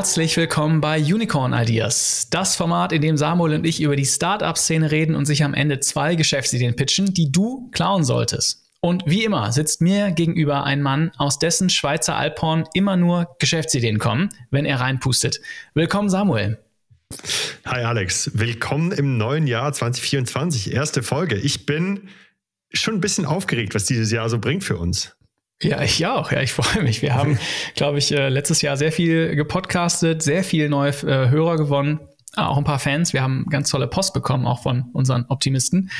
Herzlich 0.00 0.38
willkommen 0.38 0.80
bei 0.80 0.98
Unicorn 0.98 1.52
Ideas, 1.52 2.28
das 2.30 2.56
Format, 2.56 2.90
in 2.92 3.02
dem 3.02 3.18
Samuel 3.18 3.56
und 3.56 3.66
ich 3.66 3.82
über 3.82 3.96
die 3.96 4.06
Startup-Szene 4.06 4.90
reden 4.90 5.14
und 5.14 5.26
sich 5.26 5.44
am 5.44 5.52
Ende 5.52 5.78
zwei 5.80 6.14
Geschäftsideen 6.14 6.74
pitchen, 6.74 7.12
die 7.12 7.30
du 7.30 7.68
klauen 7.70 8.02
solltest. 8.02 8.64
Und 8.80 9.02
wie 9.04 9.24
immer 9.24 9.52
sitzt 9.52 9.82
mir 9.82 10.10
gegenüber 10.10 10.64
ein 10.64 10.80
Mann, 10.80 11.10
aus 11.18 11.38
dessen 11.38 11.68
Schweizer 11.68 12.16
Alphorn 12.16 12.64
immer 12.72 12.96
nur 12.96 13.36
Geschäftsideen 13.40 13.98
kommen, 13.98 14.30
wenn 14.50 14.64
er 14.64 14.80
reinpustet. 14.80 15.42
Willkommen, 15.74 16.08
Samuel. 16.08 16.58
Hi 17.66 17.82
Alex, 17.82 18.30
willkommen 18.32 18.92
im 18.92 19.18
neuen 19.18 19.46
Jahr 19.46 19.70
2024, 19.70 20.72
erste 20.72 21.02
Folge. 21.02 21.36
Ich 21.36 21.66
bin 21.66 22.08
schon 22.72 22.94
ein 22.94 23.00
bisschen 23.02 23.26
aufgeregt, 23.26 23.74
was 23.74 23.84
dieses 23.84 24.10
Jahr 24.10 24.30
so 24.30 24.38
bringt 24.38 24.64
für 24.64 24.78
uns. 24.78 25.14
Ja, 25.62 25.82
ich 25.82 26.06
auch. 26.06 26.32
Ja, 26.32 26.40
ich 26.40 26.52
freue 26.52 26.82
mich. 26.82 27.02
Wir 27.02 27.14
haben, 27.14 27.38
glaube 27.74 27.98
ich, 27.98 28.12
äh, 28.12 28.28
letztes 28.28 28.62
Jahr 28.62 28.76
sehr 28.76 28.92
viel 28.92 29.36
gepodcastet, 29.36 30.22
sehr 30.22 30.42
viele 30.42 30.70
neue 30.70 30.90
äh, 30.90 31.28
Hörer 31.28 31.56
gewonnen. 31.56 32.00
Ah, 32.36 32.46
auch 32.46 32.58
ein 32.58 32.64
paar 32.64 32.78
Fans. 32.78 33.12
Wir 33.12 33.22
haben 33.22 33.46
ganz 33.50 33.70
tolle 33.70 33.88
Post 33.88 34.14
bekommen, 34.14 34.46
auch 34.46 34.62
von 34.62 34.84
unseren 34.92 35.24
Optimisten. 35.28 35.90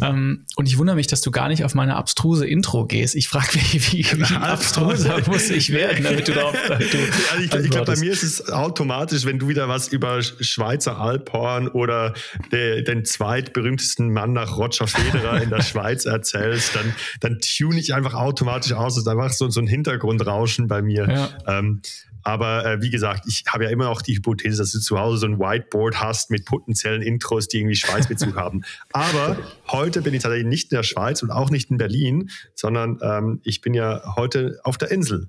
Ähm, 0.00 0.46
und 0.54 0.68
ich 0.68 0.78
wundere 0.78 0.94
mich, 0.94 1.08
dass 1.08 1.20
du 1.20 1.32
gar 1.32 1.48
nicht 1.48 1.64
auf 1.64 1.74
meine 1.74 1.96
abstruse 1.96 2.46
Intro 2.46 2.86
gehst. 2.86 3.16
Ich 3.16 3.26
frage 3.26 3.48
mich, 3.54 3.92
wie, 3.92 4.04
wie 4.04 4.36
abstruser 4.36 5.18
muss 5.26 5.50
ich 5.50 5.72
werden, 5.72 6.04
damit 6.04 6.28
du 6.28 6.32
darauf. 6.32 6.56
Damit 6.68 6.92
du 6.94 6.98
ja, 6.98 7.04
ich, 7.40 7.52
ich 7.52 7.70
glaube, 7.70 7.92
bei 7.92 7.98
mir 7.98 8.12
ist 8.12 8.22
es 8.22 8.52
automatisch, 8.52 9.24
wenn 9.24 9.40
du 9.40 9.48
wieder 9.48 9.68
was 9.68 9.88
über 9.88 10.22
Schweizer 10.22 11.00
Alphorn 11.00 11.66
oder 11.66 12.14
de, 12.52 12.82
den 12.84 13.04
zweitberühmtesten 13.04 14.12
Mann 14.12 14.32
nach 14.32 14.56
Roger 14.56 14.86
Federer 14.86 15.42
in 15.42 15.50
der 15.50 15.62
Schweiz 15.64 16.04
erzählst, 16.04 16.76
dann, 16.76 16.94
dann 17.18 17.40
tune 17.40 17.80
ich 17.80 17.94
einfach 17.94 18.14
automatisch 18.14 18.72
aus. 18.74 18.94
Das 18.94 19.02
ist 19.02 19.08
einfach 19.08 19.32
so, 19.32 19.50
so 19.50 19.60
ein 19.60 19.66
Hintergrundrauschen 19.66 20.68
bei 20.68 20.82
mir. 20.82 21.08
Ja. 21.08 21.58
Ähm, 21.58 21.82
aber 22.24 22.64
äh, 22.64 22.82
wie 22.82 22.90
gesagt, 22.90 23.24
ich 23.28 23.44
habe 23.46 23.64
ja 23.64 23.70
immer 23.70 23.84
noch 23.84 24.00
die 24.00 24.16
Hypothese, 24.16 24.58
dass 24.58 24.72
du 24.72 24.80
zu 24.80 24.98
Hause 24.98 25.18
so 25.18 25.26
ein 25.26 25.38
Whiteboard 25.38 26.00
hast 26.00 26.30
mit 26.30 26.46
potenziellen 26.46 27.02
Intros, 27.02 27.48
die 27.48 27.58
irgendwie 27.58 27.76
Schweizbezug 27.76 28.34
haben. 28.34 28.62
Aber 28.92 29.36
heute 29.68 30.00
bin 30.00 30.14
ich 30.14 30.22
tatsächlich 30.22 30.48
nicht 30.48 30.72
in 30.72 30.76
der 30.76 30.82
Schweiz 30.82 31.22
und 31.22 31.30
auch 31.30 31.50
nicht 31.50 31.70
in 31.70 31.76
Berlin, 31.76 32.30
sondern 32.54 32.98
ähm, 33.02 33.40
ich 33.44 33.60
bin 33.60 33.74
ja 33.74 34.16
heute 34.16 34.58
auf 34.64 34.78
der 34.78 34.90
Insel. 34.90 35.28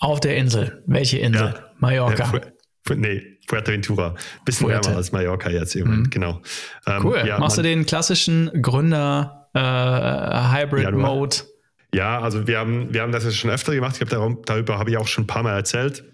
Auf 0.00 0.20
der 0.20 0.36
Insel. 0.36 0.82
Welche 0.86 1.18
Insel? 1.18 1.54
Ja. 1.54 1.64
Mallorca. 1.78 2.36
Äh, 2.90 2.94
nee, 2.96 3.38
Fuerteventura. 3.46 4.16
Bisschen 4.44 4.66
Fuerte. 4.66 4.88
wärmer 4.88 4.98
als 4.98 5.12
Mallorca 5.12 5.50
jetzt 5.50 5.76
im 5.76 5.84
Moment, 5.84 6.06
mhm. 6.06 6.10
genau. 6.10 6.42
Ähm, 6.86 7.04
cool. 7.04 7.22
Ja, 7.24 7.38
Machst 7.38 7.56
du 7.56 7.62
den 7.62 7.86
klassischen 7.86 8.50
Gründer 8.62 9.48
äh, 9.54 9.60
Hybrid 9.60 10.92
Mode? 10.92 11.36
Ja, 11.94 12.20
also 12.20 12.46
wir 12.46 12.58
haben, 12.58 12.92
wir 12.92 13.02
haben 13.02 13.12
das 13.12 13.24
jetzt 13.24 13.36
schon 13.36 13.50
öfter 13.50 13.74
gemacht. 13.74 13.96
Ich 14.00 14.08
glaube, 14.08 14.42
darüber 14.44 14.78
habe 14.78 14.90
ich 14.90 14.96
auch 14.98 15.06
schon 15.06 15.24
ein 15.24 15.26
paar 15.26 15.42
Mal 15.42 15.54
erzählt. 15.54 16.04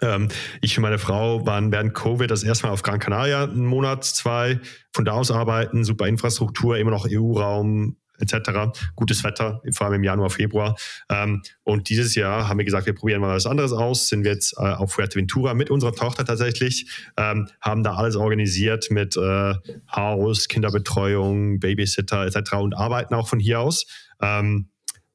Ähm, 0.00 0.28
ich 0.60 0.76
und 0.76 0.82
meine 0.82 0.98
Frau 0.98 1.46
waren 1.46 1.72
während 1.72 1.94
Covid 1.94 2.30
das 2.30 2.42
erste 2.42 2.66
Mal 2.66 2.72
auf 2.72 2.82
Gran 2.82 2.98
Canaria, 2.98 3.44
einen 3.44 3.66
Monat, 3.66 4.04
zwei, 4.04 4.60
von 4.92 5.04
da 5.04 5.12
aus 5.12 5.30
arbeiten, 5.30 5.84
super 5.84 6.06
Infrastruktur, 6.06 6.76
immer 6.76 6.90
noch 6.90 7.06
EU-Raum, 7.08 7.96
etc. 8.18 8.72
Gutes 8.94 9.24
Wetter, 9.24 9.60
vor 9.74 9.86
allem 9.86 9.96
im 9.96 10.04
Januar, 10.04 10.30
Februar. 10.30 10.76
Ähm, 11.08 11.42
und 11.64 11.88
dieses 11.88 12.14
Jahr 12.14 12.48
haben 12.48 12.58
wir 12.58 12.64
gesagt, 12.64 12.86
wir 12.86 12.94
probieren 12.94 13.20
mal 13.20 13.34
was 13.34 13.46
anderes 13.46 13.72
aus. 13.72 14.08
Sind 14.08 14.24
wir 14.24 14.32
jetzt 14.32 14.54
äh, 14.58 14.60
auf 14.60 14.92
Fuerteventura 14.92 15.54
mit 15.54 15.70
unserer 15.70 15.94
Tochter 15.94 16.24
tatsächlich, 16.24 16.88
ähm, 17.16 17.48
haben 17.60 17.82
da 17.82 17.94
alles 17.94 18.16
organisiert 18.16 18.90
mit 18.90 19.16
äh, 19.16 19.54
Haus, 19.94 20.48
Kinderbetreuung, 20.48 21.58
Babysitter 21.58 22.24
etc. 22.26 22.54
und 22.54 22.74
arbeiten 22.74 23.14
auch 23.14 23.28
von 23.28 23.40
hier 23.40 23.60
aus. 23.60 23.86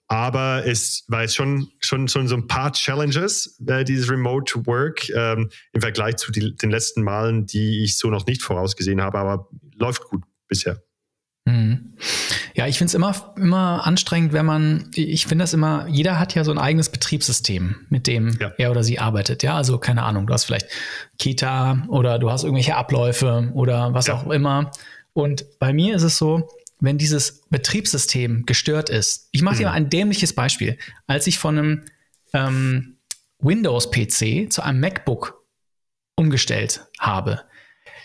Aber 0.08 0.66
es 0.66 1.04
war 1.10 1.24
jetzt 1.24 1.36
schon, 1.36 1.68
schon, 1.80 2.08
schon 2.08 2.28
so 2.28 2.36
ein 2.36 2.48
paar 2.48 2.72
Challenges, 2.72 3.60
äh, 3.68 3.84
dieses 3.84 4.10
Remote 4.10 4.66
Work 4.66 5.10
ähm, 5.10 5.50
im 5.74 5.82
Vergleich 5.82 6.16
zu 6.16 6.32
die, 6.32 6.56
den 6.56 6.70
letzten 6.70 7.04
Malen, 7.04 7.46
die 7.46 7.84
ich 7.84 7.98
so 7.98 8.10
noch 8.10 8.26
nicht 8.26 8.42
vorausgesehen 8.42 9.02
habe, 9.02 9.20
aber 9.20 9.50
läuft 9.76 10.06
gut 10.06 10.24
bisher. 10.48 10.82
Mhm. 11.48 11.94
Ja, 12.56 12.68
ich 12.68 12.78
finde 12.78 12.90
es 12.90 12.94
immer, 12.94 13.34
immer 13.38 13.86
anstrengend, 13.86 14.34
wenn 14.34 14.46
man, 14.46 14.90
ich 14.96 15.28
finde 15.28 15.44
das 15.44 15.54
immer, 15.54 15.88
jeder 15.88 16.20
hat 16.20 16.36
ja 16.36 16.44
so 16.44 16.52
ein 16.52 16.58
eigenes 16.58 16.90
Betriebssystem, 16.90 17.76
mit 17.90 18.08
dem 18.08 18.38
ja. 18.40 18.52
er 18.58 18.72
oder 18.72 18.84
sie 18.84 19.00
arbeitet. 19.00 19.44
Ja, 19.44 19.56
also 19.56 19.78
keine 19.78 20.04
Ahnung, 20.04 20.28
du 20.28 20.34
hast 20.34 20.46
vielleicht 20.46 20.68
Kita 21.20 21.86
oder 21.88 22.18
du 22.20 22.32
hast 22.32 22.44
irgendwelche 22.44 22.76
Abläufe 22.76 23.52
oder 23.54 23.94
was 23.94 24.08
ja. 24.08 24.16
auch 24.16 24.30
immer. 24.30 24.72
Und 25.14 25.46
bei 25.60 25.74
mir 25.74 25.96
ist 25.96 26.04
es 26.04 26.18
so, 26.18 26.50
wenn 26.80 26.98
dieses 26.98 27.42
Betriebssystem 27.50 28.46
gestört 28.46 28.90
ist. 28.90 29.30
Ich 29.32 29.42
mache 29.42 29.56
mhm. 29.56 29.60
dir 29.60 29.66
mal 29.68 29.74
ein 29.74 29.90
dämliches 29.90 30.34
Beispiel. 30.34 30.78
Als 31.08 31.28
ich 31.28 31.40
von 31.40 31.58
einem 31.58 31.86
ähm, 32.34 32.98
Windows-PC 33.40 34.52
zu 34.52 34.62
einem 34.62 34.80
MacBook 34.80 35.44
umgestellt 36.16 36.86
habe, 37.00 37.44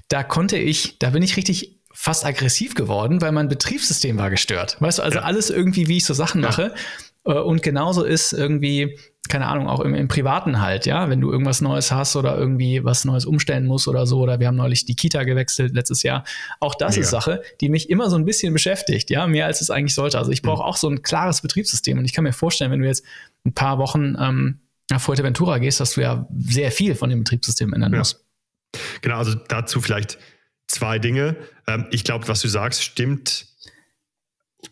da 0.09 0.23
konnte 0.23 0.59
ich, 0.59 0.99
da 0.99 1.11
bin 1.11 1.23
ich 1.23 1.37
richtig 1.37 1.81
fast 1.93 2.25
aggressiv 2.25 2.75
geworden, 2.75 3.21
weil 3.21 3.33
mein 3.33 3.49
Betriebssystem 3.49 4.17
war 4.19 4.31
gestört. 4.31 4.77
Weißt 4.81 4.99
du, 4.99 5.03
also 5.03 5.19
ja. 5.19 5.25
alles 5.25 5.51
irgendwie, 5.51 5.89
wie 5.89 5.99
ich 5.99 6.05
so 6.05 6.15
Sachen 6.15 6.41
mache. 6.41 6.63
Ja. 6.63 6.75
Äh, 7.25 7.35
und 7.35 7.63
genauso 7.63 8.05
ist 8.05 8.33
irgendwie 8.33 8.97
keine 9.29 9.47
Ahnung, 9.47 9.69
auch 9.69 9.81
im, 9.81 9.95
im, 9.95 10.09
Privaten 10.09 10.61
halt, 10.61 10.85
ja, 10.85 11.09
wenn 11.09 11.21
du 11.21 11.31
irgendwas 11.31 11.61
Neues 11.61 11.93
hast 11.93 12.17
oder 12.17 12.37
irgendwie 12.37 12.85
was 12.85 13.05
Neues 13.05 13.25
umstellen 13.25 13.67
musst 13.67 13.87
oder 13.87 14.05
so, 14.05 14.21
oder 14.21 14.41
wir 14.41 14.49
haben 14.49 14.57
neulich 14.57 14.85
die 14.85 14.97
Kita 14.97 15.23
gewechselt 15.23 15.75
letztes 15.75 16.03
Jahr. 16.03 16.25
Auch 16.59 16.75
das 16.75 16.97
Mega. 16.97 17.05
ist 17.05 17.11
Sache, 17.11 17.43
die 17.61 17.69
mich 17.69 17.89
immer 17.89 18.11
so 18.11 18.17
ein 18.17 18.25
bisschen 18.25 18.53
beschäftigt, 18.53 19.11
ja, 19.11 19.27
mehr 19.27 19.47
als 19.47 19.61
es 19.61 19.71
eigentlich 19.71 19.95
sollte. 19.95 20.19
Also 20.19 20.33
ich 20.33 20.43
brauche 20.43 20.63
mhm. 20.63 20.69
auch 20.69 20.77
so 20.77 20.89
ein 20.89 21.03
klares 21.03 21.41
Betriebssystem 21.41 21.99
und 21.99 22.05
ich 22.05 22.13
kann 22.13 22.25
mir 22.25 22.33
vorstellen, 22.33 22.73
wenn 22.73 22.81
du 22.81 22.87
jetzt 22.87 23.05
ein 23.47 23.55
paar 23.55 23.79
Wochen 23.79 24.17
ähm, 24.19 24.61
nach 24.91 25.01
Fuerteventura 25.01 25.59
gehst, 25.59 25.79
dass 25.79 25.95
du 25.95 26.01
ja 26.01 26.27
sehr 26.37 26.73
viel 26.73 26.97
von 26.97 27.09
dem 27.09 27.21
Betriebssystem 27.21 27.73
ändern 27.73 27.93
ja. 27.93 27.99
musst. 28.01 28.25
Genau, 29.03 29.19
also 29.19 29.35
dazu 29.49 29.81
vielleicht 29.81 30.19
zwei 30.67 30.99
Dinge. 30.99 31.37
Ähm, 31.69 31.87
ich 31.93 32.03
glaube, 32.03 32.27
was 32.27 32.41
du 32.41 32.49
sagst, 32.49 32.83
stimmt 32.83 33.47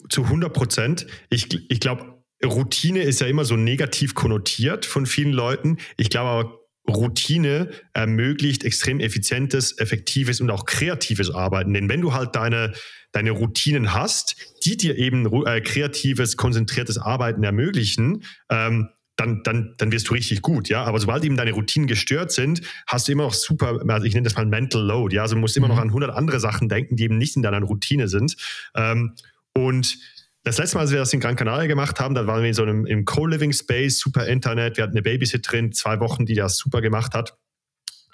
zu 0.09 0.25
100 0.25 0.53
Prozent. 0.53 1.07
Ich, 1.31 1.71
ich 1.71 1.81
glaube, 1.81 2.10
Routine 2.45 3.03
ist 3.03 3.21
ja 3.21 3.27
immer 3.27 3.45
so 3.45 3.57
negativ 3.57 4.15
konnotiert 4.15 4.87
von 4.87 5.07
vielen 5.07 5.33
Leuten. 5.33 5.79
Ich 5.97 6.11
glaube 6.11 6.29
aber, 6.31 6.61
Routine 6.89 7.71
ermöglicht 7.93 8.65
extrem 8.65 9.01
effizientes, 9.01 9.79
effektives 9.79 10.41
und 10.41 10.51
auch 10.51 10.65
kreatives 10.65 11.31
Arbeiten. 11.31 11.73
Denn 11.75 11.89
wenn 11.89 12.01
du 12.01 12.13
halt 12.13 12.35
deine, 12.35 12.73
deine 13.13 13.31
Routinen 13.31 13.95
hast, 13.95 14.37
die 14.65 14.77
dir 14.77 14.97
eben 14.97 15.27
äh, 15.47 15.61
kreatives, 15.61 16.37
konzentriertes 16.37 16.99
Arbeiten 16.99 17.43
ermöglichen, 17.43 18.25
ähm, 18.49 18.89
dann, 19.17 19.43
dann, 19.43 19.75
dann 19.77 19.93
wirst 19.93 20.09
du 20.09 20.15
richtig 20.15 20.41
gut, 20.41 20.71
ja. 20.71 20.83
Aber 20.85 20.99
sobald 20.99 21.25
eben 21.25 21.37
deine 21.37 21.53
Routinen 21.53 21.87
gestört 21.87 22.33
sind, 22.33 22.63
hast 22.87 23.07
du 23.07 23.13
immer 23.13 23.25
noch 23.25 23.35
super, 23.35 23.81
also 23.87 24.07
ich 24.07 24.15
nenne 24.15 24.25
das 24.25 24.35
mal 24.35 24.47
Mental 24.47 24.83
Load, 24.83 25.15
ja. 25.15 25.23
Also 25.23 25.35
du 25.35 25.41
musst 25.41 25.57
immer 25.59 25.69
noch 25.69 25.77
mhm. 25.77 25.83
an 25.83 25.89
100 25.89 26.11
andere 26.11 26.41
Sachen 26.41 26.69
denken, 26.71 26.97
die 26.97 27.05
eben 27.05 27.19
nicht 27.19 27.37
in 27.37 27.43
deiner 27.43 27.61
Routine 27.61 28.09
sind. 28.09 28.37
Ähm, 28.75 29.15
und 29.53 29.99
das 30.43 30.59
letzte 30.59 30.77
Mal, 30.77 30.83
als 30.83 30.91
wir 30.91 30.99
das 30.99 31.13
in 31.13 31.21
Gran 31.21 31.37
Canaria 31.37 31.67
gemacht 31.67 32.01
haben, 32.01 32.15
da 32.15 32.27
waren 32.27 32.41
wir 32.41 32.49
in 32.49 32.55
so 32.55 32.63
einem 32.63 33.05
Co-Living 33.05 33.53
Space, 33.53 33.99
super 33.99 34.27
Internet. 34.27 34.77
Wir 34.77 34.85
hatten 34.85 34.95
eine 34.95 35.03
Babysitterin, 35.03 35.73
zwei 35.73 36.01
Wochen, 36.01 36.25
die 36.25 36.35
das 36.35 36.57
super 36.57 36.81
gemacht 36.81 37.15
hat. 37.15 37.37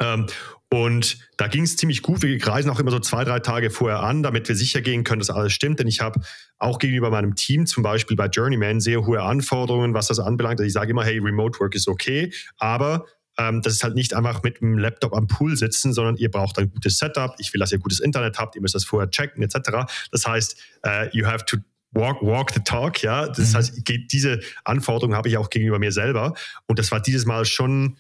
Ähm, 0.01 0.27
und 0.69 1.19
da 1.37 1.47
ging 1.47 1.63
es 1.63 1.77
ziemlich 1.77 2.03
gut. 2.03 2.23
Wir 2.23 2.45
reisen 2.45 2.71
auch 2.71 2.81
immer 2.81 2.91
so 2.91 2.99
zwei, 2.99 3.25
drei 3.25 3.39
Tage 3.39 3.71
vorher 3.71 4.01
an, 4.01 4.23
damit 4.23 4.49
wir 4.49 4.57
sicher 4.57 4.81
gehen 4.81 5.05
können, 5.05 5.21
dass 5.21 5.31
alles 5.31 5.53
stimmt. 5.53 5.79
Denn 5.79 5.87
ich 5.87 6.01
habe 6.01 6.21
auch 6.59 6.79
gegenüber 6.79 7.11
meinem 7.11 7.37
Team, 7.37 7.67
zum 7.67 7.83
Beispiel 7.83 8.17
bei 8.17 8.27
Journeyman, 8.27 8.81
sehr 8.81 9.07
hohe 9.07 9.23
Anforderungen, 9.23 9.95
was 9.95 10.09
das 10.09 10.19
anbelangt. 10.19 10.59
Also 10.59 10.67
ich 10.67 10.73
sage 10.73 10.91
immer, 10.91 11.05
hey, 11.05 11.19
Remote 11.19 11.61
Work 11.61 11.77
ist 11.77 11.87
okay, 11.87 12.33
aber 12.59 13.07
ähm, 13.39 13.63
das 13.63 13.75
ist 13.75 13.85
halt 13.85 13.95
nicht 13.95 14.15
einfach 14.15 14.43
mit 14.43 14.61
dem 14.61 14.79
Laptop 14.79 15.15
am 15.15 15.29
Pool 15.29 15.57
sitzen, 15.57 15.93
sondern 15.93 16.17
ihr 16.17 16.31
braucht 16.31 16.59
ein 16.59 16.71
gutes 16.71 16.99
Setup. 16.99 17.35
Ich 17.39 17.53
will, 17.53 17.61
dass 17.61 17.71
ihr 17.71 17.79
gutes 17.79 18.01
Internet 18.01 18.39
habt. 18.39 18.57
Ihr 18.57 18.63
müsst 18.63 18.75
das 18.75 18.85
vorher 18.85 19.11
checken, 19.11 19.43
etc. 19.43 19.87
Das 20.11 20.27
heißt, 20.27 20.57
uh, 20.85 21.07
you 21.13 21.27
have 21.27 21.45
to 21.45 21.59
walk, 21.93 22.23
walk 22.23 22.53
the 22.53 22.61
talk, 22.61 23.03
ja. 23.03 23.27
Das 23.29 23.53
mhm. 23.53 23.57
heißt, 23.57 23.83
diese 24.13 24.41
Anforderungen 24.65 25.17
habe 25.17 25.29
ich 25.29 25.39
auch 25.39 25.51
gegenüber 25.51 25.79
mir 25.79 25.93
selber. 25.93 26.35
Und 26.67 26.79
das 26.79 26.93
war 26.93 27.01
dieses 27.01 27.27
Mal 27.27 27.45
schon 27.45 27.85
ein 27.85 27.97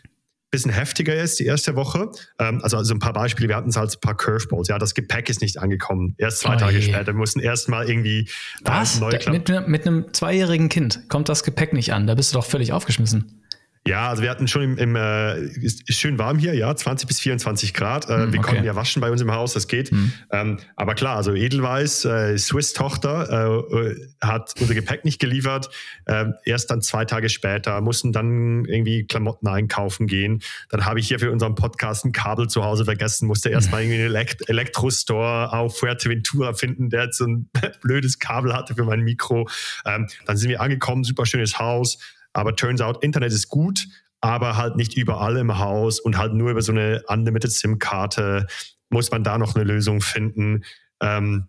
bisschen 0.51 0.71
heftiger 0.71 1.15
jetzt, 1.15 1.39
die 1.39 1.47
erste 1.47 1.77
Woche. 1.77 2.11
Ähm, 2.39 2.61
also, 2.63 2.77
also 2.77 2.95
ein 2.95 2.99
paar 2.99 3.13
Beispiele, 3.13 3.49
wir 3.49 3.57
hatten 3.57 3.71
es 3.71 3.77
als 3.77 3.97
ein 3.97 4.01
paar 4.01 4.17
Curveballs. 4.17 4.69
Ja, 4.69 4.79
das 4.79 4.95
Gepäck 4.95 5.29
ist 5.29 5.41
nicht 5.41 5.59
angekommen. 5.59 6.15
Erst 6.19 6.41
zwei 6.41 6.55
oh 6.55 6.59
Tage 6.59 6.79
je. 6.79 6.93
später. 6.93 7.07
Wir 7.07 7.15
mussten 7.15 7.41
erst 7.41 7.69
mal 7.69 7.89
irgendwie 7.89 8.21
äh, 8.21 8.27
Was? 8.65 9.01
Neu 9.01 9.19
mit, 9.29 9.69
mit 9.69 9.87
einem 9.87 10.13
zweijährigen 10.13 10.69
Kind 10.69 11.09
kommt 11.09 11.29
das 11.29 11.43
Gepäck 11.43 11.73
nicht 11.73 11.93
an. 11.93 12.07
Da 12.07 12.15
bist 12.15 12.33
du 12.33 12.39
doch 12.39 12.47
völlig 12.47 12.73
aufgeschmissen. 12.73 13.43
Ja, 13.87 14.09
also 14.09 14.23
wir 14.23 14.31
hatten 14.31 14.49
schon 14.49 14.63
im, 14.63 14.79
im 14.79 14.97
äh, 14.97 15.41
ist 15.41 15.93
schön 15.93 16.19
warm 16.19 16.39
hier, 16.39 16.55
ja, 16.55 16.75
20 16.75 17.07
bis 17.07 17.21
24 17.21 17.73
Grad. 17.73 18.09
Äh, 18.09 18.27
mm, 18.27 18.33
wir 18.33 18.39
okay. 18.41 18.49
konnten 18.49 18.65
ja 18.65 18.75
waschen 18.75 19.01
bei 19.01 19.11
uns 19.11 19.21
im 19.21 19.33
Haus, 19.33 19.55
das 19.55 19.69
geht. 19.69 19.93
Mm. 19.93 20.13
Ähm, 20.33 20.59
aber 20.75 20.95
klar, 20.95 21.17
also 21.17 21.35
Edelweiß, 21.35 22.05
äh, 22.05 22.39
Swiss-Tochter, 22.39 23.65
äh, 23.71 23.95
hat 24.21 24.55
unser 24.61 24.75
Gepäck 24.75 25.05
nicht 25.05 25.21
geliefert. 25.21 25.71
Äh, 26.07 26.27
erst 26.45 26.71
dann 26.71 26.83
zwei 26.83 27.05
Tage 27.05 27.29
später 27.29 27.81
mussten 27.81 28.13
dann 28.13 28.65
irgendwie 28.65 29.07
Klamotten 29.07 29.47
einkaufen 29.47 30.07
gehen. 30.07 30.43
Dann 30.71 30.85
habe 30.85 31.01
ich 31.01 31.09
hier 31.09 31.19
für 31.19 31.31
unseren 31.31 31.55
Podcast 31.55 32.05
ein 32.05 32.13
Kabel 32.13 32.49
zu 32.49 32.65
Hause 32.65 32.85
vergessen, 32.85 33.27
musste 33.27 33.51
erstmal 33.51 33.83
irgendwie 33.83 34.01
einen 34.01 34.07
Elekt 34.07 34.49
Elektrostore 34.49 35.53
auf 35.53 35.79
Fuerteventura 35.79 36.55
finden, 36.55 36.91
der 36.91 37.05
jetzt 37.05 37.19
so 37.19 37.27
ein 37.27 37.49
blödes 37.83 38.19
Kabel 38.19 38.53
hatte 38.53 38.75
für 38.75 38.85
mein 38.85 39.01
Mikro. 39.01 39.49
Ähm, 39.85 40.09
dann 40.27 40.37
sind 40.37 40.51
wir 40.51 40.61
angekommen, 40.61 41.05
super 41.05 41.27
schönes 41.27 41.59
Haus 41.59 41.99
aber 42.37 42.55
turns 42.55 42.81
out, 42.81 43.03
Internet 43.03 43.33
ist 43.33 43.49
gut, 43.49 43.87
aber 44.21 44.57
halt 44.57 44.77
nicht 44.77 44.97
überall 44.97 45.37
im 45.37 45.59
Haus 45.59 46.01
und 46.01 46.19
halt 46.19 46.35
nur 46.35 46.51
über 46.51 46.63
so 46.63 46.73
eine 46.73 47.03
unlimited 47.09 47.51
SIM-Karte 47.51 48.47
muss 48.89 49.11
man 49.11 49.25
da 49.25 49.39
noch 49.39 49.55
eine 49.55 49.65
Lösung 49.65 50.01
finden. 50.01 50.65
Ähm, 51.01 51.49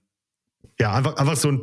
ja, 0.80 0.94
einfach, 0.94 1.18
einfach 1.18 1.36
so 1.36 1.52
ein 1.52 1.62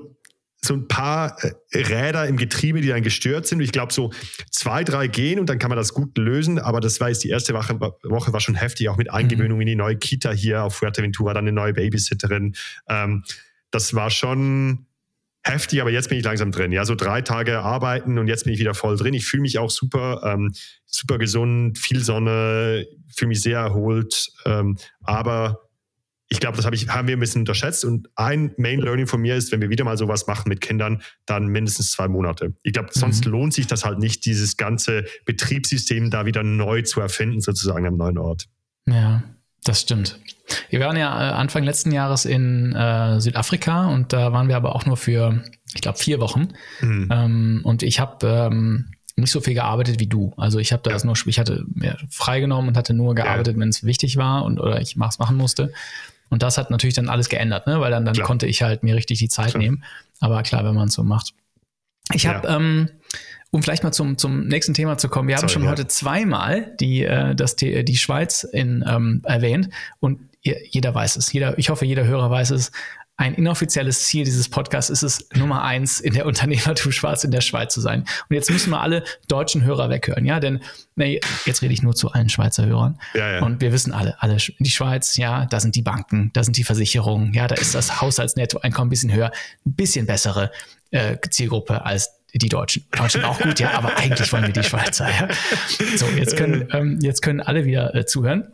so 0.64 0.72
ein 0.72 0.88
paar 0.88 1.36
äh, 1.42 1.52
Räder 1.78 2.26
im 2.26 2.38
Getriebe, 2.38 2.80
die 2.80 2.88
dann 2.88 3.02
gestört 3.02 3.46
sind. 3.46 3.60
Ich 3.60 3.70
glaube, 3.70 3.92
so 3.92 4.12
zwei, 4.50 4.82
drei 4.82 5.08
gehen 5.08 5.38
und 5.38 5.50
dann 5.50 5.58
kann 5.58 5.68
man 5.68 5.76
das 5.76 5.92
gut 5.92 6.16
lösen. 6.16 6.58
Aber 6.58 6.80
das 6.80 7.00
war 7.00 7.10
jetzt 7.10 7.22
die 7.22 7.28
erste 7.28 7.52
Woche, 7.52 7.78
Woche 7.78 8.32
war 8.32 8.40
schon 8.40 8.54
heftig, 8.54 8.88
auch 8.88 8.96
mit 8.96 9.08
mhm. 9.08 9.14
Eingewöhnung 9.14 9.58
mhm. 9.58 9.62
in 9.62 9.66
die 9.66 9.76
neue 9.76 9.96
Kita 9.96 10.32
hier 10.32 10.62
auf 10.62 10.76
Fuerteventura, 10.76 11.34
dann 11.34 11.44
eine 11.44 11.52
neue 11.52 11.74
Babysitterin. 11.74 12.54
Ähm, 12.88 13.24
das 13.70 13.94
war 13.94 14.08
schon 14.08 14.86
heftig, 15.44 15.80
aber 15.80 15.90
jetzt 15.90 16.08
bin 16.08 16.18
ich 16.18 16.24
langsam 16.24 16.50
drin. 16.50 16.72
Ja, 16.72 16.84
so 16.84 16.94
drei 16.94 17.20
Tage 17.22 17.60
arbeiten 17.60 18.18
und 18.18 18.28
jetzt 18.28 18.44
bin 18.44 18.52
ich 18.52 18.60
wieder 18.60 18.74
voll 18.74 18.96
drin. 18.96 19.14
Ich 19.14 19.26
fühle 19.26 19.42
mich 19.42 19.58
auch 19.58 19.70
super, 19.70 20.22
ähm, 20.24 20.52
super 20.86 21.18
gesund, 21.18 21.78
viel 21.78 22.02
Sonne, 22.02 22.86
fühle 23.14 23.28
mich 23.28 23.42
sehr 23.42 23.58
erholt. 23.58 24.32
Ähm, 24.46 24.76
aber 25.02 25.60
ich 26.28 26.40
glaube, 26.40 26.56
das 26.56 26.64
hab 26.64 26.72
ich, 26.72 26.88
haben 26.88 27.06
wir 27.06 27.16
ein 27.16 27.20
bisschen 27.20 27.42
unterschätzt. 27.42 27.84
Und 27.84 28.08
ein 28.16 28.54
Main 28.56 28.80
Learning 28.80 29.06
von 29.06 29.20
mir 29.20 29.36
ist, 29.36 29.52
wenn 29.52 29.60
wir 29.60 29.70
wieder 29.70 29.84
mal 29.84 29.98
sowas 29.98 30.26
machen 30.26 30.48
mit 30.48 30.60
Kindern, 30.60 31.02
dann 31.26 31.46
mindestens 31.46 31.90
zwei 31.90 32.08
Monate. 32.08 32.54
Ich 32.62 32.72
glaube, 32.72 32.88
sonst 32.92 33.26
mhm. 33.26 33.32
lohnt 33.32 33.54
sich 33.54 33.66
das 33.66 33.84
halt 33.84 33.98
nicht, 33.98 34.24
dieses 34.24 34.56
ganze 34.56 35.04
Betriebssystem 35.26 36.10
da 36.10 36.26
wieder 36.26 36.42
neu 36.42 36.82
zu 36.82 37.00
erfinden, 37.00 37.40
sozusagen 37.40 37.86
am 37.86 37.96
neuen 37.96 38.18
Ort. 38.18 38.46
Ja, 38.86 39.22
das 39.64 39.80
stimmt. 39.80 40.18
Wir 40.68 40.80
waren 40.80 40.96
ja 40.96 41.30
äh, 41.30 41.32
Anfang 41.32 41.64
letzten 41.64 41.90
Jahres 41.90 42.24
in 42.24 42.74
äh, 42.74 43.20
Südafrika 43.20 43.88
und 43.88 44.12
da 44.12 44.32
waren 44.32 44.48
wir 44.48 44.56
aber 44.56 44.74
auch 44.74 44.86
nur 44.86 44.96
für, 44.96 45.42
ich 45.74 45.80
glaube, 45.80 45.98
vier 45.98 46.20
Wochen. 46.20 46.48
Mhm. 46.80 47.08
Ähm, 47.10 47.60
und 47.64 47.82
ich 47.82 47.98
habe 47.98 48.26
ähm, 48.26 48.92
nicht 49.16 49.30
so 49.30 49.40
viel 49.40 49.54
gearbeitet 49.54 50.00
wie 50.00 50.06
du. 50.06 50.34
Also 50.36 50.58
ich 50.58 50.72
habe 50.72 50.82
da 50.82 50.90
ja. 50.90 51.04
nur, 51.04 51.16
ich 51.26 51.38
hatte 51.38 51.64
mir 51.72 51.96
freigenommen 52.10 52.68
und 52.68 52.76
hatte 52.76 52.94
nur 52.94 53.14
gearbeitet, 53.14 53.54
ja. 53.54 53.60
wenn 53.60 53.68
es 53.68 53.84
wichtig 53.84 54.16
war 54.16 54.44
und 54.44 54.60
oder 54.60 54.80
ich 54.80 54.96
es 54.96 55.18
machen 55.18 55.36
musste. 55.36 55.72
Und 56.30 56.42
das 56.42 56.58
hat 56.58 56.70
natürlich 56.70 56.94
dann 56.94 57.08
alles 57.08 57.28
geändert, 57.28 57.66
ne? 57.66 57.80
weil 57.80 57.90
dann, 57.90 58.04
dann 58.04 58.16
konnte 58.16 58.46
ich 58.46 58.62
halt 58.62 58.82
mir 58.82 58.96
richtig 58.96 59.18
die 59.18 59.28
Zeit 59.28 59.50
klar. 59.50 59.62
nehmen. 59.62 59.84
Aber 60.20 60.42
klar, 60.42 60.64
wenn 60.64 60.74
man 60.74 60.88
es 60.88 60.94
so 60.94 61.04
macht. 61.04 61.32
Ich 62.12 62.26
habe, 62.26 62.46
ja. 62.46 62.56
ähm, 62.56 62.88
um 63.54 63.62
vielleicht 63.62 63.84
mal 63.84 63.92
zum, 63.92 64.18
zum 64.18 64.48
nächsten 64.48 64.74
Thema 64.74 64.98
zu 64.98 65.08
kommen, 65.08 65.28
wir 65.28 65.36
haben 65.36 65.42
Sorry, 65.48 65.52
schon 65.52 65.68
heute 65.68 65.86
zweimal 65.86 66.74
die, 66.80 67.04
äh, 67.04 67.36
das, 67.36 67.54
die 67.54 67.96
Schweiz 67.96 68.42
in, 68.42 68.84
ähm, 68.84 69.22
erwähnt 69.22 69.68
und 70.00 70.18
jeder 70.42 70.92
weiß 70.92 71.14
es. 71.16 71.32
Jeder, 71.32 71.56
ich 71.56 71.70
hoffe, 71.70 71.86
jeder 71.86 72.04
Hörer 72.04 72.28
weiß 72.30 72.50
es. 72.50 72.72
Ein 73.16 73.34
inoffizielles 73.34 74.08
Ziel 74.08 74.24
dieses 74.24 74.48
Podcasts 74.48 74.90
ist 74.90 75.04
es, 75.04 75.28
Nummer 75.36 75.62
eins 75.62 76.00
in 76.00 76.14
der 76.14 76.26
Unternehmertum 76.26 76.90
Schwarz 76.90 77.22
in 77.22 77.30
der 77.30 77.42
Schweiz 77.42 77.72
zu 77.72 77.80
sein. 77.80 78.00
Und 78.28 78.34
jetzt 78.34 78.50
müssen 78.50 78.70
wir 78.70 78.80
alle 78.80 79.04
deutschen 79.28 79.62
Hörer 79.62 79.88
weghören, 79.88 80.24
ja, 80.24 80.40
denn 80.40 80.58
nee, 80.96 81.20
jetzt 81.46 81.62
rede 81.62 81.72
ich 81.72 81.82
nur 81.82 81.94
zu 81.94 82.10
allen 82.10 82.28
Schweizer 82.28 82.66
Hörern. 82.66 82.98
Ja, 83.14 83.34
ja. 83.34 83.42
Und 83.42 83.60
wir 83.60 83.70
wissen 83.70 83.92
alle, 83.92 84.20
alle, 84.20 84.36
die 84.36 84.70
Schweiz, 84.70 85.16
ja, 85.16 85.46
da 85.46 85.60
sind 85.60 85.76
die 85.76 85.82
Banken, 85.82 86.30
da 86.32 86.42
sind 86.42 86.56
die 86.56 86.64
Versicherungen, 86.64 87.32
ja, 87.34 87.46
da 87.46 87.54
ist 87.54 87.76
das 87.76 88.00
Haushaltsnettoeinkommen 88.00 88.88
ein 88.88 88.90
bisschen 88.90 89.12
höher, 89.12 89.30
ein 89.64 89.74
bisschen 89.74 90.06
bessere 90.06 90.50
äh, 90.90 91.16
Zielgruppe 91.30 91.84
als 91.84 92.23
die 92.34 92.48
Deutschen. 92.48 92.84
Deutschen 92.90 93.24
auch 93.24 93.38
gut, 93.38 93.60
ja, 93.60 93.72
aber 93.72 93.96
eigentlich 93.96 94.32
wollen 94.32 94.46
wir 94.46 94.52
die 94.52 94.64
Schweizer. 94.64 95.08
Ja. 95.08 95.28
So, 95.96 96.06
jetzt 96.16 96.36
können, 96.36 96.68
ähm, 96.72 96.98
jetzt 97.00 97.22
können 97.22 97.40
alle 97.40 97.64
wieder 97.64 97.94
äh, 97.94 98.06
zuhören. 98.06 98.52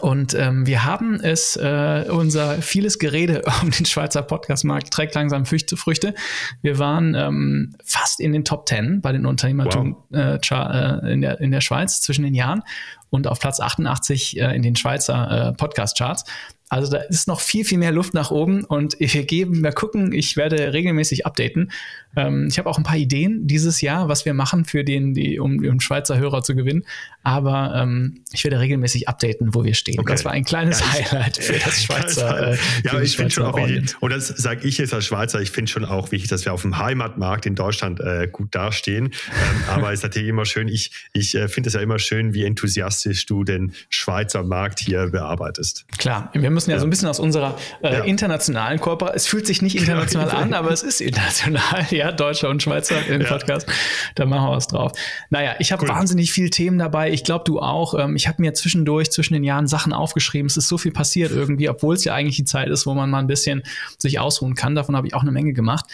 Und 0.00 0.34
ähm, 0.34 0.66
wir 0.66 0.84
haben 0.84 1.18
es, 1.18 1.56
äh, 1.56 2.04
unser 2.10 2.60
vieles 2.60 2.98
Gerede 2.98 3.42
um 3.62 3.70
den 3.70 3.86
Schweizer 3.86 4.22
Podcastmarkt 4.22 4.92
trägt 4.92 5.14
langsam 5.14 5.46
Früchte. 5.46 5.76
Früchte. 5.78 6.14
Wir 6.60 6.78
waren 6.78 7.14
ähm, 7.14 7.74
fast 7.84 8.20
in 8.20 8.32
den 8.32 8.44
Top 8.44 8.66
Ten 8.66 9.00
bei 9.00 9.12
den 9.12 9.24
Unternehmertum 9.24 9.96
wow. 10.10 10.38
äh, 10.50 10.54
äh, 10.54 11.12
in, 11.12 11.22
der, 11.22 11.40
in 11.40 11.50
der 11.52 11.62
Schweiz 11.62 12.02
zwischen 12.02 12.24
den 12.24 12.34
Jahren 12.34 12.62
und 13.08 13.26
auf 13.26 13.40
Platz 13.40 13.60
88 13.60 14.38
äh, 14.38 14.54
in 14.54 14.62
den 14.62 14.76
Schweizer 14.76 15.48
äh, 15.48 15.52
Podcast-Charts. 15.54 16.24
Also 16.68 16.92
da 16.92 16.98
ist 16.98 17.26
noch 17.26 17.40
viel, 17.40 17.64
viel 17.64 17.78
mehr 17.78 17.92
Luft 17.92 18.12
nach 18.12 18.30
oben 18.30 18.64
und 18.64 18.96
wir 18.98 19.24
geben, 19.24 19.62
wir 19.62 19.72
gucken, 19.72 20.12
ich 20.12 20.36
werde 20.36 20.74
regelmäßig 20.74 21.24
updaten. 21.24 21.72
Ähm, 22.16 22.48
ich 22.50 22.58
habe 22.58 22.68
auch 22.68 22.78
ein 22.78 22.84
paar 22.84 22.96
Ideen 22.96 23.46
dieses 23.46 23.80
Jahr, 23.80 24.08
was 24.08 24.24
wir 24.24 24.34
machen 24.34 24.64
für 24.64 24.84
den, 24.84 25.14
die, 25.14 25.38
um, 25.38 25.64
um 25.64 25.80
Schweizer 25.80 26.18
Hörer 26.18 26.42
zu 26.42 26.54
gewinnen. 26.54 26.84
Aber 27.22 27.74
ähm, 27.76 28.24
ich 28.32 28.44
werde 28.44 28.58
regelmäßig 28.60 29.08
updaten, 29.08 29.54
wo 29.54 29.64
wir 29.64 29.74
stehen. 29.74 30.00
Okay. 30.00 30.12
Das 30.12 30.24
war 30.24 30.32
ein 30.32 30.44
kleines 30.44 30.80
ja, 30.80 30.92
Highlight 30.92 31.36
für 31.36 31.52
das 31.64 31.82
Schweizer. 31.82 32.52
Äh, 32.52 32.58
ja, 32.84 33.00
ich 33.00 33.16
finde 33.16 33.32
schon 33.32 33.44
auch 33.44 33.56
wichtig, 33.56 33.96
und 34.00 34.10
das 34.10 34.28
sage 34.28 34.66
ich 34.66 34.78
jetzt 34.78 34.94
als 34.94 35.06
Schweizer, 35.06 35.40
ich 35.40 35.50
finde 35.50 35.70
schon 35.70 35.84
auch 35.84 36.10
wichtig, 36.10 36.30
dass 36.30 36.44
wir 36.44 36.52
auf 36.52 36.62
dem 36.62 36.78
Heimatmarkt 36.78 37.46
in 37.46 37.54
Deutschland 37.54 38.00
äh, 38.00 38.28
gut 38.30 38.54
dastehen. 38.54 39.06
ähm, 39.06 39.12
aber 39.68 39.92
es 39.92 40.00
ist 40.00 40.04
natürlich 40.04 40.28
immer 40.28 40.46
schön, 40.46 40.68
ich, 40.68 41.08
ich 41.12 41.34
äh, 41.34 41.48
finde 41.48 41.68
es 41.68 41.74
ja 41.74 41.80
immer 41.80 41.98
schön, 41.98 42.34
wie 42.34 42.44
enthusiastisch 42.44 43.26
du 43.26 43.44
den 43.44 43.74
Schweizer 43.90 44.42
Markt 44.42 44.80
hier 44.80 45.08
bearbeitest. 45.08 45.86
Klar, 45.98 46.30
wir 46.32 46.50
müssen 46.50 46.70
ja, 46.70 46.76
ja. 46.76 46.80
so 46.80 46.86
ein 46.86 46.90
bisschen 46.90 47.08
aus 47.08 47.20
unserer 47.20 47.58
äh, 47.82 47.92
ja. 47.92 48.04
internationalen 48.04 48.80
Kooperation, 48.80 49.16
es 49.16 49.26
fühlt 49.26 49.46
sich 49.46 49.62
nicht 49.62 49.76
international 49.78 50.30
an, 50.30 50.54
aber 50.54 50.70
es 50.70 50.82
ist 50.82 51.00
international, 51.00 51.86
ja, 51.98 52.12
Deutscher 52.12 52.48
und 52.48 52.62
Schweizer 52.62 53.06
im 53.08 53.24
Podcast. 53.24 53.68
Da 54.14 54.24
machen 54.24 54.48
wir 54.48 54.56
was 54.56 54.68
drauf. 54.68 54.92
Naja, 55.30 55.56
ich 55.58 55.72
habe 55.72 55.84
cool. 55.84 55.90
wahnsinnig 55.90 56.32
viele 56.32 56.50
Themen 56.50 56.78
dabei. 56.78 57.10
Ich 57.10 57.24
glaube, 57.24 57.44
du 57.44 57.60
auch. 57.60 57.94
Ähm, 57.98 58.16
ich 58.16 58.28
habe 58.28 58.40
mir 58.40 58.54
zwischendurch, 58.54 59.10
zwischen 59.10 59.34
den 59.34 59.44
Jahren 59.44 59.66
Sachen 59.66 59.92
aufgeschrieben. 59.92 60.46
Es 60.46 60.56
ist 60.56 60.68
so 60.68 60.78
viel 60.78 60.92
passiert 60.92 61.32
irgendwie, 61.32 61.68
obwohl 61.68 61.94
es 61.94 62.04
ja 62.04 62.14
eigentlich 62.14 62.36
die 62.36 62.44
Zeit 62.44 62.68
ist, 62.68 62.86
wo 62.86 62.94
man 62.94 63.10
mal 63.10 63.18
ein 63.18 63.26
bisschen 63.26 63.62
sich 63.98 64.18
ausruhen 64.18 64.54
kann. 64.54 64.74
Davon 64.74 64.96
habe 64.96 65.06
ich 65.06 65.14
auch 65.14 65.22
eine 65.22 65.32
Menge 65.32 65.52
gemacht. 65.52 65.84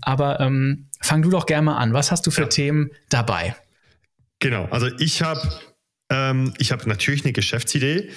Aber 0.00 0.40
ähm, 0.40 0.86
fang 1.00 1.22
du 1.22 1.30
doch 1.30 1.46
gerne 1.46 1.66
mal 1.66 1.76
an. 1.76 1.92
Was 1.92 2.10
hast 2.10 2.26
du 2.26 2.30
für 2.30 2.42
ja. 2.42 2.48
Themen 2.48 2.90
dabei? 3.10 3.54
Genau, 4.38 4.66
also 4.70 4.88
ich 4.98 5.22
habe 5.22 5.42
ähm, 6.10 6.52
ich 6.58 6.72
habe 6.72 6.88
natürlich 6.88 7.24
eine 7.24 7.32
Geschäftsidee, 7.32 8.10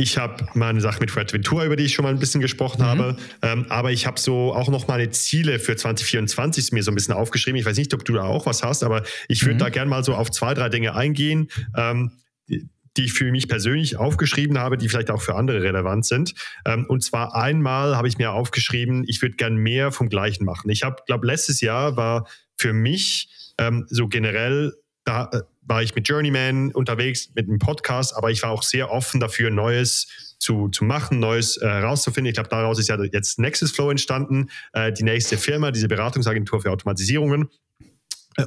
ich 0.00 0.16
habe 0.16 0.46
meine 0.54 0.80
Sache 0.80 0.98
mit 1.00 1.10
Fuerteventura, 1.10 1.66
über 1.66 1.76
die 1.76 1.84
ich 1.84 1.92
schon 1.92 2.04
mal 2.04 2.08
ein 2.08 2.18
bisschen 2.18 2.40
gesprochen 2.40 2.80
mhm. 2.80 2.86
habe. 2.86 3.16
Ähm, 3.42 3.66
aber 3.68 3.92
ich 3.92 4.06
habe 4.06 4.18
so 4.18 4.54
auch 4.54 4.68
noch 4.68 4.88
meine 4.88 5.10
Ziele 5.10 5.58
für 5.58 5.76
2024 5.76 6.72
mir 6.72 6.82
so 6.82 6.90
ein 6.90 6.94
bisschen 6.94 7.12
aufgeschrieben. 7.12 7.60
Ich 7.60 7.66
weiß 7.66 7.76
nicht, 7.76 7.92
ob 7.92 8.04
du 8.06 8.14
da 8.14 8.22
auch 8.22 8.46
was 8.46 8.62
hast, 8.62 8.82
aber 8.82 9.02
ich 9.28 9.42
würde 9.42 9.54
mhm. 9.54 9.58
da 9.58 9.68
gerne 9.68 9.90
mal 9.90 10.02
so 10.02 10.14
auf 10.14 10.30
zwei, 10.30 10.54
drei 10.54 10.70
Dinge 10.70 10.94
eingehen, 10.94 11.48
ähm, 11.76 12.12
die, 12.48 13.04
ich 13.04 13.12
für 13.12 13.30
mich 13.30 13.46
persönlich 13.46 13.98
aufgeschrieben 13.98 14.58
habe, 14.58 14.78
die 14.78 14.88
vielleicht 14.88 15.10
auch 15.10 15.20
für 15.20 15.34
andere 15.34 15.62
relevant 15.62 16.06
sind. 16.06 16.34
Ähm, 16.64 16.86
und 16.88 17.04
zwar 17.04 17.34
einmal 17.34 17.94
habe 17.94 18.08
ich 18.08 18.16
mir 18.16 18.32
aufgeschrieben, 18.32 19.04
ich 19.06 19.20
würde 19.20 19.36
gern 19.36 19.56
mehr 19.56 19.92
vom 19.92 20.08
Gleichen 20.08 20.46
machen. 20.46 20.70
Ich 20.70 20.82
habe, 20.82 20.96
glaube 21.06 21.26
letztes 21.26 21.60
Jahr 21.60 21.98
war 21.98 22.26
für 22.56 22.72
mich 22.72 23.52
ähm, 23.58 23.86
so 23.90 24.08
generell 24.08 24.72
da 25.04 25.28
äh, 25.32 25.42
war 25.70 25.82
ich 25.82 25.94
mit 25.94 26.06
Journeyman 26.08 26.72
unterwegs, 26.72 27.30
mit 27.34 27.48
einem 27.48 27.60
Podcast, 27.60 28.16
aber 28.16 28.30
ich 28.30 28.42
war 28.42 28.50
auch 28.50 28.64
sehr 28.64 28.90
offen 28.90 29.20
dafür, 29.20 29.50
Neues 29.50 30.34
zu, 30.40 30.68
zu 30.68 30.84
machen, 30.84 31.20
Neues 31.20 31.56
äh. 31.62 32.26
Ich 32.26 32.34
glaube, 32.34 32.48
daraus 32.48 32.78
ist 32.78 32.88
ja 32.88 33.02
jetzt 33.04 33.38
Nexus 33.38 33.70
Flow 33.70 33.90
entstanden, 33.90 34.50
äh, 34.72 34.92
die 34.92 35.04
nächste 35.04 35.38
Firma, 35.38 35.70
diese 35.70 35.86
Beratungsagentur 35.86 36.60
für 36.60 36.72
Automatisierungen. 36.72 37.48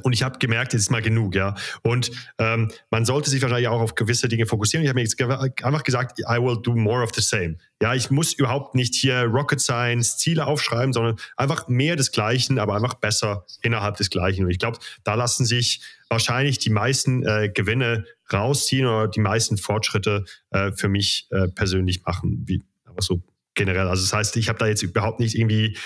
Und 0.02 0.12
ich 0.12 0.22
habe 0.22 0.38
gemerkt, 0.38 0.72
jetzt 0.72 0.82
ist 0.82 0.90
mal 0.90 1.02
genug, 1.02 1.34
ja. 1.34 1.54
Und 1.82 2.10
ähm, 2.38 2.70
man 2.90 3.04
sollte 3.04 3.30
sich 3.30 3.40
wahrscheinlich 3.42 3.68
auch 3.68 3.80
auf 3.80 3.94
gewisse 3.94 4.28
Dinge 4.28 4.46
fokussieren. 4.46 4.82
Ich 4.82 4.88
habe 4.88 4.96
mir 4.96 5.04
jetzt 5.04 5.20
einfach 5.62 5.82
gesagt, 5.82 6.18
I 6.20 6.40
will 6.40 6.58
do 6.60 6.74
more 6.74 7.02
of 7.02 7.10
the 7.14 7.20
same. 7.22 7.56
Ja, 7.80 7.94
ich 7.94 8.10
muss 8.10 8.32
überhaupt 8.32 8.74
nicht 8.74 8.94
hier 8.94 9.24
Rocket 9.24 9.60
Science 9.60 10.16
Ziele 10.16 10.46
aufschreiben, 10.46 10.92
sondern 10.92 11.16
einfach 11.36 11.68
mehr 11.68 11.96
des 11.96 12.12
Gleichen, 12.12 12.58
aber 12.58 12.74
einfach 12.74 12.94
besser 12.94 13.44
innerhalb 13.62 13.96
des 13.96 14.10
Gleichen. 14.10 14.44
Und 14.44 14.50
ich 14.50 14.58
glaube, 14.58 14.78
da 15.04 15.14
lassen 15.14 15.44
sich 15.44 15.80
wahrscheinlich 16.14 16.58
die 16.58 16.70
meisten 16.70 17.26
äh, 17.26 17.50
Gewinne 17.52 18.04
rausziehen 18.32 18.86
oder 18.86 19.08
die 19.08 19.20
meisten 19.20 19.58
Fortschritte 19.58 20.24
äh, 20.50 20.72
für 20.72 20.88
mich 20.88 21.26
äh, 21.30 21.48
persönlich 21.48 22.02
machen, 22.04 22.44
wie 22.46 22.62
aber 22.84 23.02
so 23.02 23.22
generell. 23.54 23.88
Also 23.88 24.02
das 24.02 24.12
heißt, 24.12 24.36
ich 24.36 24.48
habe 24.48 24.58
da 24.58 24.66
jetzt 24.66 24.82
überhaupt 24.82 25.20
nicht 25.20 25.36
irgendwie 25.36 25.76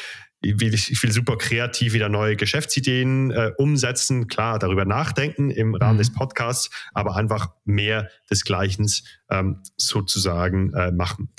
ich 0.40 0.60
will, 1.02 1.12
super 1.12 1.36
kreativ 1.36 1.94
wieder 1.94 2.08
neue 2.08 2.36
Geschäftsideen 2.36 3.32
äh, 3.32 3.50
umsetzen, 3.56 4.28
klar, 4.28 4.60
darüber 4.60 4.84
nachdenken 4.84 5.50
im 5.50 5.74
Rahmen 5.74 5.94
mhm. 5.94 5.98
des 5.98 6.12
Podcasts, 6.12 6.70
aber 6.92 7.16
einfach 7.16 7.48
mehr 7.64 8.08
des 8.30 8.44
Gleichen 8.44 8.86
ähm, 9.30 9.62
sozusagen 9.76 10.72
äh, 10.74 10.92
machen. 10.92 11.30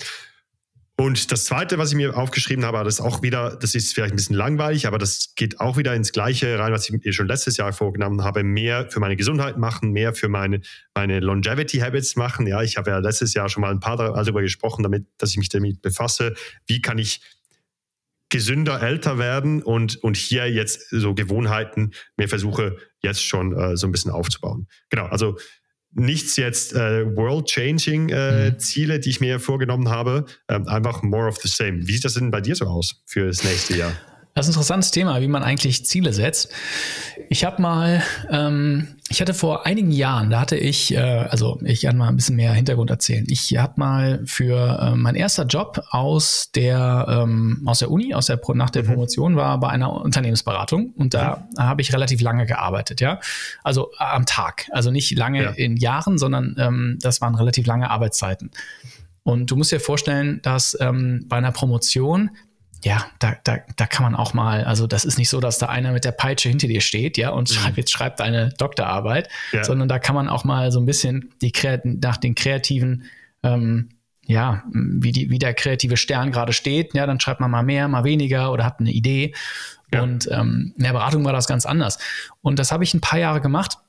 Und 0.99 1.31
das 1.31 1.45
zweite, 1.45 1.77
was 1.77 1.91
ich 1.91 1.95
mir 1.95 2.17
aufgeschrieben 2.17 2.65
habe, 2.65 2.83
das 2.83 2.95
ist 2.95 2.99
auch 2.99 3.21
wieder, 3.21 3.55
das 3.55 3.73
ist 3.73 3.93
vielleicht 3.93 4.11
ein 4.11 4.17
bisschen 4.17 4.35
langweilig, 4.35 4.85
aber 4.85 4.97
das 4.97 5.33
geht 5.33 5.61
auch 5.61 5.77
wieder 5.77 5.95
ins 5.95 6.11
Gleiche 6.11 6.59
rein, 6.59 6.73
was 6.73 6.89
ich 6.89 7.05
mir 7.05 7.13
schon 7.13 7.25
letztes 7.25 7.55
Jahr 7.55 7.71
vorgenommen 7.71 8.25
habe, 8.25 8.43
mehr 8.43 8.89
für 8.89 8.99
meine 8.99 9.15
Gesundheit 9.15 9.57
machen, 9.57 9.93
mehr 9.93 10.13
für 10.13 10.27
meine, 10.27 10.59
meine 10.93 11.21
Longevity 11.21 11.77
Habits 11.77 12.17
machen. 12.17 12.47
Ja, 12.47 12.63
ich 12.63 12.75
habe 12.75 12.89
ja 12.91 12.97
letztes 12.97 13.33
Jahr 13.33 13.47
schon 13.47 13.61
mal 13.61 13.71
ein 13.71 13.79
paar 13.79 13.95
darüber 13.95 14.41
gesprochen, 14.41 14.83
damit, 14.83 15.05
dass 15.17 15.29
ich 15.29 15.37
mich 15.37 15.47
damit 15.47 15.81
befasse. 15.81 16.33
Wie 16.67 16.81
kann 16.81 16.97
ich 16.97 17.21
gesünder 18.27 18.83
älter 18.83 19.17
werden 19.17 19.63
und, 19.63 20.03
und 20.03 20.17
hier 20.17 20.51
jetzt 20.51 20.89
so 20.89 21.15
Gewohnheiten 21.15 21.91
mir 22.17 22.27
versuche 22.27 22.75
jetzt 23.01 23.23
schon 23.23 23.57
äh, 23.57 23.77
so 23.77 23.87
ein 23.87 23.91
bisschen 23.91 24.11
aufzubauen. 24.11 24.67
Genau, 24.89 25.05
also 25.05 25.37
nichts 25.93 26.35
jetzt 26.37 26.73
äh, 26.73 27.05
world-changing 27.15 28.09
äh, 28.09 28.51
mhm. 28.51 28.59
Ziele, 28.59 28.99
die 28.99 29.09
ich 29.09 29.21
mir 29.21 29.39
vorgenommen 29.39 29.89
habe, 29.89 30.25
ähm, 30.47 30.67
einfach 30.67 31.03
more 31.03 31.27
of 31.27 31.37
the 31.37 31.47
same. 31.47 31.87
Wie 31.87 31.93
sieht 31.93 32.05
das 32.05 32.13
denn 32.13 32.31
bei 32.31 32.41
dir 32.41 32.55
so 32.55 32.65
aus 32.65 33.01
für 33.05 33.27
das 33.27 33.43
nächste 33.43 33.77
Jahr? 33.77 33.93
Das 34.35 34.45
ist 34.45 34.51
ein 34.51 34.53
interessantes 34.53 34.91
Thema, 34.91 35.21
wie 35.21 35.27
man 35.27 35.43
eigentlich 35.43 35.85
Ziele 35.85 36.13
setzt. 36.13 36.49
Ich 37.29 37.43
habe 37.43 37.61
mal, 37.61 38.01
ähm, 38.29 38.87
ich 39.09 39.21
hatte 39.21 39.33
vor 39.33 39.65
einigen 39.65 39.91
Jahren, 39.91 40.29
da 40.29 40.39
hatte 40.39 40.55
ich, 40.55 40.93
äh, 40.93 40.99
also 40.99 41.59
ich 41.65 41.81
kann 41.81 41.97
mal 41.97 42.07
ein 42.07 42.15
bisschen 42.15 42.35
mehr 42.35 42.53
Hintergrund 42.53 42.89
erzählen. 42.89 43.25
Ich 43.27 43.57
habe 43.57 43.73
mal 43.77 44.21
für 44.25 44.79
äh, 44.79 44.95
mein 44.95 45.15
erster 45.15 45.45
Job 45.45 45.81
aus 45.89 46.51
der 46.55 47.05
ähm, 47.09 47.63
aus 47.65 47.79
der 47.79 47.91
Uni, 47.91 48.13
aus 48.13 48.27
der 48.27 48.39
nach 48.53 48.69
der 48.69 48.83
mhm. 48.83 48.87
Promotion 48.87 49.35
war 49.35 49.59
bei 49.59 49.69
einer 49.69 49.91
Unternehmensberatung 49.91 50.93
und 50.95 51.13
da 51.13 51.47
mhm. 51.57 51.63
habe 51.63 51.81
ich 51.81 51.91
relativ 51.91 52.21
lange 52.21 52.45
gearbeitet, 52.45 53.01
ja, 53.01 53.19
also 53.63 53.91
am 53.97 54.25
Tag, 54.25 54.67
also 54.71 54.91
nicht 54.91 55.17
lange 55.17 55.43
ja. 55.43 55.49
in 55.51 55.75
Jahren, 55.75 56.17
sondern 56.17 56.55
ähm, 56.57 56.97
das 57.01 57.19
waren 57.19 57.35
relativ 57.35 57.65
lange 57.65 57.89
Arbeitszeiten. 57.89 58.51
Und 59.23 59.51
du 59.51 59.55
musst 59.55 59.71
dir 59.71 59.79
vorstellen, 59.79 60.39
dass 60.43 60.77
ähm, 60.79 61.25
bei 61.27 61.37
einer 61.37 61.51
Promotion 61.51 62.31
ja, 62.83 63.05
da, 63.19 63.35
da, 63.43 63.57
da 63.75 63.87
kann 63.87 64.03
man 64.03 64.15
auch 64.15 64.33
mal, 64.33 64.63
also 64.63 64.87
das 64.87 65.03
ist 65.03 65.17
nicht 65.17 65.29
so, 65.29 65.39
dass 65.39 65.57
da 65.57 65.67
einer 65.67 65.91
mit 65.91 66.05
der 66.05 66.11
Peitsche 66.11 66.49
hinter 66.49 66.67
dir 66.67 66.81
steht, 66.81 67.17
ja, 67.17 67.31
und 67.31 67.49
mhm. 67.49 67.53
schreibt, 67.53 67.77
jetzt 67.77 67.91
schreibt 67.91 68.21
eine 68.21 68.49
Doktorarbeit, 68.57 69.29
ja. 69.51 69.63
sondern 69.63 69.89
da 69.89 69.99
kann 69.99 70.15
man 70.15 70.29
auch 70.29 70.43
mal 70.43 70.71
so 70.71 70.79
ein 70.79 70.85
bisschen 70.85 71.33
die 71.41 71.51
nach 71.83 72.17
den 72.17 72.35
kreativen, 72.35 73.03
ähm, 73.43 73.89
ja, 74.25 74.63
wie, 74.71 75.11
die, 75.11 75.29
wie 75.29 75.39
der 75.39 75.53
kreative 75.53 75.97
Stern 75.97 76.31
gerade 76.31 76.53
steht, 76.53 76.93
ja, 76.93 77.05
dann 77.05 77.19
schreibt 77.19 77.41
man 77.41 77.51
mal 77.51 77.63
mehr, 77.63 77.87
mal 77.87 78.03
weniger 78.03 78.51
oder 78.51 78.63
hat 78.63 78.79
eine 78.79 78.91
Idee. 78.91 79.33
Ja. 79.91 80.03
Und 80.03 80.29
ähm, 80.31 80.73
in 80.77 80.83
der 80.83 80.93
Beratung 80.93 81.25
war 81.25 81.33
das 81.33 81.47
ganz 81.47 81.65
anders. 81.65 81.97
Und 82.41 82.59
das 82.59 82.71
habe 82.71 82.83
ich 82.83 82.93
ein 82.93 83.01
paar 83.01 83.17
Jahre 83.17 83.41
gemacht 83.41 83.79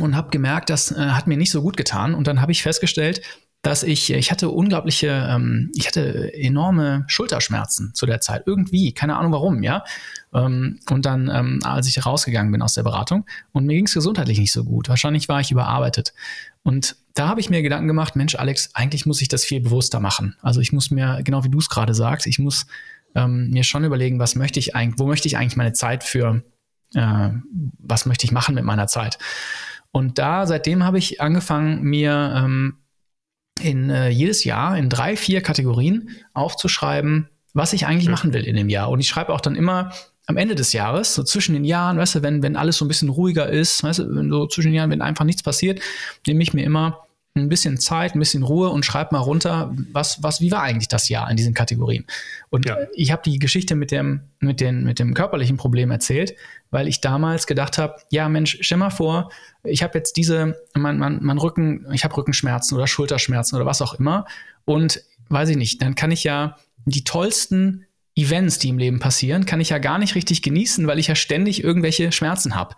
und 0.00 0.16
habe 0.16 0.30
gemerkt, 0.30 0.70
das 0.70 0.90
äh, 0.90 0.96
hat 0.96 1.26
mir 1.28 1.36
nicht 1.36 1.52
so 1.52 1.62
gut 1.62 1.76
getan. 1.76 2.14
Und 2.14 2.26
dann 2.26 2.40
habe 2.40 2.50
ich 2.52 2.62
festgestellt, 2.62 3.22
dass 3.62 3.82
ich, 3.82 4.10
ich 4.10 4.30
hatte 4.30 4.48
unglaubliche, 4.48 5.28
ähm, 5.30 5.70
ich 5.74 5.86
hatte 5.86 6.32
enorme 6.34 7.04
Schulterschmerzen 7.08 7.92
zu 7.94 8.06
der 8.06 8.20
Zeit. 8.20 8.44
Irgendwie, 8.46 8.92
keine 8.92 9.16
Ahnung 9.16 9.32
warum, 9.32 9.62
ja. 9.62 9.84
Ähm, 10.32 10.80
und 10.88 11.04
dann, 11.04 11.30
ähm, 11.32 11.60
als 11.62 11.86
ich 11.86 12.04
rausgegangen 12.06 12.52
bin 12.52 12.62
aus 12.62 12.74
der 12.74 12.84
Beratung, 12.84 13.26
und 13.52 13.66
mir 13.66 13.74
ging 13.74 13.86
es 13.86 13.92
gesundheitlich 13.92 14.38
nicht 14.38 14.52
so 14.52 14.64
gut. 14.64 14.88
Wahrscheinlich 14.88 15.28
war 15.28 15.40
ich 15.40 15.50
überarbeitet. 15.50 16.14
Und 16.62 16.96
da 17.14 17.28
habe 17.28 17.40
ich 17.40 17.50
mir 17.50 17.60
Gedanken 17.60 17.88
gemacht, 17.88 18.16
Mensch, 18.16 18.34
Alex, 18.34 18.70
eigentlich 18.74 19.04
muss 19.04 19.20
ich 19.20 19.28
das 19.28 19.44
viel 19.44 19.60
bewusster 19.60 20.00
machen. 20.00 20.36
Also 20.40 20.60
ich 20.60 20.72
muss 20.72 20.90
mir, 20.90 21.20
genau 21.22 21.44
wie 21.44 21.50
du 21.50 21.58
es 21.58 21.68
gerade 21.68 21.92
sagst, 21.92 22.26
ich 22.26 22.38
muss 22.38 22.66
ähm, 23.14 23.50
mir 23.50 23.64
schon 23.64 23.84
überlegen, 23.84 24.18
was 24.18 24.36
möchte 24.36 24.58
ich 24.58 24.74
eigentlich, 24.74 24.98
wo 24.98 25.06
möchte 25.06 25.28
ich 25.28 25.36
eigentlich 25.36 25.56
meine 25.56 25.74
Zeit 25.74 26.02
für, 26.02 26.42
äh, 26.94 27.30
was 27.78 28.06
möchte 28.06 28.24
ich 28.24 28.32
machen 28.32 28.54
mit 28.54 28.64
meiner 28.64 28.86
Zeit. 28.86 29.18
Und 29.92 30.18
da, 30.18 30.46
seitdem 30.46 30.84
habe 30.84 30.98
ich 30.98 31.20
angefangen, 31.20 31.82
mir 31.82 32.32
ähm, 32.36 32.79
in 33.62 33.90
äh, 33.90 34.08
jedes 34.08 34.44
Jahr 34.44 34.76
in 34.76 34.88
drei, 34.88 35.16
vier 35.16 35.42
Kategorien 35.42 36.10
aufzuschreiben, 36.34 37.28
was 37.54 37.72
ich 37.72 37.86
eigentlich 37.86 38.06
ja. 38.06 38.10
machen 38.10 38.32
will 38.32 38.44
in 38.44 38.56
dem 38.56 38.68
Jahr. 38.68 38.90
Und 38.90 39.00
ich 39.00 39.08
schreibe 39.08 39.32
auch 39.32 39.40
dann 39.40 39.56
immer 39.56 39.92
am 40.26 40.36
Ende 40.36 40.54
des 40.54 40.72
Jahres, 40.72 41.14
so 41.14 41.22
zwischen 41.24 41.54
den 41.54 41.64
Jahren, 41.64 41.98
weißt 41.98 42.16
du, 42.16 42.22
wenn, 42.22 42.42
wenn 42.42 42.56
alles 42.56 42.78
so 42.78 42.84
ein 42.84 42.88
bisschen 42.88 43.08
ruhiger 43.08 43.48
ist, 43.48 43.82
weißt 43.82 43.98
du, 44.00 44.28
so 44.28 44.46
zwischen 44.46 44.68
den 44.68 44.76
Jahren, 44.76 44.90
wenn 44.90 45.02
einfach 45.02 45.24
nichts 45.24 45.42
passiert, 45.42 45.80
nehme 46.26 46.42
ich 46.42 46.54
mir 46.54 46.64
immer 46.64 47.00
ein 47.36 47.48
bisschen 47.48 47.78
Zeit, 47.78 48.14
ein 48.14 48.18
bisschen 48.18 48.42
Ruhe 48.42 48.70
und 48.70 48.84
schreibe 48.84 49.14
mal 49.14 49.20
runter, 49.20 49.72
was, 49.92 50.22
was, 50.22 50.40
wie 50.40 50.50
war 50.50 50.62
eigentlich 50.62 50.88
das 50.88 51.08
Jahr 51.08 51.30
in 51.30 51.36
diesen 51.36 51.54
Kategorien. 51.54 52.04
Und 52.48 52.66
ja. 52.66 52.76
ich 52.92 53.12
habe 53.12 53.22
die 53.24 53.38
Geschichte 53.38 53.76
mit 53.76 53.92
dem, 53.92 54.22
mit, 54.40 54.60
den, 54.60 54.82
mit 54.82 54.98
dem 54.98 55.14
körperlichen 55.14 55.56
Problem 55.56 55.92
erzählt, 55.92 56.34
weil 56.70 56.88
ich 56.88 57.00
damals 57.00 57.46
gedacht 57.46 57.78
habe, 57.78 57.96
ja 58.10 58.28
Mensch, 58.28 58.58
stell 58.62 58.78
mal 58.78 58.90
vor, 58.90 59.30
ich 59.62 59.82
habe 59.84 59.96
jetzt 59.96 60.16
diese, 60.16 60.56
mein, 60.74 60.98
mein, 60.98 61.20
mein 61.22 61.38
Rücken, 61.38 61.86
ich 61.92 62.02
habe 62.02 62.16
Rückenschmerzen 62.16 62.76
oder 62.76 62.88
Schulterschmerzen 62.88 63.56
oder 63.56 63.66
was 63.66 63.80
auch 63.80 63.94
immer. 63.94 64.26
Und 64.64 65.02
weiß 65.28 65.50
ich 65.50 65.56
nicht, 65.56 65.80
dann 65.82 65.94
kann 65.94 66.10
ich 66.10 66.24
ja 66.24 66.56
die 66.84 67.04
tollsten 67.04 67.86
Events, 68.16 68.58
die 68.58 68.68
im 68.68 68.78
Leben 68.78 68.98
passieren, 68.98 69.46
kann 69.46 69.60
ich 69.60 69.70
ja 69.70 69.78
gar 69.78 69.98
nicht 69.98 70.14
richtig 70.14 70.42
genießen, 70.42 70.86
weil 70.86 70.98
ich 70.98 71.06
ja 71.06 71.14
ständig 71.14 71.62
irgendwelche 71.62 72.12
Schmerzen 72.12 72.54
habe. 72.54 72.74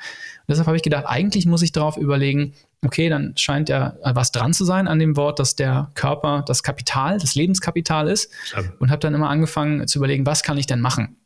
Deshalb 0.49 0.67
habe 0.67 0.77
ich 0.77 0.83
gedacht, 0.83 1.07
eigentlich 1.07 1.47
muss 1.47 1.63
ich 1.63 1.73
darauf 1.73 1.97
überlegen, 1.97 2.55
okay, 2.85 3.09
dann 3.09 3.35
scheint 3.37 3.69
ja 3.69 3.97
was 4.03 4.33
dran 4.33 4.53
zu 4.53 4.65
sein 4.65 4.89
an 4.89 4.99
dem 4.99 5.17
Wort, 5.17 5.39
dass 5.39 5.57
der 5.57 5.91
Körper 5.95 6.45
das 6.47 6.63
Kapital, 6.63 7.19
das 7.19 7.35
Lebenskapital 7.35 8.09
ist. 8.09 8.31
Und 8.79 8.91
habe 8.91 9.01
dann 9.01 9.15
immer 9.15 9.31
angefangen 9.31 9.87
zu 9.87 9.99
überlegen, 9.99 10.27
was 10.27 10.43
kann 10.43 10.59
ich 10.59 10.67
denn 10.67 10.81
machen? 10.81 11.17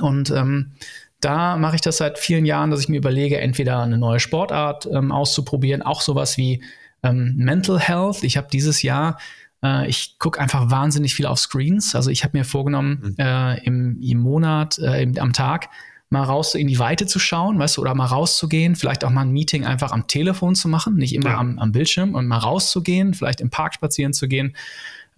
Und 0.00 0.30
ähm, 0.30 0.72
da 1.20 1.56
mache 1.56 1.76
ich 1.76 1.80
das 1.80 1.96
seit 1.96 2.18
vielen 2.18 2.46
Jahren, 2.46 2.70
dass 2.70 2.80
ich 2.80 2.88
mir 2.88 2.98
überlege, 2.98 3.40
entweder 3.40 3.80
eine 3.82 3.98
neue 3.98 4.20
Sportart 4.20 4.86
ähm, 4.86 5.12
auszuprobieren, 5.12 5.82
auch 5.82 6.00
sowas 6.02 6.36
wie 6.36 6.62
ähm, 7.02 7.34
Mental 7.36 7.78
Health. 7.78 8.22
Ich 8.22 8.36
habe 8.36 8.48
dieses 8.52 8.82
Jahr, 8.82 9.18
äh, 9.66 9.88
ich 9.88 10.18
gucke 10.18 10.40
einfach 10.40 10.70
wahnsinnig 10.70 11.14
viel 11.14 11.26
auf 11.26 11.38
Screens. 11.38 11.94
Also 11.94 12.10
ich 12.10 12.24
habe 12.24 12.36
mir 12.36 12.44
vorgenommen, 12.44 13.00
mhm. 13.02 13.14
äh, 13.18 13.64
im, 13.64 14.00
im, 14.00 14.18
Monat, 14.18 14.78
äh, 14.78 15.02
im, 15.02 15.18
am 15.18 15.32
Tag 15.32 15.68
mal 16.08 16.22
raus 16.22 16.54
in 16.54 16.68
die 16.68 16.78
Weite 16.78 17.06
zu 17.06 17.18
schauen, 17.18 17.58
weißt 17.58 17.76
du, 17.76 17.80
oder 17.80 17.94
mal 17.94 18.06
rauszugehen, 18.06 18.76
vielleicht 18.76 19.04
auch 19.04 19.10
mal 19.10 19.22
ein 19.22 19.32
Meeting 19.32 19.64
einfach 19.64 19.90
am 19.90 20.06
Telefon 20.06 20.54
zu 20.54 20.68
machen, 20.68 20.94
nicht 20.94 21.14
immer 21.14 21.30
ja. 21.30 21.38
am, 21.38 21.58
am, 21.58 21.72
Bildschirm 21.72 22.14
und 22.14 22.28
mal 22.28 22.38
rauszugehen, 22.38 23.12
vielleicht 23.12 23.40
im 23.40 23.50
Park 23.50 23.74
spazieren 23.74 24.12
zu 24.12 24.28
gehen. 24.28 24.56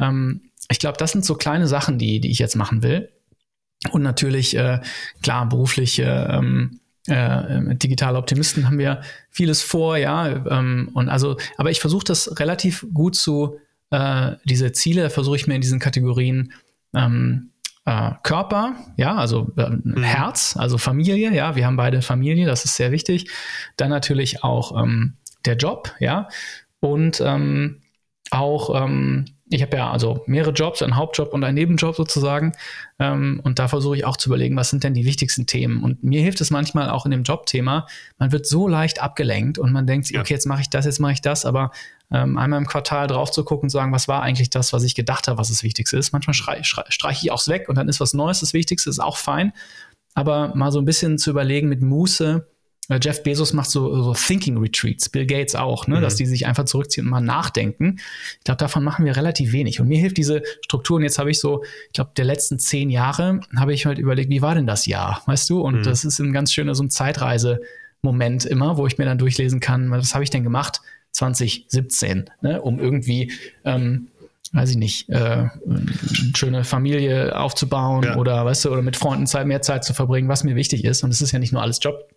Ähm, 0.01 0.41
ich 0.71 0.79
glaube, 0.79 0.97
das 0.99 1.13
sind 1.13 1.25
so 1.25 1.35
kleine 1.35 1.67
Sachen, 1.67 1.99
die, 1.99 2.21
die 2.21 2.31
ich 2.31 2.39
jetzt 2.39 2.57
machen 2.57 2.83
will. 2.83 3.11
Und 3.91 4.03
natürlich, 4.03 4.57
äh, 4.57 4.81
klar, 5.23 5.49
beruflich, 5.49 6.01
ähm, 6.03 6.81
äh, 7.07 7.75
digitale 7.77 8.19
Optimisten 8.19 8.67
haben 8.67 8.79
wir 8.79 9.03
vieles 9.31 9.63
vor, 9.63 9.97
ja. 9.97 10.27
Ähm, 10.47 10.91
und 10.95 11.09
also, 11.09 11.37
aber 11.57 11.71
ich 11.71 11.81
versuche 11.81 12.05
das 12.05 12.39
relativ 12.41 12.87
gut 12.93 13.15
zu, 13.15 13.59
äh, 13.91 14.33
diese 14.45 14.73
Ziele 14.73 15.11
versuche 15.11 15.37
ich 15.37 15.47
mir 15.47 15.55
in 15.55 15.61
diesen 15.61 15.79
Kategorien 15.79 16.53
ähm, 16.95 17.53
äh, 17.85 18.13
Körper, 18.23 18.75
ja, 18.97 19.17
also 19.17 19.51
äh, 19.57 19.71
mhm. 19.71 20.03
Herz, 20.03 20.57
also 20.59 20.79
Familie, 20.79 21.33
ja, 21.33 21.57
wir 21.57 21.67
haben 21.67 21.77
beide 21.77 22.03
Familie, 22.03 22.47
das 22.47 22.65
ist 22.65 22.77
sehr 22.77 22.93
wichtig. 22.93 23.31
Dann 23.77 23.91
natürlich 23.91 24.45
auch 24.45 24.83
ähm, 24.83 25.17
der 25.45 25.57
Job, 25.57 25.95
ja, 25.99 26.29
und 26.81 27.23
ähm, 27.25 27.83
auch 28.31 28.83
ähm, 28.83 29.27
ich 29.51 29.63
habe 29.63 29.77
ja 29.77 29.91
also 29.91 30.23
mehrere 30.27 30.53
Jobs, 30.53 30.83
einen 30.83 30.97
Hauptjob 30.97 31.33
und 31.33 31.43
einen 31.45 31.55
Nebenjob 31.55 31.97
sozusagen. 31.97 32.53
Ähm, 32.99 33.41
und 33.43 33.59
da 33.59 33.69
versuche 33.69 33.97
ich 33.97 34.05
auch 34.05 34.17
zu 34.17 34.29
überlegen, 34.29 34.57
was 34.57 34.71
sind 34.71 34.85
denn 34.85 34.95
die 34.95 35.05
wichtigsten 35.05 35.47
Themen. 35.47 35.83
Und 35.83 36.05
mir 36.05 36.21
hilft 36.21 36.41
es 36.41 36.51
manchmal 36.51 36.91
auch 36.91 37.05
in 37.05 37.11
dem 37.11 37.23
Jobthema, 37.23 37.87
man 38.19 38.33
wird 38.33 38.47
so 38.47 38.69
leicht 38.69 39.03
abgelenkt 39.03 39.59
und 39.59 39.73
man 39.73 39.87
denkt 39.87 40.11
ja. 40.11 40.21
okay, 40.21 40.35
jetzt 40.35 40.47
mache 40.47 40.61
ich 40.61 40.71
das, 40.71 40.85
jetzt 40.85 41.01
mache 41.01 41.13
ich 41.13 41.21
das, 41.21 41.45
aber 41.45 41.71
ähm, 42.11 42.39
einmal 42.39 42.59
im 42.59 42.67
Quartal 42.67 43.07
drauf 43.07 43.31
zu 43.31 43.45
gucken 43.45 43.67
und 43.67 43.71
sagen, 43.71 43.93
was 43.93 44.09
war 44.09 44.23
eigentlich 44.23 44.51
das, 44.51 44.73
was 44.73 44.83
ich 44.83 44.95
gedacht 44.95 45.29
habe, 45.29 45.39
was 45.39 45.49
das 45.49 45.63
Wichtigste 45.63 45.97
ist. 45.97 46.13
Manchmal 46.13 46.35
streiche 46.35 47.21
ich 47.23 47.31
auch 47.31 47.47
weg 47.49 47.69
und 47.69 47.77
dann 47.77 47.89
ist 47.89 48.01
was 48.01 48.15
Neues 48.15 48.41
das 48.41 48.55
Wichtigste, 48.55 48.89
ist 48.89 48.99
auch 48.99 49.17
fein. 49.17 49.53
Aber 50.15 50.55
mal 50.55 50.73
so 50.73 50.79
ein 50.79 50.85
bisschen 50.85 51.19
zu 51.19 51.31
überlegen 51.31 51.69
mit 51.69 51.83
Muße, 51.83 52.47
Jeff 53.03 53.23
Bezos 53.23 53.53
macht 53.53 53.71
so, 53.71 54.03
so 54.03 54.15
Thinking 54.15 54.57
Retreats, 54.57 55.11
Bill 55.11 55.27
Gates 55.27 55.55
auch, 55.55 55.87
ne, 55.87 55.99
mhm. 55.99 56.01
dass 56.01 56.17
die 56.17 56.25
sich 56.25 56.47
einfach 56.47 56.65
zurückziehen 56.65 57.07
und 57.07 57.11
mal 57.11 57.21
nachdenken. 57.21 57.99
Ich 58.39 58.45
glaube, 58.45 58.57
davon 58.57 58.83
machen 58.83 59.05
wir 59.05 59.15
relativ 59.15 59.53
wenig. 59.53 59.79
Und 59.79 59.89
mir 59.89 59.99
hilft 59.99 60.17
diese 60.17 60.43
Struktur. 60.63 60.97
Und 60.97 61.03
jetzt 61.03 61.19
habe 61.19 61.31
ich 61.31 61.39
so, 61.39 61.63
ich 61.89 61.93
glaube, 61.93 62.13
der 62.17 62.25
letzten 62.25 62.59
zehn 62.59 62.89
Jahre 62.89 63.41
habe 63.57 63.75
ich 63.75 63.85
halt 63.85 63.99
überlegt, 63.99 64.31
wie 64.31 64.41
war 64.41 64.55
denn 64.55 64.67
das 64.67 64.87
Jahr, 64.87 65.23
weißt 65.27 65.51
du? 65.51 65.61
Und 65.61 65.81
mhm. 65.81 65.83
das 65.83 66.05
ist 66.07 66.19
ein 66.19 66.33
ganz 66.33 66.51
schöner 66.51 66.75
so 66.75 66.83
ein 66.83 66.89
Zeitreise-Moment 66.89 68.47
immer, 68.47 68.79
wo 68.79 68.87
ich 68.87 68.97
mir 68.97 69.05
dann 69.05 69.19
durchlesen 69.19 69.61
kann, 69.61 69.91
was 69.91 70.15
habe 70.15 70.25
ich 70.25 70.31
denn 70.31 70.43
gemacht 70.43 70.81
2017, 71.19 72.31
ne, 72.43 72.63
um 72.63 72.79
irgendwie 72.79 73.33
ähm, 73.65 74.09
weiß 74.53 74.71
ich 74.71 74.77
nicht, 74.77 75.09
äh, 75.11 75.15
eine 75.15 75.53
schöne 76.35 76.65
Familie 76.65 77.39
aufzubauen 77.39 78.03
ja. 78.03 78.17
oder 78.17 78.45
weißt 78.45 78.65
du, 78.65 78.71
oder 78.71 78.83
mit 78.83 78.97
Freunden 78.97 79.27
Zeit, 79.27 79.47
mehr 79.47 79.63
Zeit 79.63 79.85
zu 79.85 79.93
verbringen, 79.93 80.29
was 80.29 80.45
mir 80.45 80.57
wichtig 80.57 80.85
ist. 80.85 81.05
Und 81.05 81.11
es 81.11 81.21
ist 81.21 81.33
ja 81.33 81.39
nicht 81.39 81.53
nur 81.53 81.63
alles 81.63 81.81
Job, 81.83 82.09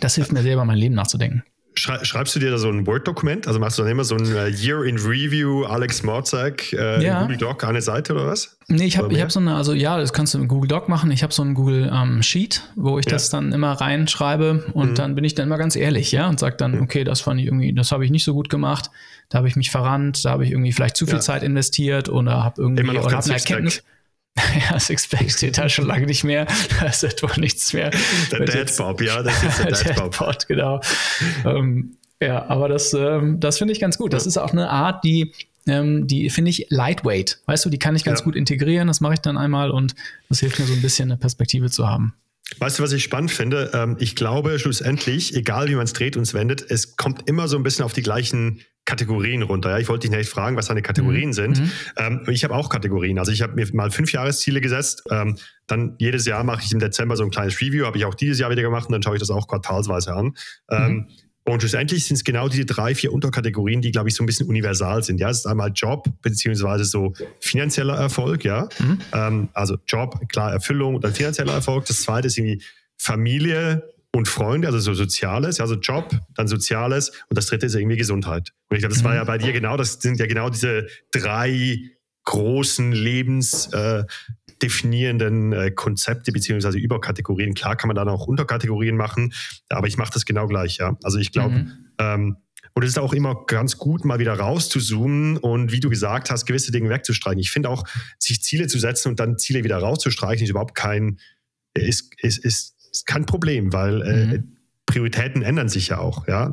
das 0.00 0.14
hilft 0.14 0.32
mir 0.32 0.42
selber, 0.42 0.64
mein 0.64 0.76
Leben 0.76 0.94
nachzudenken. 0.94 1.42
Schreibst 1.80 2.36
du 2.36 2.40
dir 2.40 2.50
da 2.50 2.58
so 2.58 2.68
ein 2.68 2.86
Word-Dokument? 2.86 3.46
Also 3.46 3.58
machst 3.58 3.78
du 3.78 3.82
dann 3.82 3.90
immer 3.90 4.04
so 4.04 4.14
ein 4.14 4.26
uh, 4.26 4.46
Year 4.48 4.84
in 4.84 4.98
Review, 4.98 5.64
Alex 5.64 6.02
Morzak, 6.02 6.74
äh, 6.74 7.02
ja. 7.02 7.22
Google 7.22 7.38
Doc, 7.38 7.64
eine 7.64 7.80
Seite 7.80 8.12
oder 8.12 8.26
was? 8.26 8.58
Nee, 8.68 8.84
ich 8.84 8.98
habe 8.98 9.18
hab 9.18 9.32
so 9.32 9.40
eine, 9.40 9.54
also 9.54 9.72
ja, 9.72 9.96
das 9.98 10.12
kannst 10.12 10.34
du 10.34 10.38
in 10.38 10.46
Google 10.46 10.68
Doc 10.68 10.90
machen. 10.90 11.10
Ich 11.10 11.22
habe 11.22 11.32
so 11.32 11.42
ein 11.42 11.54
Google 11.54 11.90
ähm, 11.92 12.22
Sheet, 12.22 12.62
wo 12.76 12.98
ich 12.98 13.06
ja. 13.06 13.12
das 13.12 13.30
dann 13.30 13.52
immer 13.52 13.72
reinschreibe 13.72 14.66
und 14.74 14.90
mhm. 14.90 14.94
dann 14.94 15.14
bin 15.14 15.24
ich 15.24 15.34
dann 15.34 15.46
immer 15.46 15.56
ganz 15.56 15.74
ehrlich, 15.74 16.12
ja, 16.12 16.28
und 16.28 16.38
sage 16.38 16.56
dann, 16.56 16.72
mhm. 16.72 16.82
okay, 16.82 17.02
das 17.02 17.22
fand 17.22 17.40
ich 17.40 17.46
irgendwie, 17.46 17.72
das 17.72 17.92
habe 17.92 18.04
ich 18.04 18.10
nicht 18.10 18.24
so 18.24 18.34
gut 18.34 18.50
gemacht, 18.50 18.90
da 19.30 19.38
habe 19.38 19.48
ich 19.48 19.56
mich 19.56 19.70
verrannt, 19.70 20.22
da 20.24 20.32
habe 20.32 20.44
ich 20.44 20.50
irgendwie 20.50 20.72
vielleicht 20.72 20.96
zu 20.96 21.06
viel 21.06 21.14
ja. 21.14 21.20
Zeit 21.20 21.42
investiert 21.42 22.10
oder 22.10 22.44
habe 22.44 22.60
irgendwie 22.60 22.82
immer 22.82 22.92
noch 22.92 23.06
eine 23.06 23.32
Erkenntnis. 23.32 23.82
Ja, 24.70 24.78
Sixpack 24.78 25.30
steht 25.36 25.58
da 25.58 25.68
schon 25.68 25.86
lange 25.86 26.06
nicht 26.06 26.24
mehr. 26.24 26.46
Da 26.78 26.86
ist 26.86 27.02
etwa 27.04 27.30
nichts 27.38 27.72
mehr. 27.72 27.90
Der 28.30 28.44
Dad 28.44 29.00
ja, 29.00 29.22
das 29.22 29.42
ist 29.42 29.84
der 29.84 29.94
Dad 29.94 30.18
Bob. 30.18 30.38
genau. 30.48 30.80
Ähm, 31.44 31.96
ja, 32.22 32.46
aber 32.48 32.68
das, 32.68 32.92
ähm, 32.94 33.40
das 33.40 33.58
finde 33.58 33.72
ich 33.72 33.80
ganz 33.80 33.96
gut. 33.96 34.12
Das 34.12 34.26
ist 34.26 34.36
auch 34.36 34.52
eine 34.52 34.68
Art, 34.68 35.04
die, 35.04 35.32
ähm, 35.66 36.06
die 36.06 36.30
finde 36.30 36.50
ich 36.50 36.66
lightweight. 36.68 37.40
Weißt 37.46 37.64
du, 37.64 37.70
die 37.70 37.78
kann 37.78 37.96
ich 37.96 38.04
ganz 38.04 38.20
ja. 38.20 38.24
gut 38.24 38.36
integrieren. 38.36 38.88
Das 38.88 39.00
mache 39.00 39.14
ich 39.14 39.20
dann 39.20 39.38
einmal 39.38 39.70
und 39.70 39.94
das 40.28 40.40
hilft 40.40 40.58
mir 40.58 40.66
so 40.66 40.74
ein 40.74 40.82
bisschen 40.82 41.10
eine 41.10 41.18
Perspektive 41.18 41.70
zu 41.70 41.88
haben. 41.88 42.14
Weißt 42.58 42.78
du, 42.78 42.82
was 42.82 42.92
ich 42.92 43.04
spannend 43.04 43.30
finde? 43.30 43.70
Ähm, 43.72 43.96
ich 44.00 44.16
glaube 44.16 44.58
schlussendlich, 44.58 45.34
egal 45.36 45.68
wie 45.68 45.76
man 45.76 45.84
es 45.84 45.92
dreht 45.92 46.16
und 46.16 46.32
wendet, 46.34 46.68
es 46.68 46.96
kommt 46.96 47.28
immer 47.28 47.48
so 47.48 47.56
ein 47.56 47.62
bisschen 47.62 47.84
auf 47.84 47.92
die 47.92 48.02
gleichen 48.02 48.60
Kategorien 48.90 49.42
runter. 49.42 49.70
Ja? 49.70 49.78
Ich 49.78 49.88
wollte 49.88 50.08
dich 50.08 50.16
nicht 50.16 50.28
fragen, 50.28 50.56
was 50.56 50.66
deine 50.66 50.82
Kategorien 50.82 51.28
mhm. 51.28 51.32
sind. 51.32 51.60
Mhm. 51.60 51.70
Ähm, 51.96 52.20
ich 52.28 52.42
habe 52.42 52.54
auch 52.54 52.68
Kategorien. 52.68 53.18
Also 53.18 53.30
ich 53.30 53.40
habe 53.40 53.54
mir 53.54 53.66
mal 53.72 53.90
fünf 53.90 54.12
Jahresziele 54.12 54.60
gesetzt. 54.60 55.04
Ähm, 55.10 55.36
dann 55.68 55.94
jedes 55.98 56.26
Jahr 56.26 56.42
mache 56.42 56.62
ich 56.64 56.72
im 56.72 56.80
Dezember 56.80 57.16
so 57.16 57.22
ein 57.22 57.30
kleines 57.30 57.60
Review. 57.60 57.86
Habe 57.86 57.98
ich 57.98 58.04
auch 58.04 58.14
dieses 58.14 58.40
Jahr 58.40 58.50
wieder 58.50 58.62
gemacht 58.62 58.86
und 58.88 58.92
dann 58.92 59.02
schaue 59.02 59.14
ich 59.14 59.20
das 59.20 59.30
auch 59.30 59.46
quartalsweise 59.46 60.12
an. 60.12 60.34
Ähm, 60.70 60.92
mhm. 60.92 61.06
Und 61.44 61.60
schlussendlich 61.60 62.04
sind 62.04 62.16
es 62.16 62.24
genau 62.24 62.48
diese 62.48 62.66
drei, 62.66 62.94
vier 62.94 63.12
Unterkategorien, 63.12 63.80
die, 63.80 63.92
glaube 63.92 64.08
ich, 64.08 64.14
so 64.14 64.22
ein 64.22 64.26
bisschen 64.26 64.48
universal 64.48 65.02
sind. 65.02 65.20
Ja, 65.20 65.30
es 65.30 65.38
ist 65.38 65.46
einmal 65.46 65.72
Job, 65.74 66.06
beziehungsweise 66.22 66.84
so 66.84 67.12
finanzieller 67.40 67.96
Erfolg, 67.96 68.44
ja. 68.44 68.68
Mhm. 68.78 68.98
Ähm, 69.12 69.48
also 69.54 69.76
Job, 69.86 70.20
klar, 70.28 70.52
Erfüllung 70.52 70.96
und 70.96 71.04
dann 71.04 71.14
finanzieller 71.14 71.54
Erfolg. 71.54 71.86
Das 71.86 72.02
zweite 72.02 72.26
ist 72.26 72.36
irgendwie 72.36 72.62
Familie, 72.98 73.82
und 74.20 74.28
Freunde, 74.28 74.68
also 74.68 74.78
so 74.78 74.92
Soziales, 74.92 75.60
also 75.60 75.76
Job, 75.76 76.14
dann 76.34 76.46
Soziales 76.46 77.08
und 77.30 77.38
das 77.38 77.46
dritte 77.46 77.64
ist 77.64 77.74
irgendwie 77.74 77.96
Gesundheit. 77.96 78.52
Und 78.68 78.76
ich 78.76 78.82
glaube, 78.82 78.94
das 78.94 79.02
war 79.02 79.14
ja 79.14 79.22
mhm. 79.22 79.28
bei 79.28 79.38
dir 79.38 79.52
genau, 79.52 79.78
das 79.78 79.94
sind 79.94 80.20
ja 80.20 80.26
genau 80.26 80.50
diese 80.50 80.88
drei 81.10 81.78
großen 82.24 82.92
lebensdefinierenden 82.92 85.54
äh, 85.54 85.68
äh, 85.68 85.70
Konzepte 85.70 86.32
beziehungsweise 86.32 86.76
Überkategorien. 86.76 87.54
Klar 87.54 87.76
kann 87.76 87.88
man 87.88 87.96
dann 87.96 88.10
auch 88.10 88.26
Unterkategorien 88.26 88.94
machen, 88.94 89.32
aber 89.70 89.86
ich 89.86 89.96
mache 89.96 90.12
das 90.12 90.26
genau 90.26 90.46
gleich, 90.46 90.76
ja. 90.76 90.98
Also 91.02 91.16
ich 91.16 91.32
glaube, 91.32 91.54
mhm. 91.54 91.86
ähm, 91.98 92.36
und 92.74 92.82
es 92.82 92.90
ist 92.90 92.98
auch 92.98 93.14
immer 93.14 93.46
ganz 93.46 93.78
gut, 93.78 94.04
mal 94.04 94.18
wieder 94.18 94.34
rauszuzoomen 94.34 95.38
und 95.38 95.72
wie 95.72 95.80
du 95.80 95.88
gesagt 95.88 96.30
hast, 96.30 96.44
gewisse 96.44 96.72
Dinge 96.72 96.90
wegzustreichen. 96.90 97.40
Ich 97.40 97.50
finde 97.50 97.70
auch, 97.70 97.84
sich 98.18 98.42
Ziele 98.42 98.66
zu 98.66 98.78
setzen 98.78 99.08
und 99.08 99.18
dann 99.18 99.38
Ziele 99.38 99.64
wieder 99.64 99.78
rauszustreichen, 99.78 100.44
ist 100.44 100.50
überhaupt 100.50 100.74
kein, 100.74 101.18
ist, 101.72 102.22
ist, 102.22 102.44
ist 102.44 102.79
ist 102.90 103.06
kein 103.06 103.26
Problem, 103.26 103.72
weil 103.72 104.02
äh, 104.02 104.26
mhm. 104.26 104.56
Prioritäten 104.86 105.42
ändern 105.42 105.68
sich 105.68 105.88
ja 105.88 105.98
auch. 105.98 106.26
Ja? 106.26 106.52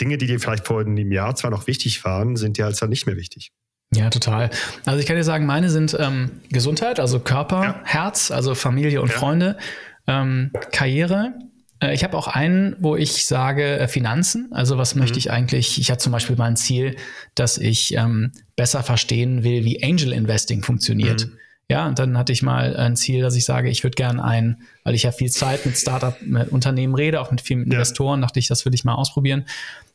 Dinge, 0.00 0.18
die 0.18 0.26
dir 0.26 0.38
vielleicht 0.38 0.66
vor 0.66 0.80
einem 0.80 1.10
Jahr 1.10 1.34
zwar 1.34 1.50
noch 1.50 1.66
wichtig 1.66 2.04
waren, 2.04 2.36
sind 2.36 2.58
ja 2.58 2.68
jetzt 2.68 2.80
dann 2.80 2.90
nicht 2.90 3.06
mehr 3.06 3.16
wichtig. 3.16 3.52
Ja, 3.94 4.08
total. 4.08 4.50
Also 4.86 5.00
ich 5.00 5.06
kann 5.06 5.16
dir 5.16 5.24
sagen, 5.24 5.44
meine 5.44 5.68
sind 5.68 5.96
ähm, 5.98 6.30
Gesundheit, 6.50 6.98
also 6.98 7.20
Körper, 7.20 7.62
ja. 7.62 7.80
Herz, 7.84 8.30
also 8.30 8.54
Familie 8.54 9.02
und 9.02 9.10
ja. 9.10 9.18
Freunde, 9.18 9.58
ähm, 10.06 10.50
Karriere. 10.70 11.34
Äh, 11.82 11.92
ich 11.92 12.04
habe 12.04 12.16
auch 12.16 12.28
einen, 12.28 12.76
wo 12.78 12.96
ich 12.96 13.26
sage 13.26 13.78
äh, 13.78 13.88
Finanzen. 13.88 14.48
Also 14.52 14.78
was 14.78 14.94
mhm. 14.94 15.02
möchte 15.02 15.18
ich 15.18 15.30
eigentlich? 15.30 15.78
Ich 15.78 15.90
hatte 15.90 16.02
zum 16.02 16.12
Beispiel 16.12 16.36
mal 16.36 16.46
ein 16.46 16.56
Ziel, 16.56 16.96
dass 17.34 17.58
ich 17.58 17.94
ähm, 17.94 18.32
besser 18.56 18.82
verstehen 18.82 19.42
will, 19.42 19.64
wie 19.64 19.82
Angel 19.82 20.12
Investing 20.12 20.62
funktioniert. 20.62 21.26
Mhm. 21.26 21.38
Ja, 21.72 21.86
und 21.86 21.98
dann 21.98 22.18
hatte 22.18 22.32
ich 22.34 22.42
mal 22.42 22.76
ein 22.76 22.96
Ziel, 22.96 23.22
dass 23.22 23.34
ich 23.34 23.46
sage, 23.46 23.70
ich 23.70 23.82
würde 23.82 23.94
gerne 23.94 24.22
ein, 24.22 24.60
weil 24.84 24.94
ich 24.94 25.04
ja 25.04 25.10
viel 25.10 25.30
Zeit 25.30 25.64
mit 25.64 25.78
Startup, 25.78 26.14
mit 26.20 26.50
Unternehmen 26.50 26.94
rede, 26.94 27.18
auch 27.18 27.30
mit 27.30 27.40
vielen 27.40 27.60
ja. 27.60 27.72
Investoren, 27.72 28.20
dachte 28.20 28.38
ich, 28.38 28.46
das 28.46 28.66
würde 28.66 28.74
ich 28.74 28.84
mal 28.84 28.94
ausprobieren. 28.94 29.46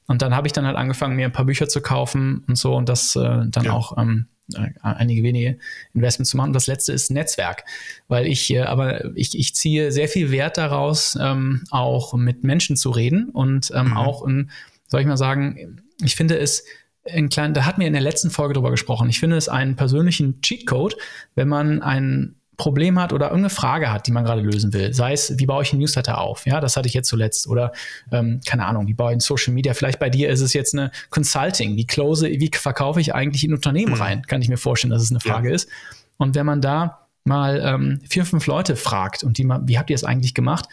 Und 0.07 0.23
dann 0.23 0.35
habe 0.35 0.47
ich 0.47 0.53
dann 0.53 0.65
halt 0.65 0.75
angefangen, 0.75 1.15
mir 1.15 1.25
ein 1.25 1.31
paar 1.31 1.45
Bücher 1.45 1.69
zu 1.69 1.79
kaufen 1.79 2.43
und 2.47 2.57
so 2.57 2.75
und 2.75 2.89
das 2.89 3.15
äh, 3.15 3.41
dann 3.45 3.65
ja. 3.65 3.73
auch 3.73 3.95
ähm, 3.95 4.25
äh, 4.55 4.69
einige 4.81 5.21
wenige 5.21 5.59
Investments 5.93 6.31
zu 6.31 6.37
machen. 6.37 6.47
Und 6.47 6.53
das 6.53 6.65
letzte 6.65 6.93
ist 6.93 7.11
Netzwerk, 7.11 7.63
weil 8.07 8.25
ich, 8.25 8.51
äh, 8.51 8.61
aber 8.61 9.15
ich, 9.15 9.37
ich 9.37 9.53
ziehe 9.53 9.91
sehr 9.91 10.07
viel 10.07 10.31
Wert 10.31 10.57
daraus, 10.57 11.15
ähm, 11.21 11.63
auch 11.69 12.15
mit 12.15 12.43
Menschen 12.43 12.75
zu 12.75 12.89
reden 12.89 13.29
und 13.29 13.71
ähm, 13.75 13.89
mhm. 13.89 13.97
auch, 13.97 14.25
in, 14.25 14.49
soll 14.87 15.01
ich 15.01 15.07
mal 15.07 15.15
sagen, 15.15 15.83
ich 16.01 16.15
finde 16.15 16.39
es 16.39 16.63
ein 17.11 17.29
kleinen, 17.29 17.53
da 17.53 17.65
hat 17.65 17.77
mir 17.77 17.87
in 17.87 17.93
der 17.93 18.01
letzten 18.01 18.29
Folge 18.29 18.53
drüber 18.53 18.71
gesprochen. 18.71 19.09
Ich 19.09 19.19
finde 19.19 19.37
es 19.37 19.49
einen 19.49 19.75
persönlichen 19.75 20.41
Cheatcode, 20.41 20.97
wenn 21.35 21.47
man 21.47 21.81
ein 21.81 22.35
Problem 22.57 22.99
hat 22.99 23.13
oder 23.13 23.27
irgendeine 23.27 23.51
Frage 23.51 23.91
hat, 23.91 24.07
die 24.07 24.11
man 24.11 24.25
gerade 24.25 24.41
lösen 24.41 24.73
will. 24.73 24.91
Sei 24.91 25.13
es, 25.13 25.37
wie 25.37 25.45
baue 25.45 25.61
ich 25.61 25.71
einen 25.71 25.79
Newsletter 25.79 26.19
auf? 26.19 26.45
Ja, 26.47 26.59
das 26.59 26.75
hatte 26.75 26.87
ich 26.87 26.95
jetzt 26.95 27.07
zuletzt. 27.07 27.47
Oder 27.47 27.71
ähm, 28.11 28.41
keine 28.45 28.65
Ahnung, 28.65 28.87
wie 28.87 28.95
baue 28.95 29.11
ich 29.11 29.17
ein 29.17 29.19
Social 29.19 29.53
Media? 29.53 29.75
Vielleicht 29.75 29.99
bei 29.99 30.09
dir 30.09 30.29
ist 30.29 30.41
es 30.41 30.53
jetzt 30.53 30.73
eine 30.73 30.91
Consulting. 31.11 31.75
Wie 31.77 31.85
close, 31.85 32.27
wie 32.27 32.49
verkaufe 32.51 32.99
ich 32.99 33.13
eigentlich 33.13 33.43
in 33.43 33.53
Unternehmen 33.53 33.93
mhm. 33.93 34.01
rein? 34.01 34.21
Kann 34.23 34.41
ich 34.41 34.49
mir 34.49 34.57
vorstellen, 34.57 34.91
dass 34.91 35.03
es 35.03 35.11
eine 35.11 35.19
Frage 35.19 35.49
ja. 35.49 35.55
ist. 35.55 35.69
Und 36.17 36.33
wenn 36.33 36.47
man 36.47 36.59
da 36.59 37.07
mal 37.25 37.61
ähm, 37.63 37.99
vier, 38.09 38.25
fünf 38.25 38.47
Leute 38.47 38.75
fragt 38.75 39.23
und 39.23 39.37
die 39.37 39.43
mal, 39.43 39.61
wie 39.65 39.77
habt 39.77 39.91
ihr 39.91 39.95
es 39.95 40.03
eigentlich 40.03 40.33
gemacht, 40.33 40.67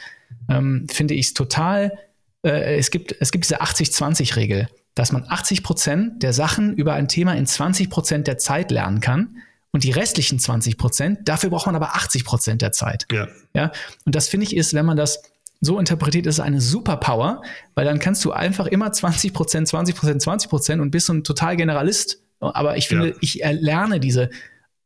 ähm, 0.49 0.87
finde 0.91 1.13
ich 1.13 1.27
es 1.27 1.35
total, 1.35 1.99
äh, 2.43 2.79
es 2.79 2.91
gibt, 2.91 3.15
es 3.21 3.31
gibt 3.31 3.45
diese 3.45 3.61
80-20-Regel 3.61 4.69
dass 4.95 5.13
man 5.13 5.25
80 5.29 5.63
Prozent 5.63 6.23
der 6.23 6.33
Sachen 6.33 6.75
über 6.75 6.95
ein 6.95 7.09
Thema 7.09 7.35
in 7.35 7.47
20 7.47 7.91
Prozent 7.91 8.27
der 8.27 8.39
Zeit 8.39 8.71
lernen 8.71 9.01
kann. 9.01 9.39
Und 9.73 9.83
die 9.83 9.91
restlichen 9.91 10.39
20 10.39 10.79
Prozent, 10.79 11.29
dafür 11.29 11.51
braucht 11.51 11.67
man 11.67 11.75
aber 11.75 11.97
80 11.97 12.25
Prozent 12.25 12.63
der 12.63 12.71
Zeit. 12.71 13.07
Ja. 13.11 13.27
ja. 13.55 13.73
Und 14.05 14.15
das 14.15 14.29
finde 14.29 14.47
ich 14.47 14.55
ist, 14.57 14.73
wenn 14.73 14.87
man 14.87 14.97
das 14.97 15.21
so 15.61 15.81
interpretiert, 15.81 16.27
ist 16.27 16.37
es 16.37 16.41
eine 16.41 16.61
Superpower, 16.61 17.43
weil 17.75 17.85
dann 17.85 17.99
kannst 17.99 18.25
du 18.25 18.31
einfach 18.31 18.67
immer 18.67 18.93
20 18.93 19.33
Prozent, 19.33 19.67
20 19.67 19.97
Prozent, 19.97 20.23
20 20.23 20.51
Prozent 20.51 20.81
und 20.81 20.91
bist 20.93 21.07
so 21.07 21.13
ein 21.13 21.25
total 21.25 21.57
Generalist. 21.57 22.21
Aber 22.39 22.77
ich 22.77 22.87
finde, 22.87 23.09
ja. 23.09 23.15
ich 23.21 23.43
erlerne 23.43 23.99
diese, 23.99 24.31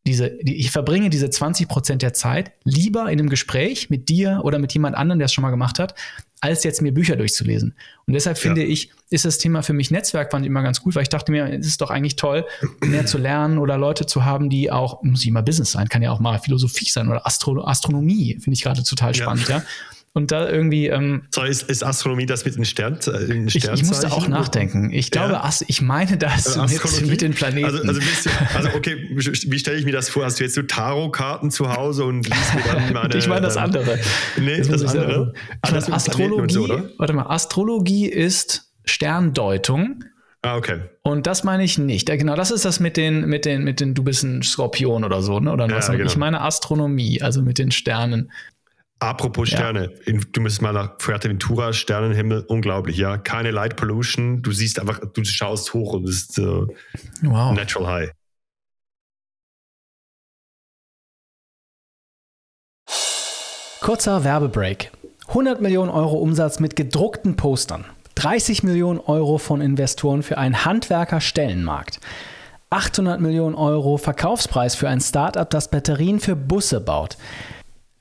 diese, 0.07 0.31
die, 0.43 0.57
ich 0.57 0.71
verbringe 0.71 1.11
diese 1.11 1.29
20 1.29 1.69
Prozent 1.69 2.03
der 2.03 2.15
Zeit 2.15 2.53
lieber 2.65 3.03
in 3.03 3.19
einem 3.19 3.29
Gespräch 3.29 3.91
mit 3.91 4.09
dir 4.09 4.41
oder 4.43 4.59
mit 4.59 4.73
jemand 4.73 4.97
anderem, 4.97 5.19
der 5.19 5.27
es 5.27 5.33
schon 5.33 5.43
mal 5.43 5.51
gemacht 5.51 5.79
hat, 5.79 5.95
als 6.41 6.65
jetzt 6.65 6.81
mir 6.81 6.93
Bücher 6.93 7.17
durchzulesen. 7.17 7.75
Und 8.07 8.15
deshalb 8.15 8.39
finde 8.39 8.63
ja. 8.63 8.69
ich, 8.69 8.91
ist 9.11 9.25
das 9.25 9.39
Thema 9.39 9.63
für 9.63 9.73
mich 9.73 9.91
Netzwerk 9.91 10.31
fand 10.31 10.45
ich 10.45 10.51
immer 10.51 10.63
ganz 10.63 10.81
gut, 10.81 10.95
weil 10.95 11.03
ich 11.03 11.09
dachte 11.09 11.33
mir, 11.33 11.53
es 11.53 11.67
ist 11.67 11.81
doch 11.81 11.91
eigentlich 11.91 12.17
toll, 12.17 12.47
mehr 12.81 13.07
zu 13.07 13.19
lernen 13.19 13.59
oder 13.59 13.77
Leute 13.77 14.07
zu 14.07 14.25
haben, 14.25 14.49
die 14.49 14.71
auch, 14.71 15.03
muss 15.03 15.25
nicht 15.25 15.33
mal 15.33 15.43
Business 15.43 15.73
sein, 15.73 15.89
kann 15.89 16.03
ja 16.03 16.11
auch 16.11 16.21
mal 16.21 16.39
Philosophie 16.39 16.89
sein 16.89 17.09
oder 17.09 17.27
Astro 17.27 17.65
Astronomie, 17.65 18.39
finde 18.41 18.55
ich 18.55 18.63
gerade 18.63 18.83
total 18.83 19.15
spannend, 19.15 19.49
ja. 19.49 19.59
ja 19.59 19.65
und 20.13 20.33
da 20.33 20.49
irgendwie. 20.49 20.87
Ähm, 20.87 21.23
so, 21.31 21.43
ist, 21.43 21.63
ist, 21.71 21.85
Astronomie 21.85 22.27
das 22.27 22.45
mit 22.45 22.57
den 22.57 22.65
Sternen? 22.65 22.99
Äh, 23.07 23.47
ich, 23.47 23.57
ich 23.57 23.85
musste 23.85 24.13
auch 24.13 24.27
nachdenken. 24.29 24.93
Ich 24.93 25.11
glaube, 25.11 25.35
ja. 25.35 25.51
ich 25.67 25.83
meine 25.83 26.17
das 26.17 26.59
also 26.59 26.75
mit, 26.75 27.07
mit, 27.11 27.21
den 27.23 27.35
Planeten. 27.35 27.65
Also, 27.65 27.83
also, 27.87 28.01
du, 28.01 28.57
also 28.57 28.69
okay, 28.77 28.97
wie 29.11 29.59
stelle 29.59 29.79
ich 29.79 29.85
mir 29.85 29.93
das 29.93 30.09
vor? 30.09 30.25
Hast 30.25 30.41
du 30.41 30.45
jetzt 30.45 30.55
so 30.55 30.63
Tarotkarten 30.63 31.51
zu 31.51 31.75
Hause 31.75 32.05
und 32.05 32.29
liest 32.29 32.55
mir 32.55 32.63
dann 32.63 32.93
meine. 32.93 33.15
ich 33.17 33.29
meine 33.29 33.43
das 33.43 33.57
ähm, 33.57 33.65
andere. 33.65 33.99
Nee, 34.39 34.59
das, 34.59 34.69
das 34.69 34.97
andere. 34.97 35.33
Ich 35.65 35.71
meine, 35.71 35.93
Astrologie, 35.93 36.55
so, 36.55 36.69
warte 36.99 37.13
mal, 37.13 37.27
Astrologie 37.27 38.07
ist 38.07 38.73
Sterndeutung. 38.85 40.05
Ah, 40.43 40.57
okay. 40.57 40.81
Und 41.03 41.27
das 41.27 41.43
meine 41.43 41.65
ich 41.65 41.79
nicht. 41.79 42.09
Genau, 42.09 42.37
das 42.37 42.51
ist 42.51 42.65
das 42.65 42.79
mit 42.79 42.97
den, 42.97 43.27
mit 43.27 43.45
den, 43.45 43.65
mit 43.65 43.81
den, 43.81 43.95
du 43.95 44.05
bist 44.05 44.23
ein 44.23 44.43
Skorpion 44.43 45.05
oder 45.05 45.21
so, 45.21 45.41
ne? 45.41 45.53
Oder 45.53 45.69
ja, 45.69 45.77
was? 45.77 45.91
Genau. 45.91 46.05
Ich 46.05 46.17
meine 46.17 46.41
Astronomie, 46.43 47.21
also 47.23 47.43
mit 47.43 47.59
den 47.59 47.73
Sternen. 47.73 48.31
Apropos 49.01 49.49
Sterne, 49.49 49.93
ja. 50.07 50.13
du 50.33 50.41
müsstest 50.41 50.63
mal 50.63 50.73
nach 50.73 50.95
Fuerteventura, 50.99 51.73
Sternenhimmel, 51.73 52.45
unglaublich, 52.49 52.97
ja. 52.97 53.17
Keine 53.17 53.53
Light 53.53 53.77
Pollution, 53.77 54.43
du 54.43 54.51
siehst 54.51 54.81
einfach, 54.81 55.01
du 55.13 55.25
schaust 55.25 55.73
hoch 55.73 55.93
und 55.93 56.09
es 56.09 56.23
ist 56.23 56.39
uh, 56.41 56.67
wow. 57.23 57.55
natural 57.55 57.87
high. 57.87 58.13
Kurzer 63.81 64.25
Werbebreak. 64.25 64.91
100 65.29 65.61
Millionen 65.61 65.91
Euro 65.91 66.17
Umsatz 66.17 66.59
mit 66.59 66.75
gedruckten 66.75 67.37
Postern. 67.37 67.85
30 68.17 68.65
Millionen 68.65 68.99
Euro 68.99 69.39
von 69.39 69.61
Investoren 69.61 70.25
für 70.25 70.39
einen 70.39 70.65
Handwerker-Stellenmarkt. 70.65 72.01
800 72.71 73.21
Millionen 73.21 73.55
Euro 73.55 73.97
Verkaufspreis 73.97 74.75
für 74.75 74.89
ein 74.89 75.01
Startup, 75.01 75.49
das 75.49 75.71
Batterien 75.71 76.19
für 76.19 76.35
Busse 76.35 76.81
baut. 76.81 77.17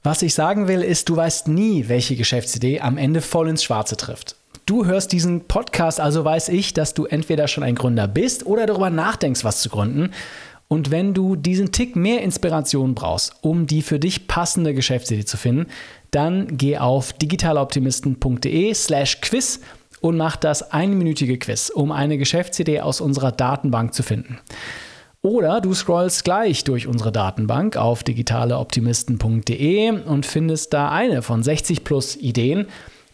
Was 0.08 0.22
ich 0.22 0.34
sagen 0.34 0.70
will, 0.70 0.84
ist, 0.84 1.10
du 1.10 1.18
weißt 1.18 1.50
nie, 1.50 1.90
welche 1.90 2.16
Geschäftsidee 2.16 2.80
am 2.80 2.98
Ende 2.98 3.20
voll 3.20 3.50
ins 3.50 3.62
Schwarze 3.62 3.98
trifft. 3.98 4.38
Du 4.66 4.86
hörst 4.86 5.12
diesen 5.12 5.50
Podcast, 5.50 6.00
also 6.00 6.24
weiß 6.24 6.48
ich, 6.48 6.74
dass 6.74 6.94
du 6.94 7.04
entweder 7.04 7.50
schon 7.50 7.66
ein 7.66 7.76
Gründer 7.76 8.08
bist 8.08 8.46
oder 8.46 8.66
darüber 8.66 8.90
nachdenkst, 8.90 9.44
was 9.44 9.62
zu 9.62 9.68
gründen. 9.68 10.12
Und 10.70 10.92
wenn 10.92 11.14
du 11.14 11.36
diesen 11.36 11.74
Tick 11.74 11.98
mehr 11.98 12.22
Inspiration 12.22 12.96
brauchst, 12.96 13.34
um 13.42 13.68
die 13.68 13.82
für 13.82 14.00
dich 14.00 14.30
passende 14.30 14.74
Geschäftsidee 14.74 15.26
zu 15.26 15.36
finden, 15.36 15.66
dann 16.12 16.56
geh 16.56 16.78
auf 16.78 17.12
digitaloptimisten.de 17.12 18.74
slash 18.76 19.20
quiz 19.20 19.60
und 20.00 20.16
mach 20.16 20.38
das 20.38 20.72
einminütige 20.72 21.38
Quiz, 21.38 21.70
um 21.70 21.92
eine 21.92 22.18
Geschäftsidee 22.18 22.80
aus 22.80 23.02
unserer 23.02 23.34
Datenbank 23.34 23.94
zu 23.94 24.04
finden. 24.04 24.40
Oder 25.22 25.62
du 25.62 25.74
scrollst 25.74 26.24
gleich 26.24 26.64
durch 26.64 26.88
unsere 26.88 27.12
Datenbank 27.12 27.76
auf 27.76 28.04
digitaleoptimisten.de 28.04 29.90
und 30.06 30.26
findest 30.26 30.74
da 30.74 30.92
eine 30.92 31.22
von 31.22 31.44
60 31.44 31.84
plus 31.84 32.16
Ideen, 32.16 32.68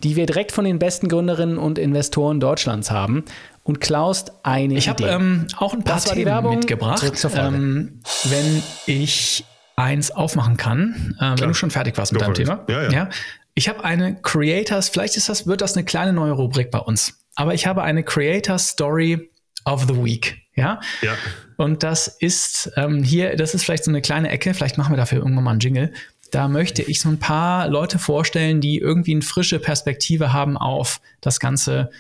die 0.03 0.15
wir 0.15 0.25
direkt 0.25 0.51
von 0.51 0.65
den 0.65 0.79
besten 0.79 1.07
Gründerinnen 1.07 1.57
und 1.57 1.79
Investoren 1.79 2.39
Deutschlands 2.39 2.91
haben 2.91 3.23
und 3.63 3.79
klaust 3.79 4.33
eine 4.43 4.75
ich 4.75 4.87
Idee. 4.87 5.05
Ich 5.05 5.11
habe 5.11 5.23
ähm, 5.23 5.47
auch 5.57 5.73
ein 5.73 5.83
paar 5.83 5.95
das 5.95 6.05
Themen 6.05 6.25
Werbung. 6.25 6.57
mitgebracht. 6.57 7.03
Ähm, 7.35 8.01
wenn 8.25 8.63
ich 8.85 9.45
eins 9.75 10.11
aufmachen 10.11 10.57
kann, 10.57 11.15
äh, 11.19 11.39
wenn 11.39 11.47
du 11.47 11.53
schon 11.53 11.71
fertig 11.71 11.97
warst 11.97 12.11
mit 12.11 12.21
deinem 12.21 12.33
Thema. 12.33 12.63
Ja, 12.67 12.83
ja. 12.83 12.91
ja 12.91 13.09
ich 13.55 13.69
habe 13.69 13.83
eine 13.83 14.15
Creators, 14.21 14.89
vielleicht 14.89 15.15
ist 15.15 15.29
das, 15.29 15.47
wird 15.47 15.61
das 15.61 15.75
eine 15.75 15.85
kleine 15.85 16.11
neue 16.11 16.31
Rubrik 16.31 16.71
bei 16.71 16.79
uns, 16.79 17.23
aber 17.35 17.53
ich 17.53 17.67
habe 17.67 17.83
eine 17.83 18.03
Creator 18.03 18.57
Story 18.59 19.29
of 19.65 19.85
the 19.87 20.03
Week. 20.03 20.42
Ja. 20.55 20.79
ja. 21.01 21.15
Und 21.57 21.83
das 21.83 22.07
ist 22.07 22.71
ähm, 22.75 23.03
hier, 23.03 23.35
das 23.35 23.53
ist 23.53 23.63
vielleicht 23.63 23.83
so 23.83 23.91
eine 23.91 24.01
kleine 24.01 24.29
Ecke, 24.29 24.53
vielleicht 24.53 24.77
machen 24.77 24.91
wir 24.91 24.97
dafür 24.97 25.19
irgendwann 25.19 25.43
mal 25.43 25.51
einen 25.51 25.59
Jingle. 25.59 25.93
Da 26.31 26.47
möchte 26.47 26.81
ich 26.81 26.99
so 26.99 27.09
ein 27.09 27.19
paar 27.19 27.67
Leute 27.67 27.99
vorstellen, 27.99 28.59
die 28.59 28.79
irgendwie 28.79 29.11
eine 29.11 29.21
frische 29.21 29.59
Perspektive 29.59 30.33
haben 30.33 30.57
auf 30.57 30.99
das 31.21 31.39
ganze 31.39 31.91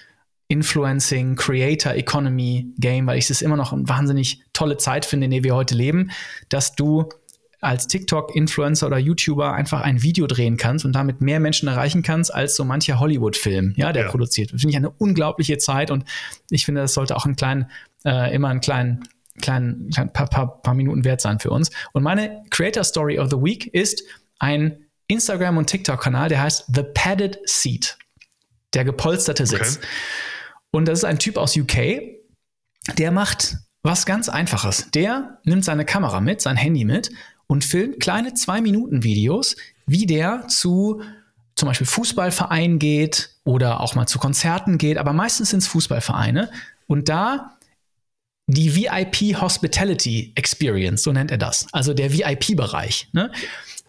Influencing, 0.47 1.35
Creator 1.35 1.93
Economy 1.93 2.67
Game, 2.77 3.07
weil 3.07 3.17
ich 3.17 3.29
es 3.29 3.41
immer 3.41 3.57
noch 3.57 3.73
eine 3.73 3.87
wahnsinnig 3.87 4.41
tolle 4.53 4.77
Zeit 4.77 5.05
finde, 5.05 5.25
in 5.25 5.31
der 5.31 5.43
wir 5.43 5.55
heute 5.55 5.75
leben, 5.75 6.11
dass 6.49 6.75
du 6.75 7.09
als 7.63 7.87
TikTok-Influencer 7.87 8.87
oder 8.87 8.97
YouTuber 8.97 9.53
einfach 9.53 9.81
ein 9.81 10.03
Video 10.03 10.27
drehen 10.27 10.57
kannst 10.57 10.83
und 10.83 10.93
damit 10.93 11.21
mehr 11.21 11.39
Menschen 11.39 11.69
erreichen 11.69 12.03
kannst 12.03 12.33
als 12.33 12.55
so 12.55 12.65
mancher 12.65 12.99
Hollywood-Film, 12.99 13.73
ja, 13.77 13.93
der 13.93 14.03
ja. 14.03 14.09
produziert. 14.09 14.49
Finde 14.49 14.69
ich 14.69 14.75
eine 14.75 14.89
unglaubliche 14.89 15.57
Zeit 15.57 15.89
und 15.89 16.03
ich 16.49 16.65
finde, 16.65 16.81
das 16.81 16.93
sollte 16.93 17.15
auch 17.15 17.25
einen 17.25 17.37
kleinen, 17.37 17.67
äh, 18.05 18.33
immer 18.33 18.49
einen 18.49 18.61
kleinen, 18.61 19.07
kleinen, 19.41 19.89
kleinen 19.89 20.13
paar, 20.13 20.27
paar, 20.27 20.61
paar 20.61 20.73
Minuten 20.73 21.03
wert 21.03 21.21
sein 21.21 21.39
für 21.39 21.51
uns. 21.51 21.71
Und 21.93 22.03
meine 22.03 22.43
Creator 22.49 22.83
Story 22.83 23.19
of 23.19 23.29
the 23.29 23.37
Week 23.37 23.67
ist 23.73 24.03
ein 24.39 24.85
Instagram- 25.07 25.57
und 25.57 25.67
TikTok-Kanal, 25.67 26.29
der 26.29 26.41
heißt 26.41 26.65
The 26.73 26.83
Padded 26.93 27.39
Seat. 27.45 27.97
Der 28.73 28.85
gepolsterte 28.85 29.45
Sitz. 29.45 29.77
Okay. 29.77 29.87
Und 30.71 30.87
das 30.87 30.99
ist 30.99 31.05
ein 31.05 31.19
Typ 31.19 31.37
aus 31.37 31.55
UK, 31.55 32.01
der 32.97 33.11
macht 33.11 33.57
was 33.83 34.05
ganz 34.05 34.29
Einfaches. 34.29 34.89
Der 34.91 35.39
nimmt 35.43 35.65
seine 35.65 35.85
Kamera 35.85 36.19
mit, 36.21 36.41
sein 36.41 36.55
Handy 36.55 36.85
mit 36.85 37.11
und 37.47 37.63
filmt 37.63 37.99
kleine 37.99 38.33
Zwei-Minuten-Videos, 38.33 39.55
wie 39.85 40.05
der 40.05 40.47
zu 40.47 41.01
zum 41.55 41.67
Beispiel 41.67 41.85
Fußballvereinen 41.85 42.79
geht 42.79 43.29
oder 43.43 43.79
auch 43.81 43.93
mal 43.95 44.07
zu 44.07 44.17
Konzerten 44.17 44.77
geht, 44.77 44.97
aber 44.97 45.13
meistens 45.13 45.51
sind 45.51 45.59
es 45.59 45.67
Fußballvereine. 45.67 46.49
Und 46.87 47.09
da 47.09 47.57
die 48.47 48.75
VIP 48.75 49.39
Hospitality 49.39 50.33
Experience, 50.35 51.03
so 51.03 51.11
nennt 51.13 51.31
er 51.31 51.37
das, 51.37 51.67
also 51.71 51.93
der 51.93 52.11
VIP-Bereich. 52.11 53.09
Ne? 53.13 53.31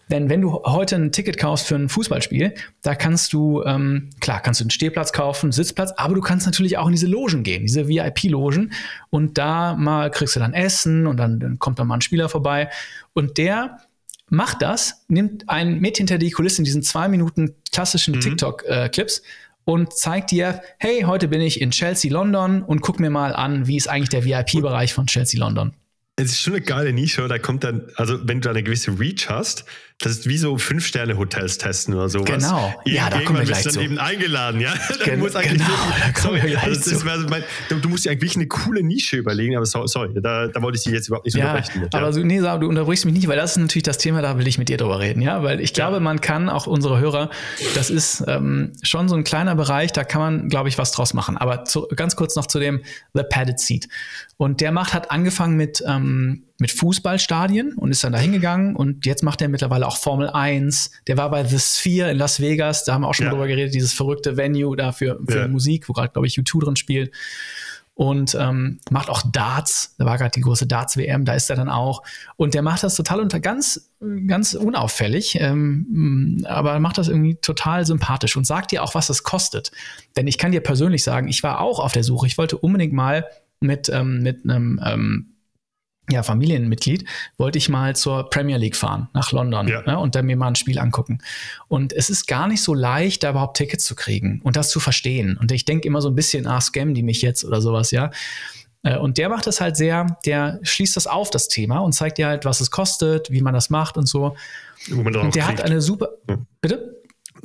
Denn 0.09 0.29
wenn 0.29 0.41
du 0.41 0.61
heute 0.65 0.95
ein 0.95 1.11
Ticket 1.11 1.37
kaufst 1.37 1.67
für 1.67 1.75
ein 1.75 1.89
Fußballspiel, 1.89 2.53
da 2.83 2.95
kannst 2.95 3.33
du, 3.33 3.63
ähm, 3.63 4.11
klar, 4.19 4.39
kannst 4.39 4.59
du 4.59 4.65
einen 4.65 4.69
Stehplatz 4.69 5.11
kaufen, 5.13 5.51
Sitzplatz, 5.51 5.93
aber 5.97 6.13
du 6.13 6.21
kannst 6.21 6.45
natürlich 6.45 6.77
auch 6.77 6.85
in 6.85 6.91
diese 6.91 7.07
Logen 7.07 7.43
gehen, 7.43 7.63
diese 7.63 7.87
VIP-Logen. 7.87 8.71
Und 9.09 9.37
da 9.37 9.75
mal 9.75 10.11
kriegst 10.11 10.35
du 10.35 10.39
dann 10.39 10.53
Essen 10.53 11.07
und 11.07 11.17
dann, 11.17 11.39
dann 11.39 11.57
kommt 11.57 11.79
dann 11.79 11.87
mal 11.87 11.95
ein 11.95 12.01
Spieler 12.01 12.29
vorbei. 12.29 12.69
Und 13.13 13.37
der 13.37 13.79
macht 14.29 14.61
das, 14.61 15.05
nimmt 15.07 15.49
einen 15.49 15.79
mit 15.79 15.97
hinter 15.97 16.17
die 16.17 16.31
Kulissen, 16.31 16.65
diesen 16.65 16.83
zwei 16.83 17.07
Minuten 17.07 17.55
klassischen 17.71 18.15
mhm. 18.15 18.21
TikTok-Clips. 18.21 19.19
Äh, 19.19 19.21
und 19.65 19.93
zeigt 19.93 20.31
dir, 20.31 20.61
hey, 20.77 21.01
heute 21.01 21.27
bin 21.27 21.41
ich 21.41 21.59
in 21.59 21.71
Chelsea, 21.71 22.11
London 22.11 22.61
und 22.61 22.81
guck 22.81 22.99
mir 22.99 23.09
mal 23.09 23.35
an, 23.35 23.67
wie 23.67 23.75
ist 23.75 23.87
eigentlich 23.87 24.09
der 24.09 24.23
VIP-Bereich 24.23 24.93
von 24.93 25.07
Chelsea, 25.07 25.39
London. 25.39 25.73
Es 26.15 26.31
ist 26.31 26.41
schon 26.41 26.53
eine 26.53 26.61
geile 26.61 26.93
Nische, 26.93 27.27
da 27.27 27.37
kommt 27.39 27.65
dann, 27.65 27.89
also 27.97 28.25
wenn 28.25 28.39
du 28.39 28.49
eine 28.49 28.63
gewisse 28.63 28.97
Reach 28.97 29.27
hast, 29.29 29.65
das 29.99 30.11
ist 30.11 30.27
wie 30.27 30.37
so 30.37 30.57
Fünf-Sterne-Hotels 30.57 31.57
testen 31.57 31.93
oder 31.93 32.09
sowas. 32.09 32.25
Genau. 32.25 32.73
Ja, 32.85 33.09
da 33.09 33.21
kommen 33.21 33.39
wir 33.39 33.45
gleich 33.45 33.63
bist 33.63 33.67
dann 33.67 33.73
zu. 33.75 33.81
eben 33.81 33.97
eingeladen, 33.97 34.59
ja. 34.59 34.73
Gen 35.05 35.19
muss 35.19 35.35
eigentlich 35.37 35.65
genau, 35.65 35.69
da 35.99 36.11
kommen 36.11 36.35
wir 36.35 36.49
gleich 36.49 36.63
also 36.63 36.97
zu. 36.97 37.05
Mein, 37.05 37.43
du, 37.69 37.79
du, 37.79 37.89
musst 37.89 38.03
dir 38.03 38.11
eigentlich 38.11 38.35
eine 38.35 38.47
coole 38.47 38.83
Nische 38.83 39.15
überlegen, 39.15 39.55
aber 39.55 39.65
sorry, 39.65 40.09
da, 40.21 40.47
da 40.47 40.61
wollte 40.61 40.77
ich 40.77 40.83
dich 40.83 40.93
jetzt 40.93 41.07
überhaupt 41.07 41.25
nicht 41.25 41.37
ja, 41.37 41.45
unterbrechen. 41.45 41.79
Mit, 41.79 41.93
ja. 41.93 41.99
Aber 41.99 42.11
so, 42.11 42.21
nee, 42.21 42.39
du 42.39 42.67
unterbrichst 42.67 43.05
mich 43.05 43.13
nicht, 43.13 43.27
weil 43.29 43.37
das 43.37 43.51
ist 43.51 43.57
natürlich 43.57 43.83
das 43.83 43.97
Thema, 43.97 44.21
da 44.21 44.37
will 44.37 44.47
ich 44.47 44.57
mit 44.57 44.67
dir 44.67 44.77
drüber 44.77 44.99
reden, 44.99 45.21
ja. 45.21 45.41
Weil 45.43 45.61
ich 45.61 45.73
glaube, 45.73 45.95
ja. 45.95 45.99
man 46.01 46.19
kann, 46.19 46.49
auch 46.49 46.67
unsere 46.67 46.99
Hörer, 46.99 47.29
das 47.73 47.89
ist 47.89 48.21
ähm, 48.27 48.73
schon 48.83 49.07
so 49.07 49.15
ein 49.15 49.23
kleiner 49.23 49.55
Bereich, 49.55 49.93
da 49.93 50.03
kann 50.03 50.19
man, 50.21 50.49
glaube 50.49 50.67
ich, 50.67 50.77
was 50.77 50.91
draus 50.91 51.13
machen. 51.13 51.37
Aber 51.37 51.63
zu, 51.63 51.87
ganz 51.95 52.17
kurz 52.17 52.35
noch 52.35 52.47
zu 52.47 52.59
dem 52.59 52.83
The 53.13 53.23
Padded 53.23 53.59
Seat. 53.59 53.87
Und 54.35 54.59
der 54.59 54.73
macht, 54.73 54.93
hat 54.93 55.09
angefangen 55.09 55.55
mit, 55.55 55.81
ähm, 55.87 56.43
mit 56.57 56.71
Fußballstadien 56.71 57.73
und 57.73 57.91
ist 57.91 58.03
dann 58.03 58.13
da 58.13 58.19
hingegangen 58.19 58.75
und 58.75 59.05
jetzt 59.05 59.23
macht 59.23 59.41
er 59.41 59.49
mittlerweile 59.49 59.87
auch 59.87 59.97
Formel 59.97 60.29
1. 60.29 60.91
Der 61.07 61.17
war 61.17 61.29
bei 61.29 61.43
The 61.43 61.59
Sphere 61.59 62.11
in 62.11 62.17
Las 62.17 62.39
Vegas, 62.39 62.85
da 62.85 62.93
haben 62.93 63.01
wir 63.01 63.09
auch 63.09 63.13
schon 63.13 63.25
ja. 63.25 63.31
drüber 63.31 63.47
geredet, 63.47 63.73
dieses 63.73 63.93
verrückte 63.93 64.37
Venue 64.37 64.75
da 64.75 64.91
für, 64.91 65.19
für 65.27 65.39
ja. 65.39 65.47
Musik, 65.47 65.89
wo 65.89 65.93
gerade, 65.93 66.09
glaube 66.09 66.27
ich, 66.27 66.37
U2 66.37 66.63
drin 66.63 66.75
spielt. 66.75 67.11
Und 67.93 68.35
ähm, 68.37 68.79
macht 68.89 69.09
auch 69.09 69.23
Darts, 69.31 69.95
da 69.97 70.05
war 70.05 70.17
gerade 70.17 70.31
die 70.31 70.41
große 70.41 70.67
Darts-WM, 70.67 71.23
da 71.23 71.33
ist 71.33 71.49
er 71.49 71.55
dann 71.55 71.69
auch. 71.69 72.03
Und 72.35 72.53
der 72.53 72.61
macht 72.61 72.83
das 72.83 72.95
total 72.95 73.21
unter 73.21 73.39
ganz, 73.39 73.89
ganz 74.27 74.53
unauffällig, 74.53 75.37
ähm, 75.39 76.43
aber 76.45 76.77
macht 76.81 76.97
das 76.97 77.07
irgendwie 77.07 77.35
total 77.35 77.85
sympathisch 77.85 78.35
und 78.35 78.45
sagt 78.45 78.71
dir 78.71 78.83
auch, 78.83 78.95
was 78.95 79.09
es 79.09 79.23
kostet. 79.23 79.71
Denn 80.17 80.27
ich 80.27 80.37
kann 80.37 80.51
dir 80.51 80.59
persönlich 80.59 81.05
sagen, 81.05 81.29
ich 81.29 81.41
war 81.41 81.61
auch 81.61 81.79
auf 81.79 81.93
der 81.93 82.03
Suche, 82.03 82.27
ich 82.27 82.37
wollte 82.37 82.57
unbedingt 82.57 82.91
mal 82.91 83.27
mit, 83.61 83.87
ähm, 83.87 84.21
mit 84.21 84.43
einem 84.43 84.81
ähm, 84.83 85.34
ja, 86.09 86.23
Familienmitglied, 86.23 87.05
wollte 87.37 87.57
ich 87.57 87.69
mal 87.69 87.95
zur 87.95 88.29
Premier 88.29 88.57
League 88.57 88.75
fahren, 88.75 89.09
nach 89.13 89.31
London 89.31 89.67
ja. 89.67 89.81
ne, 89.81 89.97
und 89.97 90.15
dann 90.15 90.25
mir 90.25 90.37
mal 90.37 90.47
ein 90.47 90.55
Spiel 90.55 90.79
angucken. 90.79 91.19
Und 91.67 91.93
es 91.93 92.09
ist 92.09 92.27
gar 92.27 92.47
nicht 92.47 92.61
so 92.61 92.73
leicht, 92.73 93.23
da 93.23 93.31
überhaupt 93.31 93.57
Tickets 93.57 93.85
zu 93.85 93.95
kriegen 93.95 94.41
und 94.43 94.55
das 94.55 94.69
zu 94.69 94.79
verstehen. 94.79 95.37
Und 95.37 95.51
ich 95.51 95.65
denke 95.65 95.87
immer 95.87 96.01
so 96.01 96.09
ein 96.09 96.15
bisschen, 96.15 96.47
ah, 96.47 96.61
scam 96.61 96.93
die 96.93 97.03
mich 97.03 97.21
jetzt 97.21 97.43
oder 97.43 97.61
sowas, 97.61 97.91
ja. 97.91 98.11
Äh, 98.83 98.97
und 98.97 99.17
der 99.17 99.29
macht 99.29 99.47
das 99.47 99.59
halt 99.59 99.75
sehr, 99.75 100.17
der 100.25 100.59
schließt 100.61 100.95
das 100.95 101.07
auf, 101.07 101.29
das 101.29 101.47
Thema, 101.47 101.79
und 101.79 101.93
zeigt 101.93 102.17
dir 102.17 102.27
halt, 102.27 102.45
was 102.45 102.61
es 102.61 102.71
kostet, 102.71 103.31
wie 103.31 103.41
man 103.41 103.53
das 103.53 103.69
macht 103.69 103.97
und 103.97 104.07
so. 104.07 104.35
und 104.91 105.35
der 105.35 105.47
hat 105.47 105.61
eine 105.61 105.81
super. 105.81 106.09
Ja. 106.29 106.37
Bitte? 106.61 106.94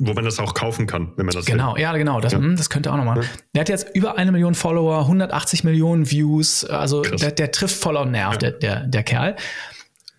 Wo 0.03 0.13
man 0.13 0.25
das 0.25 0.39
auch 0.39 0.55
kaufen 0.55 0.87
kann, 0.87 1.13
wenn 1.15 1.27
man 1.27 1.33
das 1.35 1.45
Genau, 1.45 1.75
will. 1.75 1.81
ja, 1.81 1.95
genau. 1.95 2.19
Das, 2.19 2.33
ja. 2.33 2.39
Hm, 2.39 2.55
das 2.57 2.69
könnte 2.71 2.91
auch 2.91 2.97
nochmal. 2.97 3.17
Ja. 3.21 3.29
Der 3.53 3.59
hat 3.61 3.69
jetzt 3.69 3.95
über 3.95 4.17
eine 4.17 4.31
Million 4.31 4.55
Follower, 4.55 4.99
180 5.01 5.63
Millionen 5.63 6.09
Views. 6.09 6.65
Also 6.65 7.03
der, 7.03 7.31
der, 7.31 7.51
trifft 7.51 7.75
voll 7.75 7.95
auf 7.97 8.07
Nerv, 8.07 8.33
ja. 8.33 8.37
der, 8.37 8.51
der, 8.51 8.87
der 8.87 9.03
Kerl. 9.03 9.35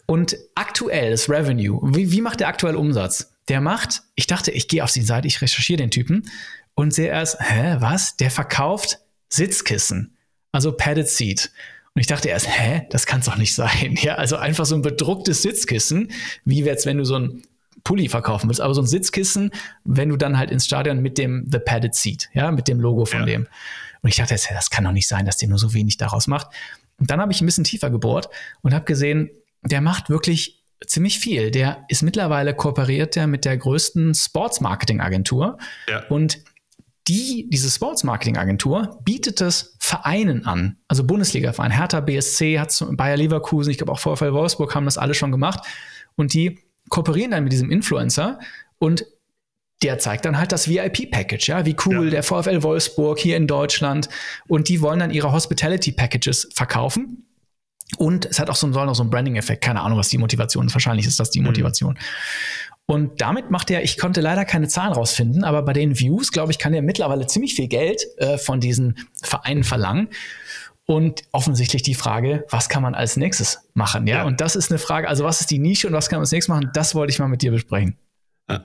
Und 0.06 0.36
aktuell 0.54 1.10
das 1.10 1.28
Revenue, 1.28 1.80
wie, 1.94 2.12
wie 2.12 2.20
macht 2.20 2.40
der 2.40 2.48
aktuell 2.48 2.76
Umsatz? 2.76 3.34
Der 3.48 3.60
macht, 3.60 4.02
ich 4.14 4.28
dachte, 4.28 4.52
ich 4.52 4.68
gehe 4.68 4.84
auf 4.84 4.92
die 4.92 5.02
Seite, 5.02 5.26
ich 5.26 5.40
recherchiere 5.42 5.78
den 5.78 5.90
Typen 5.90 6.30
und 6.74 6.94
sehe 6.94 7.08
erst, 7.08 7.40
hä, 7.40 7.76
was? 7.80 8.16
Der 8.16 8.30
verkauft 8.30 9.00
Sitzkissen, 9.30 10.16
also 10.52 10.72
Padded 10.72 11.08
Seat. 11.08 11.50
Und 11.94 12.00
ich 12.00 12.06
dachte 12.06 12.28
erst, 12.28 12.48
hä, 12.48 12.82
das 12.90 13.06
kann 13.06 13.20
es 13.20 13.26
doch 13.26 13.36
nicht 13.36 13.54
sein. 13.56 13.96
Ja, 14.00 14.14
also 14.14 14.36
einfach 14.36 14.64
so 14.64 14.76
ein 14.76 14.82
bedrucktes 14.82 15.42
Sitzkissen, 15.42 16.12
wie 16.44 16.62
jetzt, 16.62 16.86
wenn 16.86 16.98
du 16.98 17.04
so 17.04 17.16
ein 17.16 17.42
Pulli 17.84 18.08
verkaufen 18.08 18.48
willst, 18.48 18.60
aber 18.60 18.74
so 18.74 18.82
ein 18.82 18.86
Sitzkissen, 18.86 19.50
wenn 19.84 20.08
du 20.08 20.16
dann 20.16 20.38
halt 20.38 20.50
ins 20.50 20.66
Stadion 20.66 21.00
mit 21.00 21.18
dem 21.18 21.46
The 21.50 21.58
Padded 21.58 21.94
Seat, 21.94 22.28
ja, 22.32 22.50
mit 22.50 22.68
dem 22.68 22.80
Logo 22.80 23.04
von 23.04 23.20
ja. 23.20 23.26
dem. 23.26 23.48
Und 24.02 24.08
ich 24.08 24.16
dachte, 24.16 24.34
das 24.34 24.70
kann 24.70 24.84
doch 24.84 24.92
nicht 24.92 25.08
sein, 25.08 25.26
dass 25.26 25.36
der 25.36 25.48
nur 25.48 25.58
so 25.58 25.74
wenig 25.74 25.96
daraus 25.96 26.26
macht. 26.26 26.48
Und 26.98 27.10
dann 27.10 27.20
habe 27.20 27.32
ich 27.32 27.40
ein 27.40 27.46
bisschen 27.46 27.64
tiefer 27.64 27.90
gebohrt 27.90 28.28
und 28.62 28.74
habe 28.74 28.84
gesehen, 28.84 29.30
der 29.62 29.80
macht 29.80 30.10
wirklich 30.10 30.62
ziemlich 30.86 31.18
viel. 31.18 31.50
Der 31.50 31.84
ist 31.88 32.02
mittlerweile 32.02 32.54
kooperiert 32.54 33.16
der 33.16 33.26
mit 33.26 33.44
der 33.44 33.56
größten 33.56 34.14
Sports 34.14 34.60
Marketing 34.60 35.00
Agentur 35.00 35.58
ja. 35.88 36.04
und 36.08 36.42
die, 37.08 37.48
diese 37.50 37.68
Sports 37.68 38.04
Marketing 38.04 38.36
Agentur 38.36 39.00
bietet 39.02 39.40
es 39.40 39.76
Vereinen 39.80 40.46
an, 40.46 40.76
also 40.86 41.02
Bundesliga-Verein. 41.02 41.72
Hertha 41.72 42.00
BSC 42.00 42.60
hat 42.60 42.72
Bayer 42.92 43.16
Leverkusen, 43.16 43.70
ich 43.70 43.78
glaube 43.78 43.92
auch 43.92 43.98
VfL 43.98 44.32
Wolfsburg 44.32 44.74
haben 44.74 44.84
das 44.84 44.98
alle 44.98 45.14
schon 45.14 45.32
gemacht 45.32 45.66
und 46.14 46.32
die 46.32 46.60
kooperieren 46.88 47.30
dann 47.30 47.44
mit 47.44 47.52
diesem 47.52 47.70
Influencer 47.70 48.38
und 48.78 49.06
der 49.82 49.98
zeigt 49.98 50.24
dann 50.24 50.38
halt 50.38 50.52
das 50.52 50.68
VIP-Package, 50.68 51.48
ja, 51.48 51.66
wie 51.66 51.76
cool 51.86 52.04
ja. 52.04 52.10
der 52.10 52.22
VfL 52.22 52.62
Wolfsburg 52.62 53.18
hier 53.18 53.36
in 53.36 53.46
Deutschland 53.46 54.08
und 54.46 54.68
die 54.68 54.80
wollen 54.80 55.00
dann 55.00 55.10
ihre 55.10 55.32
Hospitality-Packages 55.32 56.50
verkaufen. 56.54 57.26
Und 57.98 58.24
es 58.24 58.38
hat 58.38 58.48
auch 58.48 58.56
so, 58.56 58.72
soll 58.72 58.86
noch 58.86 58.94
so 58.94 59.02
einen 59.02 59.10
Branding-Effekt. 59.10 59.62
Keine 59.62 59.82
Ahnung, 59.82 59.98
was 59.98 60.08
die 60.08 60.16
Motivation 60.16 60.66
ist. 60.66 60.72
Wahrscheinlich 60.72 61.06
ist 61.06 61.20
das 61.20 61.30
die 61.30 61.40
mhm. 61.40 61.46
Motivation. 61.46 61.94
Mhm. 61.94 61.98
Und 62.86 63.20
damit 63.20 63.50
macht 63.50 63.70
er, 63.70 63.82
ich 63.82 63.96
konnte 63.96 64.20
leider 64.20 64.44
keine 64.44 64.68
Zahlen 64.68 64.92
rausfinden, 64.92 65.44
aber 65.44 65.62
bei 65.62 65.72
den 65.72 65.98
Views, 65.98 66.32
glaube 66.32 66.52
ich, 66.52 66.58
kann 66.58 66.74
er 66.74 66.82
mittlerweile 66.82 67.26
ziemlich 67.26 67.54
viel 67.54 67.68
Geld 67.68 68.02
äh, 68.18 68.38
von 68.38 68.60
diesen 68.60 69.08
Vereinen 69.22 69.64
verlangen. 69.64 70.08
Und 70.84 71.22
offensichtlich 71.30 71.82
die 71.82 71.94
Frage, 71.94 72.44
was 72.50 72.68
kann 72.68 72.82
man 72.82 72.94
als 72.94 73.16
nächstes 73.16 73.68
machen? 73.74 74.06
Ja? 74.06 74.18
ja? 74.18 74.24
und 74.24 74.40
das 74.40 74.56
ist 74.56 74.70
eine 74.70 74.78
Frage, 74.78 75.08
also 75.08 75.24
was 75.24 75.40
ist 75.40 75.50
die 75.50 75.58
Nische 75.58 75.86
und 75.86 75.92
was 75.92 76.08
kann 76.08 76.16
man 76.16 76.22
als 76.22 76.32
nächstes 76.32 76.48
machen? 76.48 76.70
Das 76.74 76.94
wollte 76.94 77.12
ich 77.12 77.18
mal 77.18 77.28
mit 77.28 77.42
dir 77.42 77.52
besprechen. 77.52 77.96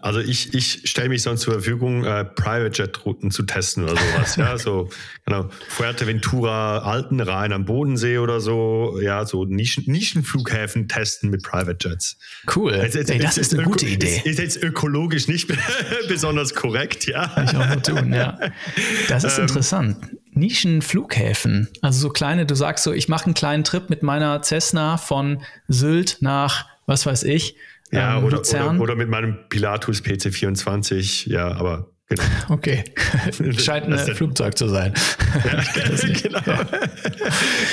Also 0.02 0.20
ich, 0.20 0.54
ich 0.54 0.82
stelle 0.86 1.10
mich 1.10 1.22
sonst 1.22 1.42
zur 1.42 1.54
Verfügung, 1.54 2.04
äh, 2.04 2.26
Private 2.26 2.72
Jet 2.82 3.06
Routen 3.06 3.32
zu 3.32 3.44
testen 3.44 3.84
oder 3.84 3.96
sowas. 3.96 4.36
ja, 4.36 4.58
so 4.58 4.90
genau 5.26 5.50
Fuerteventura, 5.70 6.80
Altenrhein 6.80 7.54
am 7.54 7.66
Bodensee 7.66 8.18
oder 8.18 8.42
so. 8.42 9.00
Ja, 9.02 9.26
so 9.26 9.46
Nischen, 9.46 9.84
Nischenflughäfen 9.88 10.88
testen 10.88 11.30
mit 11.30 11.44
Private 11.44 11.78
Jets. 11.88 12.18
Cool. 12.54 12.74
Jetzt, 12.74 12.96
jetzt, 12.96 13.12
Ey, 13.12 13.20
das 13.20 13.38
ist 13.38 13.54
eine 13.54 13.64
gute 13.64 13.86
Idee. 13.86 14.18
Ist, 14.18 14.26
ist, 14.26 14.40
jetzt 14.40 14.64
ökologisch 14.64 15.28
nicht 15.28 15.48
besonders 16.08 16.54
korrekt, 16.54 17.06
ja. 17.06 17.28
Kann 17.28 17.46
ich 17.46 17.56
auch 17.56 17.68
nur 17.68 17.82
tun, 17.82 18.14
ja. 18.14 18.38
Das 19.08 19.24
ist 19.24 19.38
ähm, 19.38 19.44
interessant. 19.44 19.98
Nischenflughäfen, 20.38 21.68
also 21.82 22.00
so 22.00 22.10
kleine. 22.10 22.46
Du 22.46 22.56
sagst 22.56 22.84
so, 22.84 22.94
ich 22.94 23.10
mache 23.10 23.26
einen 23.26 23.34
kleinen 23.34 23.64
Trip 23.64 23.90
mit 23.90 24.04
meiner 24.04 24.42
Cessna 24.44 24.98
von 24.98 25.42
Sylt 25.68 26.18
nach 26.22 26.66
was 26.86 27.06
weiß 27.06 27.24
ich 27.24 27.56
ja, 27.92 28.18
ähm, 28.18 28.26
oder, 28.26 28.42
oder, 28.42 28.80
oder, 28.80 28.96
mit 28.96 29.10
meinem 29.10 29.38
Pilatus 29.50 30.04
PC24, 30.04 31.30
ja, 31.30 31.52
aber 31.52 31.92
genau. 32.08 32.24
Okay. 32.50 32.84
Scheint 33.58 33.88
ein 33.88 34.16
Flugzeug 34.16 34.58
zu 34.58 34.68
sein. 34.68 34.94
Ja, 35.44 35.64
genau. 36.22 36.40
Ja. 36.46 36.70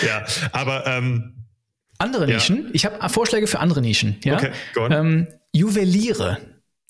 ja, 0.07 0.27
aber 0.53 0.87
ähm, 0.87 1.47
andere 1.99 2.27
Nischen. 2.27 2.65
Ja. 2.67 2.71
Ich 2.73 2.85
habe 2.85 3.09
Vorschläge 3.09 3.47
für 3.47 3.61
andere 3.61 3.81
Nischen. 3.81 4.17
Ja? 4.25 4.35
Okay, 4.35 4.51
go 4.75 4.85
on. 4.85 4.93
Ähm, 4.93 5.29
Juweliere. 5.53 6.39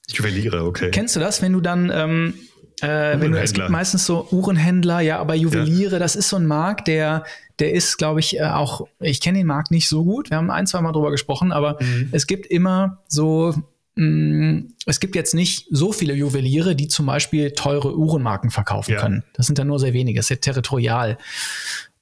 Juweliere, 0.08 0.64
okay. 0.64 0.90
Kennst 0.90 1.16
du 1.16 1.20
das, 1.20 1.40
wenn 1.40 1.52
du 1.52 1.60
dann 1.60 1.90
ähm, 1.94 2.34
äh, 2.80 3.20
wenn 3.20 3.32
du, 3.32 3.40
es 3.40 3.52
gibt 3.52 3.68
meistens 3.68 4.04
so 4.06 4.26
Uhrenhändler, 4.30 5.00
ja, 5.00 5.18
aber 5.18 5.34
Juweliere, 5.34 5.94
ja. 5.94 5.98
das 5.98 6.16
ist 6.16 6.28
so 6.28 6.36
ein 6.36 6.46
Markt, 6.46 6.88
der, 6.88 7.24
der 7.58 7.72
ist, 7.72 7.98
glaube 7.98 8.20
ich, 8.20 8.38
äh, 8.38 8.42
auch, 8.42 8.86
ich 9.00 9.20
kenne 9.20 9.38
den 9.38 9.46
Markt 9.46 9.70
nicht 9.70 9.88
so 9.88 10.04
gut. 10.04 10.30
Wir 10.30 10.36
haben 10.36 10.50
ein, 10.50 10.66
zwei 10.66 10.80
Mal 10.80 10.92
drüber 10.92 11.10
gesprochen, 11.10 11.52
aber 11.52 11.78
mhm. 11.80 12.08
es 12.12 12.26
gibt 12.26 12.46
immer 12.46 12.98
so 13.06 13.54
mm, 13.96 14.60
es 14.86 15.00
gibt 15.00 15.14
jetzt 15.14 15.34
nicht 15.34 15.66
so 15.70 15.92
viele 15.92 16.14
Juweliere, 16.14 16.74
die 16.74 16.88
zum 16.88 17.06
Beispiel 17.06 17.52
teure 17.52 17.96
Uhrenmarken 17.96 18.50
verkaufen 18.50 18.92
ja. 18.92 19.00
können. 19.00 19.24
Das 19.34 19.46
sind 19.46 19.58
ja 19.58 19.64
nur 19.64 19.78
sehr 19.78 19.92
wenige, 19.92 20.18
das 20.18 20.26
ist 20.26 20.30
ja 20.30 20.36
territorial. 20.36 21.16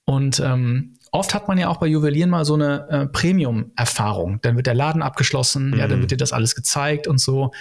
Und 0.05 0.41
ähm, 0.41 0.95
oft 1.13 1.35
hat 1.35 1.47
man 1.47 1.59
ja 1.59 1.69
auch 1.69 1.77
bei 1.77 1.87
Juwelieren 1.87 2.31
mal 2.31 2.45
so 2.45 2.55
eine 2.55 2.89
äh, 2.89 3.07
Premium-Erfahrung. 3.07 4.41
Dann 4.43 4.57
wird 4.57 4.67
der 4.67 4.75
Laden 4.75 5.03
abgeschlossen, 5.03 5.71
mhm. 5.71 5.79
ja, 5.79 5.87
dann 5.87 5.99
mhm. 5.99 6.03
wird 6.03 6.13
dir 6.13 6.17
das 6.17 6.33
alles 6.33 6.55
gezeigt 6.55 7.07
und 7.07 7.21
so. 7.21 7.53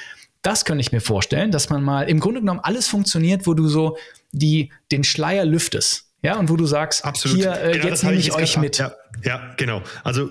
Das 0.41 0.65
könnte 0.65 0.82
ich 0.82 0.91
mir 0.91 1.01
vorstellen, 1.01 1.51
dass 1.51 1.69
man 1.69 1.84
mal 1.84 2.04
im 2.04 2.19
Grunde 2.19 2.39
genommen 2.39 2.60
alles 2.62 2.88
funktioniert, 2.88 3.45
wo 3.45 3.54
du 3.54 3.67
so 3.67 3.97
die, 4.32 4.71
den 4.91 5.04
Schleier 5.04 5.45
lüftest. 5.45 6.08
Ja, 6.23 6.38
und 6.38 6.49
wo 6.49 6.56
du 6.56 6.65
sagst, 6.65 7.04
Absolut. 7.04 7.38
hier, 7.38 7.60
äh, 7.62 7.71
genau, 7.73 7.88
jetzt 7.88 8.04
nehme 8.04 8.15
ich, 8.15 8.27
ich 8.27 8.34
euch 8.36 8.58
mit. 8.58 8.77
Ja, 8.77 8.93
ja, 9.23 9.54
genau. 9.58 9.82
Also 10.04 10.30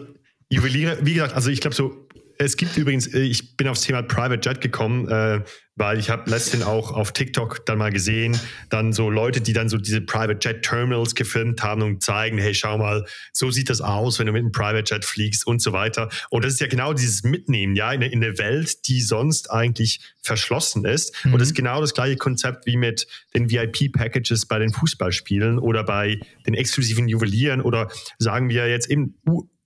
Juweliere, 0.48 0.98
wie 1.02 1.14
gesagt, 1.14 1.34
also 1.34 1.50
ich 1.50 1.60
glaube 1.60 1.74
so 1.74 2.08
es 2.40 2.56
gibt 2.56 2.76
übrigens, 2.78 3.06
äh, 3.06 3.20
ich 3.20 3.56
bin 3.56 3.68
aufs 3.68 3.82
Thema 3.82 4.02
Private 4.02 4.48
Jet 4.48 4.60
gekommen, 4.62 5.06
äh, 5.08 5.42
weil 5.76 5.98
ich 5.98 6.08
habe 6.08 6.30
letztens 6.30 6.64
auch 6.64 6.90
auf 6.92 7.12
TikTok 7.12 7.64
dann 7.66 7.78
mal 7.78 7.90
gesehen, 7.90 8.38
dann 8.70 8.92
so 8.92 9.10
Leute, 9.10 9.40
die 9.40 9.52
dann 9.52 9.68
so 9.68 9.76
diese 9.76 10.00
Private 10.00 10.38
Jet 10.40 10.62
Terminals 10.62 11.14
gefilmt 11.14 11.62
haben 11.62 11.82
und 11.82 12.02
zeigen, 12.02 12.38
hey, 12.38 12.54
schau 12.54 12.78
mal, 12.78 13.04
so 13.32 13.50
sieht 13.50 13.68
das 13.68 13.80
aus, 13.80 14.18
wenn 14.18 14.26
du 14.26 14.32
mit 14.32 14.40
einem 14.40 14.52
Private 14.52 14.94
Jet 14.94 15.04
fliegst 15.04 15.46
und 15.46 15.60
so 15.60 15.72
weiter. 15.72 16.08
Und 16.30 16.44
das 16.44 16.54
ist 16.54 16.60
ja 16.60 16.66
genau 16.66 16.94
dieses 16.94 17.24
Mitnehmen, 17.24 17.76
ja, 17.76 17.92
in, 17.92 18.00
in 18.02 18.24
eine 18.24 18.38
Welt, 18.38 18.88
die 18.88 19.02
sonst 19.02 19.50
eigentlich 19.50 20.00
verschlossen 20.22 20.86
ist. 20.86 21.14
Mhm. 21.24 21.34
Und 21.34 21.40
das 21.40 21.48
ist 21.48 21.54
genau 21.54 21.80
das 21.82 21.92
gleiche 21.92 22.16
Konzept 22.16 22.64
wie 22.66 22.78
mit 22.78 23.06
den 23.34 23.50
VIP-Packages 23.50 24.46
bei 24.46 24.58
den 24.58 24.72
Fußballspielen 24.72 25.58
oder 25.58 25.84
bei 25.84 26.18
den 26.46 26.54
exklusiven 26.54 27.06
Juwelieren 27.06 27.60
oder 27.60 27.90
sagen 28.18 28.48
wir 28.48 28.66
jetzt 28.68 28.90
eben 28.90 29.14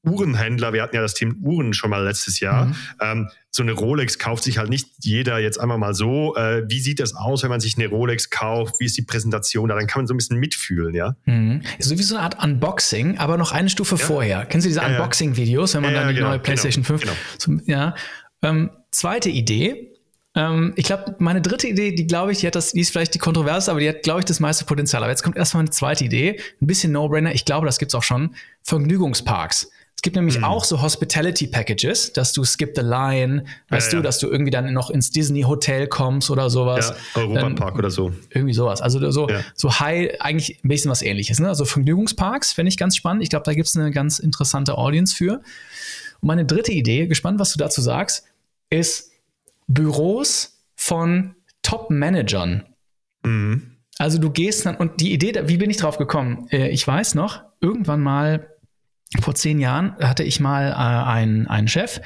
Uhrenhändler, 0.05 0.73
wir 0.73 0.83
hatten 0.83 0.97
ja 0.97 1.03
das 1.03 1.14
Thema 1.14 1.35
Uhren 1.40 1.75
schon 1.75 1.90
mal 1.90 2.05
letztes 2.05 2.40
Jahr, 2.40 2.67
mhm. 2.67 2.75
ähm, 3.01 3.29
so 3.51 3.62
eine 3.62 3.73
Rolex 3.73 4.19
kauft 4.19 4.43
sich 4.43 4.59
halt 4.59 4.69
nicht 4.69 4.88
jeder 5.01 5.38
jetzt 5.38 5.61
einmal 5.61 5.79
mal 5.79 5.95
so. 5.95 6.35
Äh, 6.35 6.64
wie 6.69 6.81
sieht 6.81 6.99
das 6.99 7.14
aus, 7.14 7.45
wenn 7.45 7.51
man 7.51 7.61
sich 7.61 7.79
eine 7.79 7.87
Rolex 7.87 8.31
kauft? 8.31 8.81
Wie 8.81 8.85
ist 8.85 8.97
die 8.97 9.03
Präsentation 9.03 9.69
da? 9.69 9.77
Dann 9.77 9.87
kann 9.87 10.01
man 10.01 10.07
so 10.09 10.14
ein 10.14 10.17
bisschen 10.17 10.38
mitfühlen, 10.38 10.93
ja. 10.93 11.14
Mhm. 11.27 11.62
So 11.79 11.97
wie 11.97 12.03
so 12.03 12.17
eine 12.17 12.25
Art 12.25 12.43
Unboxing, 12.43 13.19
aber 13.19 13.37
noch 13.37 13.53
eine 13.53 13.69
Stufe 13.69 13.95
ja. 13.95 14.05
vorher. 14.05 14.47
Kennst 14.47 14.64
du 14.64 14.71
diese 14.71 14.81
ja, 14.81 14.88
Unboxing-Videos, 14.88 15.75
wenn 15.75 15.83
man 15.83 15.95
ja, 15.95 16.01
dann 16.01 16.09
die 16.09 16.14
genau, 16.17 16.31
neue 16.31 16.40
PlayStation 16.40 16.83
genau, 16.83 16.99
5... 16.99 17.03
Genau. 17.03 17.14
Zum, 17.38 17.62
ja. 17.67 17.95
Ähm, 18.43 18.71
zweite 18.90 19.31
Idee, 19.31 19.95
ähm, 20.35 20.73
ich 20.77 20.87
glaube, 20.87 21.14
meine 21.19 21.40
dritte 21.40 21.69
Idee, 21.69 21.93
die 21.93 22.07
glaube 22.07 22.33
ich, 22.33 22.38
die 22.38 22.47
hat 22.47 22.57
das, 22.57 22.73
die 22.73 22.81
ist 22.81 22.90
vielleicht 22.90 23.14
die 23.14 23.19
kontroverse, 23.19 23.71
aber 23.71 23.81
die 23.81 23.88
hat, 23.88 24.03
glaube 24.03 24.21
ich, 24.21 24.25
das 24.25 24.40
meiste 24.40 24.64
Potenzial. 24.64 25.03
Aber 25.03 25.11
jetzt 25.11 25.23
kommt 25.23 25.37
erstmal 25.37 25.61
eine 25.61 25.71
zweite 25.71 26.05
Idee, 26.05 26.40
ein 26.61 26.67
bisschen 26.67 26.93
No-Brainer. 26.93 27.33
Ich 27.35 27.45
glaube, 27.45 27.67
das 27.67 27.79
gibt 27.79 27.90
es 27.90 27.95
auch 27.95 28.03
schon. 28.03 28.35
Vergnügungsparks 28.62 29.71
gibt 30.05 30.17
nämlich 30.17 30.38
mhm. 30.38 30.45
auch 30.45 30.64
so 30.64 30.83
Hospitality 30.83 31.47
Packages, 31.47 32.12
dass 32.12 32.33
du 32.35 32.45
skip 32.45 32.75
the 32.77 32.83
line, 32.83 33.45
weißt 33.71 33.93
ja, 33.93 33.99
du, 33.99 34.03
dass 34.03 34.19
du 34.19 34.29
irgendwie 34.29 34.51
dann 34.51 34.71
noch 34.75 34.90
ins 34.90 35.11
Disney 35.11 35.43
Hotel 35.43 35.88
kommst 35.88 36.31
oder 36.31 36.51
sowas. 36.51 36.93
Ja, 37.17 37.23
Europapark 37.23 37.77
oder 37.77 37.90
so. 37.90 38.12
Irgendwie 38.29 38.53
sowas. 38.53 38.83
Also 38.83 39.11
so, 39.11 39.29
ja. 39.29 39.40
so 39.55 39.81
high, 39.81 40.21
eigentlich 40.21 40.61
ein 40.62 40.69
bisschen 40.69 40.90
was 40.90 41.01
ähnliches. 41.01 41.40
Ne? 41.40 41.49
Also 41.49 41.64
Vergnügungsparks 41.64 42.53
fände 42.53 42.69
ich 42.69 42.77
ganz 42.77 42.97
spannend. 42.97 43.23
Ich 43.23 43.31
glaube, 43.31 43.45
da 43.45 43.55
gibt 43.55 43.67
es 43.67 43.77
eine 43.77 43.90
ganz 43.90 44.19
interessante 44.19 44.77
Audience 44.77 45.17
für. 45.17 45.40
Und 46.21 46.29
meine 46.29 46.45
dritte 46.45 46.73
Idee, 46.73 47.07
gespannt, 47.07 47.40
was 47.40 47.53
du 47.53 47.59
dazu 47.59 47.81
sagst, 47.81 48.25
ist 48.69 49.11
Büros 49.69 50.59
von 50.77 51.35
Top-Managern. 51.62 52.64
Mhm. 53.25 53.71
Also 53.97 54.19
du 54.19 54.31
gehst 54.31 54.67
dann, 54.67 54.77
und 54.77 55.01
die 55.01 55.14
Idee, 55.14 55.45
wie 55.47 55.57
bin 55.57 55.71
ich 55.71 55.79
drauf 55.79 55.97
gekommen? 55.97 56.47
Äh, 56.51 56.69
ich 56.69 56.87
weiß 56.87 57.14
noch, 57.14 57.43
irgendwann 57.62 58.03
mal 58.03 58.54
vor 59.21 59.35
zehn 59.35 59.61
Jahren 59.61 59.97
hatte 59.99 60.25
ich 60.25 60.40
mal 60.40 60.71
äh, 60.71 60.75
einen, 60.75 61.47
einen 61.47 61.69
Chef 61.69 62.01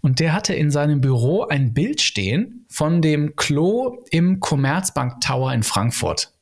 und 0.00 0.20
der 0.20 0.32
hatte 0.32 0.54
in 0.54 0.70
seinem 0.70 1.00
Büro 1.00 1.44
ein 1.44 1.72
Bild 1.72 2.00
stehen 2.00 2.66
von 2.68 3.00
dem 3.00 3.36
Klo 3.36 4.04
im 4.10 4.40
Commerzbank 4.40 5.20
Tower 5.20 5.52
in 5.52 5.62
Frankfurt. 5.62 6.32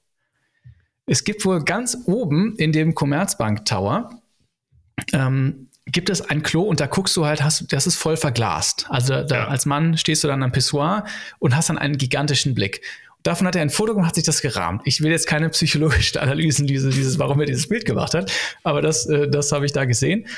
Es 1.07 1.25
gibt 1.25 1.45
wohl 1.45 1.63
ganz 1.63 1.97
oben 2.07 2.57
in 2.57 2.73
dem 2.73 2.95
Commerzbank 2.95 3.65
Tower 3.65 4.11
ähm, 5.13 5.69
gibt 5.87 6.11
es 6.11 6.21
ein 6.21 6.43
Klo 6.43 6.63
und 6.63 6.81
da 6.81 6.87
guckst 6.87 7.17
du 7.17 7.27
halt, 7.27 7.43
hast, 7.43 7.73
das 7.73 7.87
ist 7.87 7.97
voll 7.97 8.17
verglast. 8.17 8.87
Also 8.89 9.23
da, 9.23 9.37
ja. 9.37 9.49
als 9.49 9.67
Mann 9.67 9.97
stehst 9.97 10.25
du 10.25 10.29
dann 10.29 10.43
am 10.43 10.51
Pissoir 10.51 11.05
und 11.39 11.55
hast 11.55 11.69
dann 11.69 11.79
einen 11.79 11.97
gigantischen 11.97 12.55
Blick. 12.55 12.83
Davon 13.27 13.45
hat 13.49 13.57
er 13.57 13.63
ein 13.63 13.71
Foto 13.71 13.93
gemacht, 13.93 14.11
hat 14.11 14.15
sich 14.15 14.25
das 14.25 14.41
gerahmt. 14.41 14.83
Ich 14.85 15.01
will 15.01 15.11
jetzt 15.11 15.27
keine 15.27 15.49
psychologischen 15.49 16.19
Analysen, 16.21 16.69
dieses, 16.69 16.95
dieses, 16.95 17.19
warum 17.19 17.41
er 17.41 17.47
dieses 17.47 17.69
Bild 17.69 17.85
gemacht 17.85 18.15
hat, 18.15 18.31
aber 18.63 18.83
das, 18.83 19.07
äh, 19.07 19.29
das 19.29 19.51
habe 19.51 19.67
ich 19.67 19.73
da 19.73 19.85
gesehen. 19.85 20.29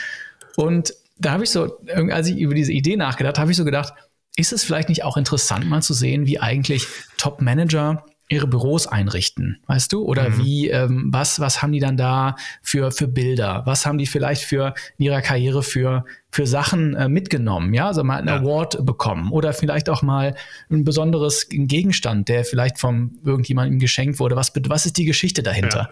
Und 0.57 0.95
da 1.19 1.33
habe 1.33 1.45
ich 1.45 1.51
so, 1.51 1.79
als 2.11 2.29
ich 2.29 2.39
über 2.39 2.55
diese 2.55 2.73
Idee 2.73 2.97
nachgedacht, 2.97 3.39
habe 3.39 3.51
ich 3.51 3.59
so 3.59 3.67
gedacht, 3.67 3.93
ist 4.37 4.55
es 4.55 4.65
vielleicht 4.65 4.89
nicht 4.89 5.05
auch 5.05 5.19
interessant, 5.19 5.67
mal 5.67 5.83
zu 5.83 5.93
sehen, 5.93 6.27
wie 6.27 6.41
eigentlich 6.41 6.87
Top-Manager 7.19 8.07
ihre 8.29 8.47
Büros 8.47 8.87
einrichten, 8.87 9.59
weißt 9.67 9.93
du? 9.93 10.05
Oder 10.05 10.29
mhm. 10.29 10.39
wie, 10.39 10.69
ähm, 10.69 11.09
was, 11.11 11.41
was 11.41 11.63
haben 11.63 11.73
die 11.73 11.81
dann 11.81 11.97
da 11.97 12.37
für, 12.63 12.91
für 12.91 13.09
Bilder? 13.09 13.63
Was 13.65 13.87
haben 13.87 13.97
die 13.97 14.07
vielleicht 14.07 14.43
für 14.43 14.75
in 14.99 15.07
ihrer 15.07 15.23
Karriere 15.23 15.63
für, 15.63 16.05
für 16.31 16.47
Sachen 16.47 16.95
äh, 16.95 17.09
mitgenommen? 17.09 17.73
Ja, 17.73 17.89
also 17.89 18.05
mal 18.05 18.19
einen 18.19 18.29
ja. 18.29 18.37
Award 18.37 18.85
bekommen 18.85 19.33
oder 19.33 19.55
vielleicht 19.55 19.89
auch 19.89 20.03
mal 20.03 20.35
ein 20.71 20.85
besonderes 20.85 21.49
Gegenstand, 21.49 22.29
der 22.29 22.45
vielleicht 22.45 22.79
vom 22.79 23.19
irgendjemandem 23.25 23.79
geschenkt 23.79 24.19
wurde. 24.19 24.37
Was, 24.37 24.53
was 24.55 24.85
ist 24.85 24.99
die 24.99 25.07
Geschichte 25.07 25.43
dahinter? 25.43 25.89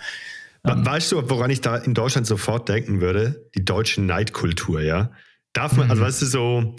Ja. 0.65 0.73
Ähm, 0.73 0.85
weißt 0.85 1.13
du, 1.13 1.31
woran 1.31 1.51
ich 1.51 1.63
da 1.63 1.77
in 1.77 1.95
Deutschland 1.95 2.27
sofort 2.27 2.69
denken 2.69 3.01
würde? 3.01 3.49
Die 3.55 3.65
deutsche 3.65 4.03
Neidkultur, 4.03 4.83
ja? 4.83 5.11
Darf 5.55 5.75
man, 5.75 5.91
also 5.91 6.03
mhm. 6.03 6.07
weißt 6.07 6.23
du, 6.23 6.27
so, 6.27 6.77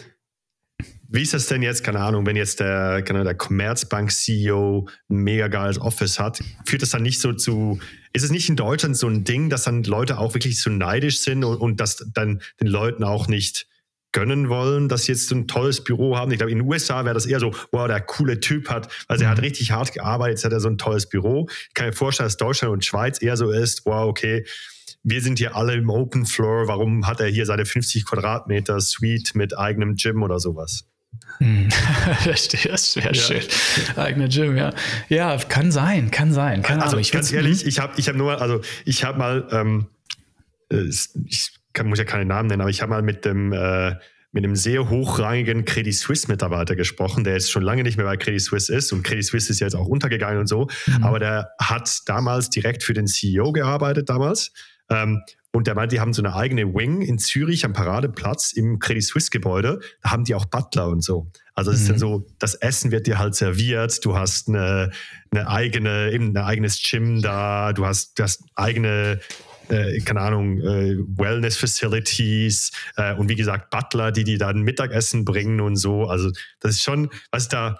wie 1.09 1.21
ist 1.21 1.33
das 1.33 1.47
denn 1.47 1.61
jetzt, 1.61 1.83
keine 1.83 1.99
Ahnung, 1.99 2.25
wenn 2.25 2.35
jetzt 2.35 2.59
der, 2.59 3.01
keine 3.01 3.23
der 3.23 3.35
Commerzbank-CEO 3.35 4.87
ein 5.09 5.17
mega 5.17 5.47
geiles 5.47 5.79
Office 5.79 6.19
hat, 6.19 6.41
führt 6.65 6.81
das 6.81 6.89
dann 6.89 7.03
nicht 7.03 7.21
so 7.21 7.33
zu, 7.33 7.79
ist 8.13 8.23
es 8.23 8.31
nicht 8.31 8.49
in 8.49 8.55
Deutschland 8.55 8.97
so 8.97 9.07
ein 9.07 9.23
Ding, 9.23 9.49
dass 9.49 9.63
dann 9.63 9.83
Leute 9.83 10.17
auch 10.17 10.33
wirklich 10.33 10.61
so 10.61 10.69
neidisch 10.69 11.19
sind 11.19 11.43
und, 11.43 11.57
und 11.57 11.79
das 11.79 12.05
dann 12.13 12.41
den 12.59 12.67
Leuten 12.67 13.03
auch 13.03 13.27
nicht 13.27 13.67
gönnen 14.11 14.49
wollen, 14.49 14.89
dass 14.89 15.03
sie 15.03 15.11
jetzt 15.13 15.27
so 15.27 15.35
ein 15.35 15.47
tolles 15.47 15.83
Büro 15.83 16.17
haben. 16.17 16.31
Ich 16.31 16.37
glaube, 16.37 16.51
in 16.51 16.59
den 16.59 16.67
USA 16.67 17.05
wäre 17.05 17.13
das 17.13 17.25
eher 17.25 17.39
so, 17.39 17.53
wow, 17.71 17.87
der 17.87 18.01
coole 18.01 18.39
Typ 18.39 18.69
hat, 18.69 18.91
also 19.07 19.23
er 19.23 19.29
hat 19.29 19.37
mhm. 19.37 19.43
richtig 19.43 19.71
hart 19.71 19.93
gearbeitet, 19.93 20.37
jetzt 20.37 20.45
hat 20.45 20.53
er 20.53 20.59
so 20.59 20.69
ein 20.69 20.77
tolles 20.77 21.07
Büro. 21.07 21.47
Ich 21.67 21.73
kann 21.73 21.87
mir 21.87 21.93
vorstellen, 21.93 22.27
dass 22.27 22.37
Deutschland 22.37 22.73
und 22.73 22.85
Schweiz 22.85 23.21
eher 23.21 23.37
so 23.37 23.51
ist, 23.51 23.85
wow, 23.85 24.07
okay, 24.07 24.45
wir 25.03 25.21
sind 25.21 25.37
hier 25.39 25.55
alle 25.55 25.73
im 25.75 25.89
Open 25.89 26.25
Floor, 26.25 26.67
warum 26.67 27.07
hat 27.07 27.19
er 27.21 27.27
hier 27.27 27.45
seine 27.45 27.65
50 27.65 28.05
Quadratmeter 28.05 28.81
Suite 28.81 29.35
mit 29.35 29.57
eigenem 29.57 29.95
Gym 29.95 30.21
oder 30.23 30.39
sowas? 30.39 30.85
Hm. 31.39 31.69
das 32.25 32.95
wäre 32.95 33.07
ja. 33.07 33.13
schön. 33.13 33.43
Eigener 33.95 34.27
Gym, 34.27 34.57
ja. 34.57 34.73
Ja, 35.09 35.37
kann 35.37 35.71
sein, 35.71 36.11
kann 36.11 36.33
sein. 36.33 36.63
Keine 36.63 36.83
also. 36.83 36.97
Ich 36.97 37.11
ganz 37.11 37.31
ehrlich, 37.31 37.65
ich 37.65 37.79
habe 37.79 37.93
ich 37.97 38.07
hab 38.07 38.15
nur, 38.15 38.41
also 38.41 38.61
ich 38.85 39.03
habe 39.03 39.17
mal, 39.17 39.47
ähm, 39.51 39.87
äh, 40.71 40.83
ich 41.25 41.51
kann, 41.73 41.87
muss 41.87 41.99
ja 41.99 42.05
keine 42.05 42.25
Namen 42.25 42.47
nennen, 42.47 42.61
aber 42.61 42.69
ich 42.69 42.81
habe 42.81 42.89
mal 42.89 43.01
mit 43.01 43.23
dem 43.25 43.53
äh, 43.53 43.95
mit 44.31 44.43
einem 44.43 44.55
sehr 44.55 44.89
hochrangigen 44.89 45.65
Credit 45.65 45.95
Suisse 45.95 46.27
Mitarbeiter 46.27 46.75
gesprochen, 46.75 47.23
der 47.23 47.33
jetzt 47.33 47.49
schon 47.49 47.63
lange 47.63 47.83
nicht 47.83 47.97
mehr 47.97 48.05
bei 48.05 48.17
Credit 48.17 48.41
Suisse 48.41 48.73
ist 48.73 48.91
und 48.91 49.03
Credit 49.03 49.25
Suisse 49.25 49.51
ist 49.51 49.59
jetzt 49.59 49.75
auch 49.75 49.87
untergegangen 49.87 50.39
und 50.39 50.47
so, 50.47 50.67
mhm. 50.85 51.03
aber 51.03 51.19
der 51.19 51.49
hat 51.59 52.01
damals 52.05 52.49
direkt 52.49 52.83
für 52.83 52.93
den 52.93 53.07
CEO 53.07 53.51
gearbeitet 53.51 54.09
damals. 54.09 54.51
Ähm, 54.89 55.23
und 55.57 55.65
der 55.65 55.73
meint, 55.73 55.91
die 55.91 55.99
haben 55.99 56.13
so 56.13 56.21
eine 56.21 56.35
eigene 56.35 56.71
Wing 56.75 57.01
in 57.01 57.17
Zürich 57.17 57.65
am 57.65 57.73
Paradeplatz 57.73 58.53
im 58.53 58.77
Credit 58.77 59.03
Suisse 59.03 59.31
Gebäude. 59.31 59.79
Da 60.03 60.11
haben 60.11 60.23
die 60.23 60.35
auch 60.35 60.45
Butler 60.45 60.87
und 60.87 61.03
so. 61.03 61.31
Also 61.55 61.71
es 61.71 61.77
mhm. 61.77 61.81
ist 61.81 61.89
dann 61.89 61.95
mhm. 61.95 61.99
so, 61.99 62.27
das 62.37 62.53
Essen 62.53 62.91
wird 62.91 63.07
dir 63.07 63.17
halt 63.17 63.33
serviert. 63.33 64.05
Du 64.05 64.15
hast 64.15 64.49
eine, 64.49 64.91
eine 65.31 65.49
eigene, 65.49 66.11
eben 66.11 66.29
ein 66.29 66.37
eigenes 66.37 66.79
Gym 66.79 67.23
da. 67.23 67.73
Du 67.73 67.87
hast, 67.87 68.19
du 68.19 68.23
hast 68.23 68.43
eigene 68.53 69.19
äh, 69.69 69.99
keine 70.01 70.21
Ahnung, 70.21 70.61
äh, 70.61 70.95
Wellness-Facilities 70.95 72.71
äh, 72.95 73.15
und 73.15 73.27
wie 73.27 73.35
gesagt 73.35 73.71
Butler, 73.71 74.11
die 74.11 74.23
die 74.23 74.37
dann 74.37 74.61
Mittagessen 74.61 75.25
bringen 75.25 75.59
und 75.59 75.75
so. 75.75 76.05
Also 76.05 76.31
das 76.59 76.75
ist 76.75 76.83
schon, 76.83 77.09
was 77.31 77.49
da, 77.49 77.79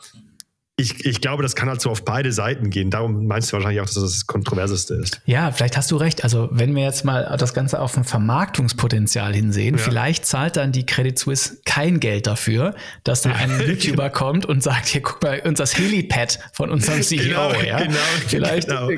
ich, 0.79 1.05
ich 1.07 1.21
glaube, 1.21 1.41
das 1.41 1.55
kann 1.55 1.67
halt 1.69 1.81
so 1.81 1.89
auf 1.89 2.05
beide 2.05 2.31
Seiten 2.31 2.69
gehen. 2.69 2.91
Darum 2.91 3.25
meinst 3.25 3.51
du 3.51 3.53
wahrscheinlich 3.53 3.81
auch, 3.81 3.87
dass 3.87 3.95
das 3.95 4.03
das 4.03 4.27
Kontroverseste 4.27 4.93
ist. 4.93 5.19
Ja, 5.25 5.51
vielleicht 5.51 5.75
hast 5.75 5.89
du 5.89 5.97
recht. 5.97 6.23
Also, 6.23 6.49
wenn 6.51 6.75
wir 6.75 6.83
jetzt 6.83 7.03
mal 7.03 7.35
das 7.39 7.55
Ganze 7.55 7.79
auf 7.79 7.97
ein 7.97 8.03
Vermarktungspotenzial 8.03 9.33
hinsehen, 9.33 9.77
ja. 9.77 9.81
vielleicht 9.81 10.27
zahlt 10.27 10.55
dann 10.55 10.71
die 10.71 10.85
Credit 10.85 11.17
Suisse 11.17 11.57
kein 11.65 11.99
Geld 11.99 12.27
dafür, 12.27 12.75
dass 13.03 13.23
da 13.23 13.31
ein 13.31 13.59
YouTuber 13.67 14.11
kommt 14.11 14.45
und 14.45 14.61
sagt: 14.61 14.89
Hier, 14.89 15.01
guck 15.01 15.23
mal, 15.23 15.39
uns 15.39 15.57
das 15.57 15.75
Helipad 15.75 16.37
von 16.53 16.69
unserem 16.69 17.01
CEO. 17.01 17.17
Genau, 17.27 17.51
ja? 17.61 17.79
genau, 17.79 17.97
vielleicht 18.27 18.67
genau. 18.67 18.89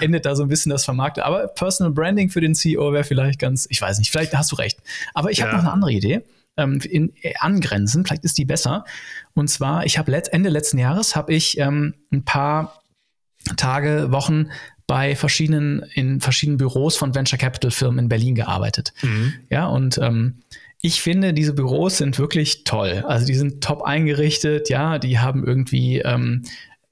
endet 0.00 0.24
da 0.26 0.34
so 0.34 0.42
ein 0.42 0.48
bisschen 0.48 0.70
das 0.70 0.84
Vermarkten. 0.84 1.22
Aber 1.22 1.48
Personal 1.48 1.92
Branding 1.92 2.30
für 2.30 2.40
den 2.40 2.54
CEO 2.54 2.92
wäre 2.92 3.04
vielleicht 3.04 3.38
ganz, 3.38 3.66
ich 3.70 3.80
weiß 3.80 3.98
nicht, 3.98 4.10
vielleicht 4.10 4.34
hast 4.34 4.52
du 4.52 4.56
recht. 4.56 4.78
Aber 5.12 5.30
ich 5.30 5.40
habe 5.40 5.50
ja. 5.50 5.56
noch 5.58 5.64
eine 5.64 5.72
andere 5.72 5.92
Idee 5.92 6.22
ähm, 6.56 6.80
in, 6.88 7.12
äh, 7.22 7.34
angrenzen. 7.38 8.04
Vielleicht 8.04 8.24
ist 8.24 8.38
die 8.38 8.44
besser. 8.44 8.84
Und 9.34 9.48
zwar, 9.48 9.84
ich 9.86 9.98
habe 9.98 10.10
let, 10.10 10.32
Ende 10.32 10.50
letzten 10.50 10.78
Jahres 10.78 11.16
habe 11.16 11.32
ich 11.32 11.58
ähm, 11.58 11.94
ein 12.12 12.24
paar 12.24 12.80
Tage, 13.56 14.10
Wochen 14.10 14.50
bei 14.86 15.16
verschiedenen, 15.16 15.82
in 15.94 16.20
verschiedenen 16.20 16.58
Büros 16.58 16.96
von 16.96 17.14
Venture 17.14 17.38
Capital 17.38 17.70
Firmen 17.70 18.00
in 18.00 18.08
Berlin 18.08 18.34
gearbeitet. 18.34 18.92
Mhm. 19.02 19.34
Ja, 19.50 19.66
und 19.66 19.98
ähm, 19.98 20.42
ich 20.82 21.00
finde, 21.00 21.32
diese 21.32 21.54
Büros 21.54 21.98
sind 21.98 22.18
wirklich 22.18 22.64
toll. 22.64 23.04
Also 23.06 23.26
die 23.26 23.34
sind 23.34 23.64
top 23.64 23.82
eingerichtet, 23.82 24.68
ja, 24.68 24.98
die 24.98 25.18
haben 25.18 25.46
irgendwie 25.46 26.00
ähm, 26.00 26.42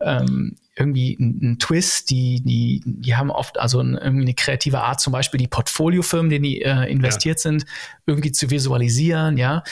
ähm, 0.00 0.56
irgendwie 0.76 1.18
einen 1.20 1.58
Twist, 1.58 2.10
die, 2.10 2.42
die, 2.42 2.82
die 2.84 3.14
haben 3.14 3.30
oft 3.30 3.58
also 3.58 3.80
ein, 3.80 3.94
irgendwie 3.94 4.24
eine 4.24 4.34
kreative 4.34 4.80
Art, 4.80 5.00
zum 5.00 5.12
Beispiel 5.12 5.38
die 5.38 5.48
Portfoliofirmen, 5.48 6.30
denen 6.30 6.44
die 6.44 6.62
äh, 6.62 6.90
investiert 6.90 7.38
ja. 7.38 7.42
sind, 7.42 7.66
irgendwie 8.06 8.32
zu 8.32 8.50
visualisieren, 8.50 9.36
ja. 9.36 9.62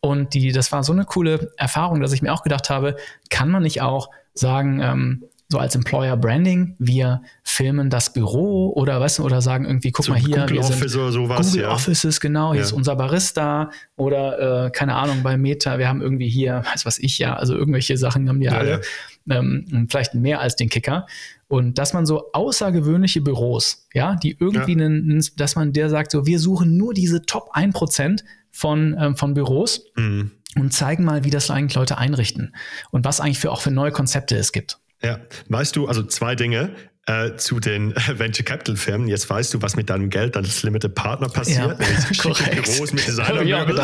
Und 0.00 0.34
die, 0.34 0.52
das 0.52 0.70
war 0.70 0.84
so 0.84 0.92
eine 0.92 1.06
coole 1.06 1.52
Erfahrung, 1.56 2.00
dass 2.00 2.12
ich 2.12 2.20
mir 2.20 2.34
auch 2.34 2.42
gedacht 2.42 2.68
habe, 2.68 2.96
kann 3.30 3.50
man 3.50 3.62
nicht 3.62 3.80
auch 3.80 4.10
sagen, 4.34 4.80
ähm, 4.82 5.24
so 5.48 5.58
als 5.58 5.74
Employer 5.74 6.16
Branding, 6.16 6.74
wir 6.78 7.22
filmen 7.42 7.88
das 7.88 8.12
Büro 8.12 8.72
oder 8.74 9.00
weißt 9.00 9.18
du, 9.18 9.24
oder 9.24 9.40
sagen 9.40 9.66
irgendwie, 9.66 9.92
guck 9.92 10.04
so 10.04 10.12
mal 10.12 10.18
hier, 10.18 10.40
Google 10.40 10.56
wir 10.56 10.60
Office 10.60 10.92
sind 10.92 11.00
oder 11.00 11.12
sowas, 11.12 11.46
Google 11.46 11.62
ja. 11.62 11.70
Offices, 11.70 12.20
genau, 12.20 12.52
hier 12.52 12.60
ja. 12.60 12.66
ist 12.66 12.72
unser 12.72 12.96
Barista 12.96 13.70
oder 13.96 14.66
äh, 14.66 14.70
keine 14.70 14.94
Ahnung, 14.94 15.22
bei 15.22 15.36
Meta, 15.36 15.78
wir 15.78 15.88
haben 15.88 16.02
irgendwie 16.02 16.28
hier, 16.28 16.64
weiß 16.70 16.86
was 16.86 16.98
ich 16.98 17.18
ja, 17.18 17.36
also 17.36 17.54
irgendwelche 17.54 17.96
Sachen 17.96 18.28
haben 18.28 18.40
die 18.40 18.46
ja, 18.46 18.52
alle, 18.52 18.80
ähm, 19.28 19.86
vielleicht 19.90 20.14
mehr 20.14 20.40
als 20.40 20.56
den 20.56 20.68
Kicker. 20.68 21.06
Und 21.48 21.78
dass 21.78 21.92
man 21.92 22.06
so 22.06 22.32
außergewöhnliche 22.32 23.20
Büros, 23.20 23.86
ja, 23.92 24.16
die 24.16 24.36
irgendwie, 24.38 24.72
einen, 24.72 25.24
dass 25.36 25.56
man 25.56 25.72
der 25.72 25.90
sagt, 25.90 26.10
so, 26.10 26.26
wir 26.26 26.38
suchen 26.38 26.76
nur 26.76 26.94
diese 26.94 27.22
Top 27.22 27.54
1% 27.54 28.24
von, 28.50 28.96
ähm, 28.98 29.16
von 29.16 29.34
Büros. 29.34 29.86
Mhm 29.96 30.30
und 30.56 30.72
zeigen 30.72 31.04
mal, 31.04 31.24
wie 31.24 31.30
das 31.30 31.50
eigentlich 31.50 31.74
Leute 31.74 31.98
einrichten 31.98 32.54
und 32.90 33.04
was 33.04 33.20
eigentlich 33.20 33.38
für 33.38 33.50
auch 33.50 33.60
für 33.60 33.70
neue 33.70 33.90
Konzepte 33.90 34.36
es 34.36 34.52
gibt. 34.52 34.78
Ja, 35.02 35.20
weißt 35.48 35.76
du, 35.76 35.86
also 35.86 36.02
zwei 36.02 36.34
Dinge. 36.34 36.74
Äh, 37.06 37.36
zu 37.36 37.60
den 37.60 37.94
Venture 38.14 38.46
Capital 38.46 38.76
Firmen. 38.76 39.08
Jetzt 39.08 39.28
weißt 39.28 39.52
du, 39.52 39.60
was 39.60 39.76
mit 39.76 39.90
deinem 39.90 40.08
Geld 40.08 40.38
als 40.38 40.62
Limited 40.62 40.94
Partner 40.94 41.28
passiert. 41.28 41.78
Ja, 41.78 42.16
korrekt. 42.22 42.64
Büros 42.64 42.94
mit 42.94 43.06
Designermöbel. 43.06 43.78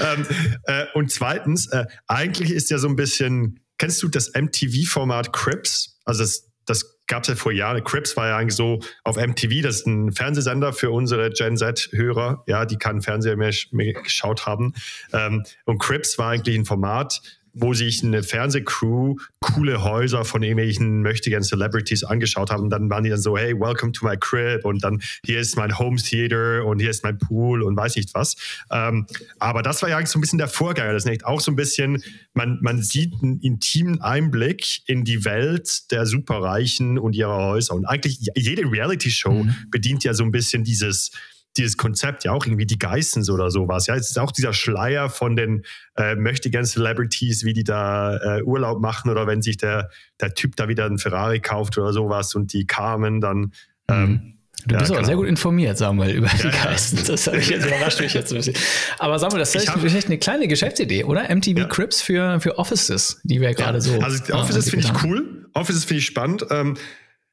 ähm, 0.00 0.26
äh, 0.64 0.86
und 0.94 1.12
zweitens, 1.12 1.66
äh, 1.66 1.84
eigentlich 2.06 2.50
ist 2.50 2.70
ja 2.70 2.78
so 2.78 2.88
ein 2.88 2.96
bisschen, 2.96 3.60
kennst 3.80 4.02
du 4.02 4.08
das 4.08 4.32
MTV-Format 4.34 5.32
Crips? 5.32 5.98
Also 6.04 6.22
das, 6.22 6.52
das 6.66 6.98
gab 7.06 7.22
es 7.22 7.30
ja 7.30 7.34
vor 7.34 7.50
Jahren. 7.50 7.82
Crips 7.82 8.14
war 8.14 8.28
ja 8.28 8.36
eigentlich 8.36 8.54
so 8.54 8.80
auf 9.04 9.16
MTV, 9.16 9.62
das 9.62 9.76
ist 9.76 9.86
ein 9.86 10.12
Fernsehsender 10.12 10.74
für 10.74 10.90
unsere 10.90 11.30
Gen 11.30 11.56
Z-Hörer, 11.56 12.44
ja, 12.46 12.66
die 12.66 12.76
keinen 12.76 13.00
Fernseher 13.00 13.38
mehr, 13.38 13.54
mehr 13.70 13.94
geschaut 13.94 14.44
haben. 14.44 14.74
Ähm, 15.14 15.44
und 15.64 15.78
Crips 15.78 16.18
war 16.18 16.32
eigentlich 16.32 16.58
ein 16.58 16.66
Format, 16.66 17.22
wo 17.52 17.74
sich 17.74 18.02
eine 18.02 18.22
Fernsehcrew 18.22 19.16
coole 19.40 19.82
Häuser 19.82 20.24
von 20.24 20.42
irgendwelchen 20.42 21.02
möchtegern 21.02 21.42
Celebrities 21.42 22.04
angeschaut 22.04 22.50
haben. 22.50 22.64
Und 22.64 22.70
dann 22.70 22.90
waren 22.90 23.04
die 23.04 23.10
dann 23.10 23.20
so, 23.20 23.36
hey, 23.36 23.54
welcome 23.58 23.92
to 23.92 24.06
my 24.06 24.16
crib 24.16 24.64
und 24.64 24.84
dann 24.84 25.02
hier 25.24 25.40
ist 25.40 25.56
mein 25.56 25.78
Home 25.78 25.96
Theater 25.96 26.64
und 26.64 26.80
hier 26.80 26.90
ist 26.90 27.02
mein 27.02 27.18
Pool 27.18 27.62
und 27.62 27.76
weiß 27.76 27.96
nicht 27.96 28.14
was. 28.14 28.36
Ähm, 28.70 29.06
aber 29.38 29.62
das 29.62 29.82
war 29.82 29.88
ja 29.88 29.96
eigentlich 29.96 30.10
so 30.10 30.18
ein 30.18 30.20
bisschen 30.20 30.38
der 30.38 30.48
Vorgänger. 30.48 30.92
Das 30.92 31.04
ist 31.04 31.10
nicht 31.10 31.24
auch 31.24 31.40
so 31.40 31.50
ein 31.50 31.56
bisschen, 31.56 32.02
man, 32.34 32.58
man 32.62 32.82
sieht 32.82 33.14
einen 33.22 33.40
intimen 33.40 34.00
Einblick 34.00 34.82
in 34.86 35.04
die 35.04 35.24
Welt 35.24 35.90
der 35.90 36.06
Superreichen 36.06 36.98
und 36.98 37.14
ihrer 37.14 37.46
Häuser. 37.46 37.74
Und 37.74 37.86
eigentlich 37.86 38.18
jede 38.36 38.70
Reality-Show 38.70 39.44
mhm. 39.44 39.54
bedient 39.70 40.04
ja 40.04 40.14
so 40.14 40.24
ein 40.24 40.30
bisschen 40.30 40.64
dieses 40.64 41.10
dieses 41.56 41.76
Konzept 41.76 42.24
ja 42.24 42.32
auch 42.32 42.46
irgendwie 42.46 42.66
die 42.66 42.78
Geissens 42.78 43.28
oder 43.28 43.50
sowas. 43.50 43.86
Ja, 43.86 43.96
es 43.96 44.10
ist 44.10 44.18
auch 44.18 44.30
dieser 44.30 44.52
Schleier 44.52 45.08
von 45.08 45.36
den 45.36 45.64
äh, 45.96 46.14
möchtegern 46.14 46.64
Celebrities, 46.64 47.44
wie 47.44 47.52
die 47.52 47.64
da 47.64 48.16
äh, 48.38 48.42
Urlaub 48.42 48.80
machen 48.80 49.10
oder 49.10 49.26
wenn 49.26 49.42
sich 49.42 49.56
der, 49.56 49.90
der 50.20 50.34
Typ 50.34 50.56
da 50.56 50.68
wieder 50.68 50.86
einen 50.86 50.98
Ferrari 50.98 51.40
kauft 51.40 51.76
oder 51.78 51.92
sowas 51.92 52.34
und 52.34 52.52
die 52.52 52.66
Carmen 52.66 53.20
dann. 53.20 53.52
Ähm, 53.88 54.10
mhm. 54.10 54.36
Du 54.66 54.76
bist 54.76 54.90
ja, 54.90 54.96
aber 54.96 54.96
genau. 54.96 55.06
sehr 55.06 55.16
gut 55.16 55.26
informiert, 55.26 55.78
Samuel, 55.78 56.16
über 56.16 56.28
die 56.28 56.48
ja, 56.48 56.64
Geistens. 56.64 57.04
Das 57.04 57.26
habe 57.26 57.38
ich 57.38 57.48
jetzt 57.48 57.66
überrascht 57.66 57.98
mich 58.00 58.12
jetzt 58.12 58.30
ein 58.30 58.36
bisschen. 58.36 58.54
Aber 58.98 59.18
Samuel, 59.18 59.38
das 59.38 59.54
ist 59.54 59.70
vielleicht 59.70 60.06
eine 60.06 60.18
kleine 60.18 60.48
Geschäftsidee, 60.48 61.04
oder? 61.04 61.34
MTV 61.34 61.58
ja. 61.58 61.64
Crips 61.64 62.02
für, 62.02 62.40
für 62.40 62.58
Offices, 62.58 63.20
die 63.24 63.40
wir 63.40 63.54
gerade 63.54 63.80
so. 63.80 63.98
Also 64.00 64.34
Offices 64.34 64.66
äh, 64.66 64.70
finde 64.70 64.86
ich 64.86 65.02
cool. 65.02 65.48
Offices 65.54 65.84
finde 65.84 66.00
ich 66.00 66.06
spannend. 66.06 66.44
Ähm, 66.50 66.76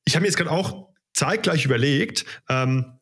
ich 0.05 0.15
habe 0.15 0.21
mir 0.21 0.27
jetzt 0.27 0.37
gerade 0.37 0.51
auch 0.51 0.87
zeitgleich 1.13 1.65
überlegt, 1.65 2.25
ähm, 2.47 2.96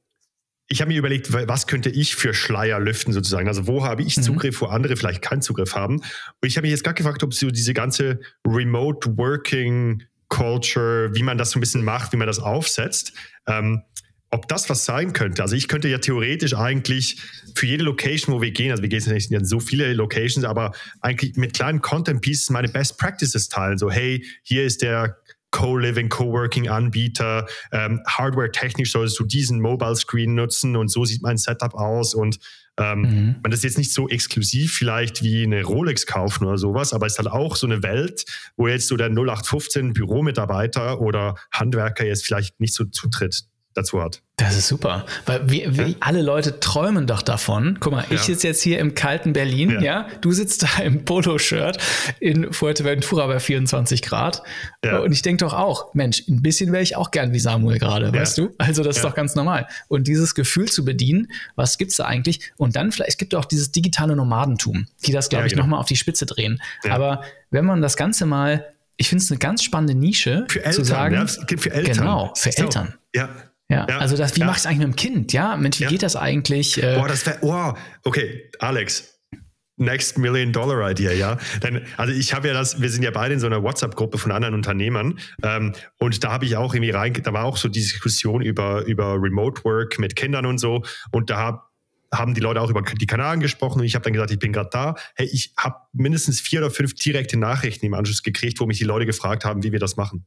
ich 0.68 0.82
habe 0.82 0.90
mir 0.90 0.98
überlegt, 0.98 1.32
was 1.32 1.68
könnte 1.68 1.90
ich 1.90 2.16
für 2.16 2.34
Schleier 2.34 2.80
lüften 2.80 3.14
sozusagen? 3.14 3.48
Also 3.48 3.68
wo 3.68 3.86
habe 3.86 4.02
ich 4.02 4.18
mhm. 4.18 4.24
Zugriff, 4.24 4.62
wo 4.62 4.66
andere 4.66 4.98
vielleicht 4.98 5.22
keinen 5.22 5.42
Zugriff 5.42 5.76
haben? 5.76 5.98
Und 5.98 6.04
ich 6.42 6.58
habe 6.58 6.66
mich 6.66 6.72
jetzt 6.72 6.84
gerade 6.84 6.96
gefragt, 6.96 7.24
ob 7.24 7.34
so 7.34 7.52
diese 7.52 7.74
ganze 7.74 8.20
Remote 8.48 9.16
Working 9.18 10.04
Culture, 10.30 11.14
wie 11.14 11.24
man 11.24 11.38
das 11.38 11.52
so 11.52 11.60
ein 11.60 11.62
bisschen 11.62 11.84
macht, 11.84 12.14
wie 12.14 12.18
man 12.18 12.28
das 12.28 12.40
aufsetzt, 12.40 13.14
ähm, 13.48 13.84
ob 14.32 14.48
das 14.48 14.70
was 14.70 14.86
sein 14.86 15.14
könnte. 15.14 15.44
Also 15.44 15.56
ich 15.56 15.68
könnte 15.68 15.88
ja 15.88 16.00
theoretisch 16.00 16.56
eigentlich 16.56 17.22
für 17.54 17.68
jede 17.68 17.84
Location, 17.84 18.36
wo 18.36 18.42
wir 18.42 18.52
gehen, 18.52 18.72
also 18.72 18.82
wir 18.82 18.90
gehen 18.90 19.04
nicht 19.14 19.32
in 19.32 19.46
so 19.46 19.60
viele 19.60 19.94
Locations, 19.94 20.46
aber 20.46 20.74
eigentlich 21.00 21.36
mit 21.36 21.54
kleinen 21.54 21.82
Content 21.82 22.22
Pieces 22.22 22.50
meine 22.50 22.68
Best 22.68 22.98
Practices 22.98 23.48
teilen. 23.50 23.78
So, 23.78 23.92
hey, 23.92 24.26
hier 24.42 24.66
ist 24.66 24.82
der 24.82 25.18
Co-Living, 25.56 26.10
Co-Working-Anbieter. 26.10 27.46
Ähm, 27.72 28.02
Hardware-technisch 28.06 28.92
solltest 28.92 29.18
du 29.18 29.24
diesen 29.24 29.62
Mobile-Screen 29.62 30.36
nutzen 30.36 30.76
und 30.76 30.90
so 30.90 31.06
sieht 31.06 31.22
mein 31.22 31.38
Setup 31.38 31.74
aus. 31.76 32.14
Und 32.14 32.40
ähm, 32.78 33.00
mhm. 33.00 33.36
man 33.42 33.54
ist 33.54 33.64
jetzt 33.64 33.78
nicht 33.78 33.94
so 33.94 34.10
exklusiv 34.10 34.74
vielleicht 34.74 35.24
wie 35.24 35.44
eine 35.44 35.64
Rolex 35.64 36.06
kaufen 36.06 36.44
oder 36.44 36.58
sowas, 36.58 36.92
aber 36.92 37.06
es 37.06 37.14
ist 37.14 37.20
halt 37.20 37.32
auch 37.32 37.56
so 37.56 37.68
eine 37.68 37.84
Welt, 37.84 38.26
wo 38.58 38.68
jetzt 38.68 38.90
so 38.90 38.98
der 38.98 39.08
0815 39.08 39.94
Büromitarbeiter 39.94 41.00
oder 41.00 41.36
Handwerker 41.54 42.06
jetzt 42.06 42.26
vielleicht 42.26 42.60
nicht 42.60 42.74
so 42.74 42.84
Zutritt 42.84 43.46
dazu 43.76 44.02
hat. 44.02 44.22
Das 44.38 44.58
ist 44.58 44.68
super, 44.68 45.06
weil 45.26 45.50
wir, 45.50 45.70
ja? 45.70 45.78
wir, 45.78 45.96
alle 46.00 46.22
Leute 46.22 46.60
träumen 46.60 47.08
doch 47.08 47.22
davon. 47.22 47.78
Guck 47.80 47.94
mal, 47.94 48.06
ich 48.10 48.18
ja. 48.18 48.24
sitze 48.24 48.48
jetzt 48.48 48.62
hier 48.62 48.80
im 48.80 48.96
kalten 48.96 49.34
Berlin, 49.34 49.72
ja, 49.72 49.82
ja? 49.82 50.08
du 50.22 50.32
sitzt 50.32 50.64
da 50.64 50.82
im 50.84 51.06
Polo-Shirt 51.06 51.78
in 52.20 52.52
Fuerteventura 52.52 53.28
bei 53.28 53.40
24 53.40 54.02
Grad 54.02 54.42
und 55.04 55.12
ich 55.12 55.22
denke 55.22 55.46
doch 55.46 55.54
auch, 55.54 55.94
Mensch, 55.94 56.24
ein 56.28 56.42
bisschen 56.42 56.72
wäre 56.72 56.84
ich 56.84 56.96
auch 56.96 57.12
gern 57.12 57.34
wie 57.34 57.40
Samuel 57.40 57.78
gerade, 57.78 58.12
weißt 58.12 58.38
du? 58.38 58.54
Also 58.58 58.84
das 58.84 58.98
ist 58.98 59.06
doch 59.06 59.16
ganz 59.16 59.36
normal. 59.36 59.68
Und 59.88 60.08
dieses 60.08 60.36
Gefühl 60.36 60.70
zu 60.70 60.84
bedienen, 60.84 61.28
was 61.56 61.78
gibt's 61.78 61.98
da 61.98 62.06
eigentlich? 62.06 62.52
Und 62.58 62.76
dann 62.76 62.92
vielleicht, 62.92 63.12
es 63.12 63.18
gibt 63.18 63.36
auch 63.36 63.46
dieses 63.46 63.72
digitale 63.72 64.16
Nomadentum, 64.16 64.88
die 65.06 65.12
das, 65.12 65.30
glaube 65.30 65.48
ich, 65.48 65.54
genau. 65.54 65.64
nochmal 65.64 65.80
auf 65.80 65.88
die 65.88 65.96
Spitze 65.96 66.26
drehen. 66.26 66.62
Aber 66.90 67.24
wenn 67.52 67.66
man 67.66 67.82
das 67.82 67.96
Ganze 67.96 68.26
mal 68.26 68.66
ich 68.98 69.10
finde 69.10 69.24
es 69.26 69.32
eine 69.32 69.40
ganz 69.40 69.62
spannende 69.62 69.94
Nische 69.94 70.46
für 70.48 70.60
Eltern, 70.60 70.74
zu 70.74 70.84
sagen. 70.86 71.16
Ja, 71.16 71.28
für 71.28 71.72
Eltern. 71.72 71.98
Genau, 71.98 72.34
für 72.34 72.58
Eltern. 72.58 72.94
Ja, 73.14 73.30
ja, 73.70 73.88
ja, 73.90 73.98
also 73.98 74.16
das, 74.16 74.36
wie 74.36 74.42
ja. 74.42 74.46
machst 74.46 74.66
du 74.66 74.70
eigentlich 74.70 74.88
mit 74.88 74.96
dem 74.96 74.96
Kind? 74.96 75.34
Ja, 75.34 75.56
Mensch, 75.56 75.80
wie 75.80 75.84
ja. 75.84 75.90
geht 75.90 76.04
das 76.04 76.16
eigentlich? 76.16 76.82
Äh, 76.82 76.96
Boah, 76.96 77.08
das 77.08 77.26
wäre, 77.26 77.40
oh, 77.42 77.74
okay, 78.04 78.50
Alex, 78.60 79.16
Next 79.78 80.18
Million 80.18 80.54
Dollar 80.54 80.90
Idea, 80.90 81.12
ja. 81.12 81.38
Denn, 81.62 81.82
also 81.98 82.14
ich 82.14 82.34
habe 82.34 82.48
ja 82.48 82.54
das, 82.54 82.80
wir 82.80 82.90
sind 82.90 83.04
ja 83.04 83.12
beide 83.12 83.34
in 83.34 83.40
so 83.40 83.48
einer 83.48 83.62
WhatsApp-Gruppe 83.62 84.18
von 84.18 84.32
anderen 84.32 84.54
Unternehmern 84.54 85.20
ähm, 85.44 85.74
und 85.98 86.24
da 86.24 86.32
habe 86.32 86.46
ich 86.46 86.56
auch 86.56 86.74
irgendwie 86.74 86.92
rein, 86.92 87.14
da 87.14 87.34
war 87.34 87.44
auch 87.44 87.58
so 87.58 87.68
die 87.68 87.82
Diskussion 87.82 88.42
über, 88.42 88.86
über 88.86 89.16
Remote 89.22 89.64
Work 89.66 90.00
mit 90.00 90.16
Kindern 90.16 90.46
und 90.46 90.60
so 90.60 90.84
und 91.12 91.30
da 91.30 91.38
hab, 91.38 91.72
haben 92.14 92.36
die 92.36 92.42
Leute 92.42 92.62
auch 92.62 92.70
über 92.70 92.84
die 92.84 93.06
Kanaren 93.06 93.42
gesprochen 93.42 93.80
und 93.80 93.86
ich 93.86 93.96
habe 93.96 94.04
dann 94.04 94.14
gesagt, 94.14 94.32
ich 94.32 94.40
bin 94.40 94.54
gerade 94.54 94.70
da. 94.72 94.96
Hey, 95.16 95.28
ich 95.30 95.54
habe 95.58 95.76
mindestens 95.92 96.40
vier 96.40 96.60
oder 96.60 96.72
fünf 96.72 96.94
direkte 96.94 97.38
Nachrichten 97.38 97.86
im 97.86 97.96
Anschluss 97.96 98.24
gekriegt, 98.24 98.60
wo 98.62 98.68
mich 98.68 98.78
die 98.78 98.86
Leute 98.86 99.06
gefragt 99.06 99.44
haben, 99.44 99.64
wie 99.64 99.74
wir 99.74 99.80
das 99.80 99.98
machen. 99.98 100.26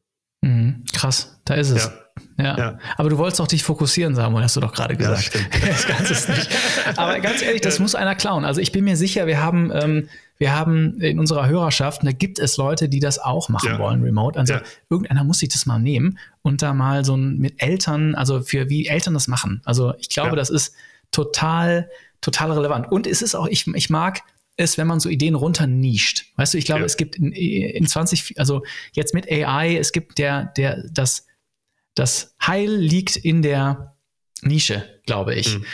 Krass, 0.99 1.39
da 1.45 1.55
ist 1.55 1.71
es. 1.71 1.85
Ja. 1.85 1.93
Ja. 2.39 2.59
ja. 2.59 2.79
Aber 2.97 3.09
du 3.09 3.19
wolltest 3.19 3.39
doch 3.39 3.47
dich 3.47 3.63
fokussieren, 3.63 4.17
Samuel, 4.17 4.43
hast 4.43 4.57
du 4.57 4.61
doch 4.61 4.73
gerade 4.73 4.97
gesagt. 4.97 5.33
Ja, 5.33 5.41
das 5.69 5.87
das 6.09 6.29
nicht. 6.29 6.51
Aber 6.97 7.21
ganz 7.21 7.41
ehrlich, 7.41 7.61
das 7.61 7.79
muss 7.79 7.95
einer 7.95 8.17
klauen. 8.17 8.45
Also 8.45 8.61
ich 8.61 8.73
bin 8.73 8.83
mir 8.83 8.97
sicher, 8.97 9.29
wir 9.29 9.41
haben, 9.41 9.71
ähm, 9.73 10.09
wir 10.39 10.53
haben 10.57 11.01
in 11.01 11.21
unserer 11.21 11.47
Hörerschaft, 11.47 12.05
da 12.05 12.11
gibt 12.11 12.41
es 12.41 12.57
Leute, 12.57 12.89
die 12.89 12.99
das 12.99 13.21
auch 13.21 13.49
machen 13.49 13.71
ja. 13.71 13.79
wollen, 13.79 14.03
remote. 14.03 14.37
Also 14.37 14.55
irgendeiner 14.91 15.23
muss 15.23 15.39
sich 15.39 15.51
das 15.51 15.67
mal 15.67 15.79
nehmen 15.79 16.19
und 16.43 16.63
da 16.63 16.75
mal 16.75 17.05
so 17.05 17.17
ein, 17.17 17.39
mit 17.39 17.63
Eltern, 17.63 18.17
also 18.17 18.43
für 18.43 18.69
wie 18.69 18.87
Eltern 18.87 19.15
das 19.15 19.29
machen. 19.29 19.63
Also 19.65 19.95
ich 19.99 20.09
glaube, 20.09 20.35
das 20.35 20.51
ist 20.51 20.75
total, 21.13 21.89
total 22.21 22.51
relevant. 22.51 22.91
Und 22.91 23.07
es 23.07 23.23
ist 23.23 23.37
auch, 23.37 23.47
ich, 23.47 23.69
ich 23.69 23.89
mag 23.89 24.23
ist, 24.59 24.77
wenn 24.77 24.87
man 24.87 25.01
so 25.01 25.09
Ideen 25.09 25.35
runternischt. 25.35 26.27
Weißt 26.37 26.55
du, 26.55 26.59
ich 26.59 26.65
glaube, 26.65 26.81
ja. 26.81 26.87
es 26.87 26.97
gibt 26.97 27.17
in, 27.17 27.33
in 27.33 27.87
20, 27.87 28.39
also 28.39 28.63
jetzt 28.93 29.15
mit 29.15 29.31
AI, 29.31 29.77
es 29.77 29.93
gibt 29.93 30.19
der, 30.19 30.53
der, 30.57 30.85
das, 30.91 31.27
das 31.95 32.35
Heil 32.45 32.71
liegt 32.71 33.17
in 33.17 33.43
der 33.43 33.97
Nische, 34.43 34.85
glaube 35.07 35.35
ich. 35.35 35.59
Mhm, 35.59 35.65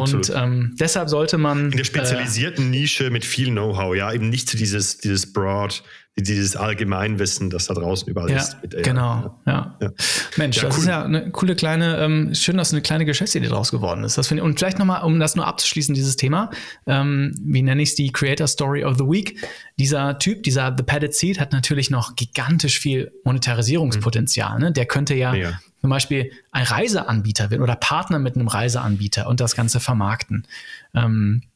und 0.00 0.32
ähm, 0.34 0.76
deshalb 0.78 1.08
sollte 1.08 1.38
man. 1.38 1.70
In 1.72 1.76
der 1.78 1.84
spezialisierten 1.84 2.66
äh, 2.66 2.78
Nische 2.78 3.10
mit 3.10 3.24
viel 3.24 3.50
Know-how, 3.50 3.94
ja, 3.94 4.12
eben 4.12 4.28
nicht 4.28 4.58
dieses, 4.58 4.98
dieses 4.98 5.32
Broad, 5.32 5.82
dieses 6.16 6.54
Allgemeinwissen, 6.54 7.50
das 7.50 7.66
da 7.66 7.74
draußen 7.74 8.08
überall 8.08 8.30
ja, 8.30 8.36
ist. 8.36 8.56
Mit 8.62 8.84
Genau, 8.84 9.36
ja. 9.46 9.76
ja. 9.80 9.90
Mensch, 10.36 10.58
ja, 10.58 10.64
das 10.64 10.76
cool. 10.76 10.82
ist 10.82 10.88
ja 10.88 11.04
eine 11.04 11.30
coole 11.32 11.56
kleine, 11.56 11.98
ähm, 11.98 12.34
schön, 12.34 12.56
dass 12.56 12.72
eine 12.72 12.82
kleine 12.82 13.04
Geschäftsidee 13.04 13.48
draus 13.48 13.72
geworden 13.72 14.04
ist. 14.04 14.16
Das 14.16 14.30
ich, 14.30 14.40
und 14.40 14.58
vielleicht 14.58 14.78
nochmal, 14.78 15.02
um 15.02 15.18
das 15.18 15.34
nur 15.34 15.46
abzuschließen, 15.46 15.92
dieses 15.92 16.16
Thema, 16.16 16.50
ähm, 16.86 17.34
wie 17.42 17.62
nenne 17.62 17.82
ich 17.82 17.90
es, 17.90 17.94
die 17.96 18.12
Creator 18.12 18.46
Story 18.46 18.84
of 18.84 18.96
the 18.96 19.04
Week. 19.04 19.44
Dieser 19.76 20.18
Typ, 20.20 20.44
dieser 20.44 20.74
The 20.76 20.84
Padded 20.84 21.14
Seed 21.14 21.40
hat 21.40 21.52
natürlich 21.52 21.90
noch 21.90 22.14
gigantisch 22.14 22.78
viel 22.78 23.10
Monetarisierungspotenzial. 23.24 24.54
Mhm. 24.54 24.64
Ne? 24.64 24.72
Der 24.72 24.86
könnte 24.86 25.14
ja 25.14 25.32
Mega. 25.32 25.60
zum 25.80 25.90
Beispiel 25.90 26.30
ein 26.52 26.64
Reiseanbieter 26.64 27.50
werden 27.50 27.62
oder 27.62 27.74
Partner 27.74 28.20
mit 28.20 28.36
einem 28.36 28.46
Reiseanbieter 28.46 29.26
und 29.26 29.40
das 29.40 29.56
Ganze 29.56 29.80
vermarkten. 29.80 30.46
Ähm, 30.94 31.42
äh, 31.42 31.53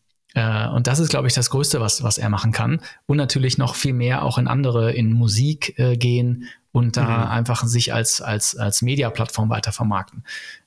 und 0.69 0.87
das 0.87 0.99
ist, 0.99 1.09
glaube 1.09 1.29
ich, 1.29 1.35
das 1.35 1.51
Größte, 1.51 1.81
was, 1.81 2.03
was 2.03 2.19
er 2.19 2.29
machen 2.29 2.53
kann. 2.53 2.81
Und 3.07 3.17
natürlich 3.17 3.59
noch 3.59 3.75
viel 3.75 3.93
mehr 3.93 4.23
auch 4.23 4.39
in 4.39 4.49
andere, 4.49 4.93
in 4.93 5.13
Musik 5.13 5.79
äh, 5.79 5.97
gehen 5.97 6.49
und 6.73 6.97
da 6.97 7.05
mhm. 7.05 7.31
einfach 7.31 7.65
sich 7.65 7.93
als, 7.93 8.21
als, 8.21 8.57
als 8.57 8.83
Media-Plattform 8.83 9.51
weiter 9.51 9.73
vermarkten. 9.73 10.25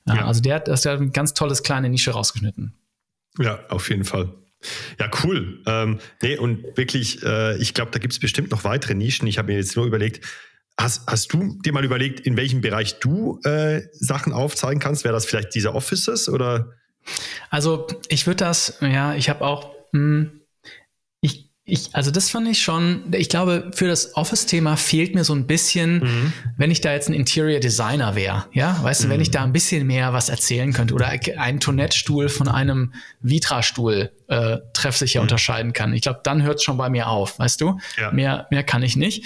Äh, 0.08 0.16
ja. 0.16 0.26
Also 0.26 0.40
der, 0.40 0.60
der 0.60 0.74
hat 0.74 0.86
ein 0.86 1.12
ganz 1.12 1.34
tolles 1.34 1.62
kleine 1.62 1.88
Nische 1.88 2.10
rausgeschnitten. 2.10 2.74
Ja, 3.38 3.60
auf 3.68 3.88
jeden 3.88 4.04
Fall. 4.04 4.34
Ja, 5.00 5.10
cool. 5.24 5.60
Ähm, 5.66 5.98
nee, 6.22 6.36
und 6.36 6.76
wirklich, 6.76 7.22
äh, 7.22 7.56
ich 7.58 7.74
glaube, 7.74 7.90
da 7.90 7.98
gibt 7.98 8.12
es 8.12 8.18
bestimmt 8.20 8.50
noch 8.50 8.64
weitere 8.64 8.94
Nischen. 8.94 9.26
Ich 9.26 9.38
habe 9.38 9.52
mir 9.52 9.58
jetzt 9.58 9.76
nur 9.76 9.86
überlegt, 9.86 10.24
hast, 10.78 11.06
hast 11.08 11.32
du 11.32 11.58
dir 11.62 11.72
mal 11.72 11.84
überlegt, 11.84 12.20
in 12.20 12.36
welchem 12.36 12.60
Bereich 12.60 12.98
du 13.00 13.40
äh, 13.44 13.82
Sachen 13.92 14.32
aufzeigen 14.32 14.80
kannst? 14.80 15.04
Wäre 15.04 15.14
das 15.14 15.24
vielleicht 15.24 15.54
diese 15.54 15.74
Offices 15.74 16.28
oder? 16.28 16.72
Also 17.50 17.86
ich 18.08 18.26
würde 18.26 18.44
das, 18.44 18.78
ja, 18.80 19.14
ich 19.14 19.28
habe 19.28 19.44
auch, 19.44 19.70
mh, 19.92 20.00
hm, 20.00 20.40
ich, 21.20 21.50
ich, 21.64 21.94
also 21.94 22.10
das 22.10 22.30
fand 22.30 22.48
ich 22.48 22.60
schon, 22.62 23.04
ich 23.12 23.28
glaube, 23.28 23.70
für 23.74 23.86
das 23.86 24.16
Office-Thema 24.16 24.76
fehlt 24.76 25.14
mir 25.14 25.22
so 25.22 25.34
ein 25.34 25.46
bisschen, 25.46 26.00
mhm. 26.00 26.32
wenn 26.56 26.70
ich 26.70 26.80
da 26.80 26.92
jetzt 26.92 27.08
ein 27.08 27.14
Interior 27.14 27.60
Designer 27.60 28.16
wäre, 28.16 28.46
ja, 28.52 28.82
weißt 28.82 29.02
mhm. 29.02 29.04
du, 29.04 29.14
wenn 29.14 29.20
ich 29.20 29.28
mhm. 29.28 29.32
da 29.32 29.42
ein 29.44 29.52
bisschen 29.52 29.86
mehr 29.86 30.12
was 30.12 30.28
erzählen 30.28 30.72
könnte 30.72 30.94
oder 30.94 31.08
einen 31.08 31.60
Toilettstuhl 31.60 32.28
von 32.28 32.48
einem 32.48 32.92
Vitra-Stuhl 33.20 34.10
äh, 34.28 34.58
treffsicher 34.72 35.20
mhm. 35.20 35.24
unterscheiden 35.24 35.72
kann. 35.72 35.92
Ich 35.92 36.02
glaube, 36.02 36.20
dann 36.24 36.42
hört 36.42 36.56
es 36.56 36.64
schon 36.64 36.76
bei 36.76 36.90
mir 36.90 37.08
auf, 37.08 37.38
weißt 37.38 37.60
du? 37.60 37.78
Ja. 37.96 38.10
Mehr, 38.10 38.46
mehr 38.50 38.64
kann 38.64 38.82
ich 38.82 38.96
nicht. 38.96 39.24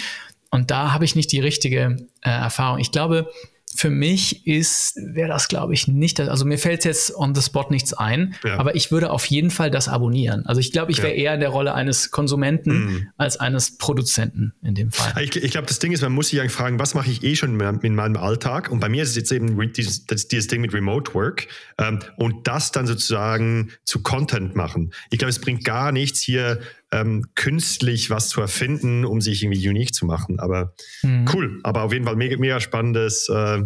Und 0.49 0.71
da 0.71 0.93
habe 0.93 1.05
ich 1.05 1.15
nicht 1.15 1.31
die 1.31 1.39
richtige 1.39 1.97
äh, 2.21 2.29
Erfahrung. 2.29 2.79
Ich 2.79 2.91
glaube, 2.91 3.29
für 3.75 3.89
mich 3.89 4.47
ist, 4.47 4.95
wäre 4.95 5.27
das, 5.27 5.49
glaube 5.49 5.73
ich, 5.73 5.87
nicht, 5.87 6.19
also 6.19 6.45
mir 6.45 6.57
fällt 6.57 6.85
jetzt 6.85 7.15
on 7.15 7.35
the 7.35 7.41
spot 7.41 7.67
nichts 7.69 7.93
ein, 7.93 8.35
ja. 8.43 8.57
aber 8.57 8.75
ich 8.75 8.91
würde 8.91 9.11
auf 9.11 9.25
jeden 9.25 9.51
Fall 9.51 9.69
das 9.69 9.87
abonnieren. 9.87 10.45
Also 10.45 10.61
ich 10.61 10.71
glaube, 10.71 10.91
ich 10.91 10.99
wäre 10.99 11.13
ja. 11.15 11.25
eher 11.25 11.33
in 11.33 11.41
der 11.41 11.49
Rolle 11.49 11.73
eines 11.73 12.09
Konsumenten 12.09 12.85
mhm. 12.85 13.07
als 13.17 13.37
eines 13.37 13.77
Produzenten 13.77 14.53
in 14.63 14.73
dem 14.73 14.91
Fall. 14.91 15.21
Ich, 15.21 15.35
ich 15.35 15.51
glaube, 15.51 15.67
das 15.67 15.79
Ding 15.79 15.91
ist, 15.91 16.01
man 16.01 16.13
muss 16.13 16.29
sich 16.29 16.39
eigentlich 16.39 16.53
fragen, 16.53 16.79
was 16.79 16.93
mache 16.93 17.11
ich 17.11 17.23
eh 17.23 17.35
schon 17.35 17.59
in 17.59 17.95
meinem 17.95 18.17
Alltag? 18.17 18.71
Und 18.71 18.79
bei 18.79 18.89
mir 18.89 19.03
ist 19.03 19.09
es 19.09 19.15
jetzt 19.15 19.31
eben 19.31 19.73
dieses, 19.73 20.05
dieses 20.05 20.47
Ding 20.47 20.61
mit 20.61 20.73
Remote 20.73 21.13
Work 21.13 21.47
ähm, 21.77 21.99
und 22.15 22.47
das 22.47 22.71
dann 22.71 22.87
sozusagen 22.87 23.71
zu 23.83 24.01
Content 24.01 24.55
machen. 24.55 24.93
Ich 25.11 25.19
glaube, 25.19 25.29
es 25.29 25.39
bringt 25.39 25.63
gar 25.65 25.91
nichts 25.91 26.21
hier 26.21 26.61
ähm, 26.91 27.25
künstlich 27.35 28.09
was 28.09 28.29
zu 28.29 28.41
erfinden, 28.41 29.05
um 29.05 29.21
sich 29.21 29.43
irgendwie 29.43 29.67
unique 29.67 29.93
zu 29.93 30.05
machen. 30.05 30.39
Aber 30.39 30.73
mhm. 31.03 31.25
cool, 31.33 31.59
aber 31.63 31.83
auf 31.83 31.93
jeden 31.93 32.05
Fall 32.05 32.15
mega, 32.15 32.37
mega 32.37 32.59
spannendes. 32.59 33.29
Äh, 33.29 33.63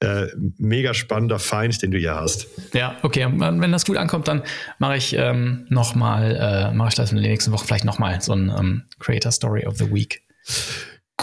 äh, 0.00 0.28
mega 0.58 0.94
spannender 0.94 1.40
Feind, 1.40 1.82
den 1.82 1.90
du 1.90 1.98
hier 1.98 2.14
hast. 2.14 2.46
Ja, 2.72 2.96
okay. 3.02 3.26
Wenn 3.32 3.72
das 3.72 3.84
gut 3.84 3.96
ankommt, 3.96 4.28
dann 4.28 4.44
mache 4.78 4.96
ich 4.96 5.12
ähm, 5.14 5.66
nochmal, 5.70 6.36
äh, 6.36 6.72
mache 6.72 6.90
ich 6.90 6.94
das 6.94 7.10
in 7.10 7.16
der 7.16 7.28
nächsten 7.28 7.50
Woche 7.50 7.66
vielleicht 7.66 7.84
nochmal 7.84 8.20
so 8.20 8.32
ein 8.32 8.48
ähm, 8.56 8.84
Creator 9.00 9.32
Story 9.32 9.66
of 9.66 9.76
the 9.76 9.92
Week. 9.92 10.22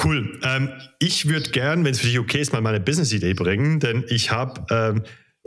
Cool. 0.03 0.39
Ähm, 0.43 0.69
ich 0.99 1.29
würde 1.29 1.51
gern, 1.51 1.85
wenn 1.85 1.93
es 1.93 2.01
für 2.01 2.07
dich 2.07 2.19
okay 2.19 2.41
ist, 2.41 2.51
mal 2.51 2.61
meine 2.61 2.81
Business-Idee 2.81 3.33
bringen, 3.33 3.79
denn 3.79 4.03
ich 4.09 4.31
habe 4.31 4.65
ähm, 4.69 5.03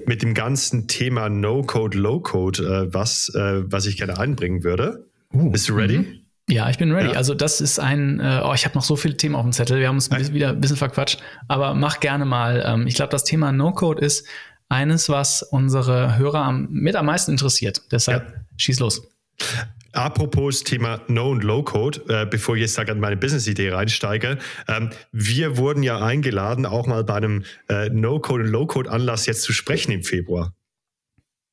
mit 0.06 0.22
dem 0.22 0.32
ganzen 0.32 0.88
Thema 0.88 1.28
No-Code, 1.28 1.98
Low-Code 1.98 2.62
äh, 2.62 2.94
was, 2.94 3.30
äh, 3.34 3.62
was 3.70 3.84
ich 3.84 3.98
gerne 3.98 4.18
einbringen 4.18 4.64
würde. 4.64 5.06
Uh, 5.32 5.50
Bist 5.50 5.68
du 5.68 5.74
ready? 5.74 5.98
Mhm. 5.98 6.18
Ja, 6.48 6.70
ich 6.70 6.78
bin 6.78 6.92
ready. 6.92 7.10
Ja. 7.10 7.16
Also 7.16 7.34
das 7.34 7.60
ist 7.60 7.78
ein, 7.78 8.20
äh, 8.20 8.40
oh, 8.42 8.54
ich 8.54 8.64
habe 8.64 8.74
noch 8.74 8.82
so 8.82 8.96
viele 8.96 9.16
Themen 9.16 9.34
auf 9.34 9.42
dem 9.42 9.52
Zettel. 9.52 9.80
Wir 9.80 9.88
haben 9.88 9.96
uns 9.96 10.10
ein 10.10 10.32
wieder 10.32 10.50
ein 10.50 10.60
bisschen 10.60 10.78
verquatscht, 10.78 11.20
aber 11.46 11.74
mach 11.74 12.00
gerne 12.00 12.24
mal. 12.24 12.62
Ähm, 12.64 12.86
ich 12.86 12.94
glaube, 12.94 13.10
das 13.10 13.24
Thema 13.24 13.52
No-Code 13.52 14.02
ist 14.02 14.26
eines, 14.70 15.10
was 15.10 15.42
unsere 15.42 16.16
Hörer 16.16 16.42
am, 16.42 16.68
mit 16.70 16.96
am 16.96 17.06
meisten 17.06 17.32
interessiert. 17.32 17.82
Deshalb 17.92 18.28
ja. 18.28 18.34
schieß 18.56 18.80
los. 18.80 19.02
Apropos 19.92 20.64
Thema 20.64 21.00
No- 21.08 21.30
und 21.30 21.44
Low-Code, 21.44 22.04
äh, 22.08 22.26
bevor 22.26 22.56
ich 22.56 22.62
jetzt 22.62 22.78
da 22.78 22.82
an 22.82 23.00
meine 23.00 23.16
Business-Idee 23.16 23.70
reinsteige. 23.70 24.38
Ähm, 24.68 24.90
wir 25.12 25.56
wurden 25.56 25.82
ja 25.82 26.00
eingeladen, 26.00 26.66
auch 26.66 26.86
mal 26.86 27.04
bei 27.04 27.14
einem 27.14 27.44
äh, 27.68 27.88
No-Code- 27.90 28.44
und 28.44 28.50
Low-Code-Anlass 28.50 29.26
jetzt 29.26 29.42
zu 29.42 29.52
sprechen 29.52 29.92
im 29.92 30.02
Februar. 30.02 30.54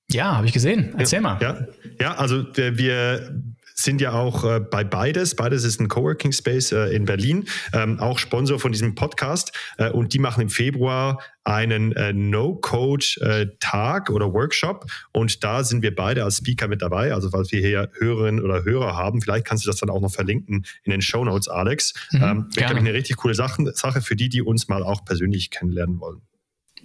Ja, 0.09 0.35
habe 0.37 0.45
ich 0.45 0.53
gesehen. 0.53 0.93
Erzähl 0.97 1.17
ja, 1.17 1.21
mal. 1.21 1.41
Ja, 1.41 1.67
ja 1.99 2.15
also 2.15 2.45
wir 2.55 3.41
sind 3.75 4.01
ja 4.01 4.13
auch 4.13 4.43
äh, 4.43 4.59
bei 4.59 4.83
Beides. 4.83 5.35
Beides 5.35 5.63
ist 5.63 5.79
ein 5.79 5.89
Coworking 5.89 6.31
Space 6.31 6.71
äh, 6.71 6.95
in 6.95 7.05
Berlin, 7.05 7.45
ähm, 7.73 7.99
auch 7.99 8.17
Sponsor 8.17 8.57
von 8.57 8.71
diesem 8.71 8.95
Podcast. 8.95 9.51
Äh, 9.77 9.91
und 9.91 10.13
die 10.13 10.19
machen 10.19 10.41
im 10.41 10.49
Februar 10.49 11.21
einen 11.43 11.91
äh, 11.91 12.13
No-Code-Tag 12.13 14.09
oder 14.09 14.33
Workshop. 14.33 14.85
Und 15.11 15.43
da 15.43 15.63
sind 15.63 15.83
wir 15.83 15.93
beide 15.93 16.23
als 16.23 16.37
Speaker 16.37 16.67
mit 16.67 16.81
dabei. 16.81 17.13
Also, 17.13 17.29
falls 17.29 17.51
wir 17.51 17.59
hier 17.59 17.91
Hörerinnen 17.99 18.43
oder 18.43 18.63
Hörer 18.63 18.95
haben, 18.95 19.21
vielleicht 19.21 19.45
kannst 19.45 19.65
du 19.65 19.69
das 19.69 19.77
dann 19.77 19.89
auch 19.89 20.01
noch 20.01 20.11
verlinken 20.11 20.65
in 20.83 20.91
den 20.91 21.01
Show 21.01 21.23
Notes, 21.25 21.47
Alex. 21.47 21.93
Mhm, 22.11 22.23
ähm, 22.23 22.45
ich 22.49 22.55
glaube, 22.57 22.77
eine 22.77 22.93
richtig 22.93 23.17
coole 23.17 23.35
Sache, 23.35 23.71
Sache 23.75 24.01
für 24.01 24.15
die, 24.15 24.29
die 24.29 24.41
uns 24.41 24.69
mal 24.69 24.83
auch 24.83 25.03
persönlich 25.03 25.51
kennenlernen 25.51 25.99
wollen. 25.99 26.21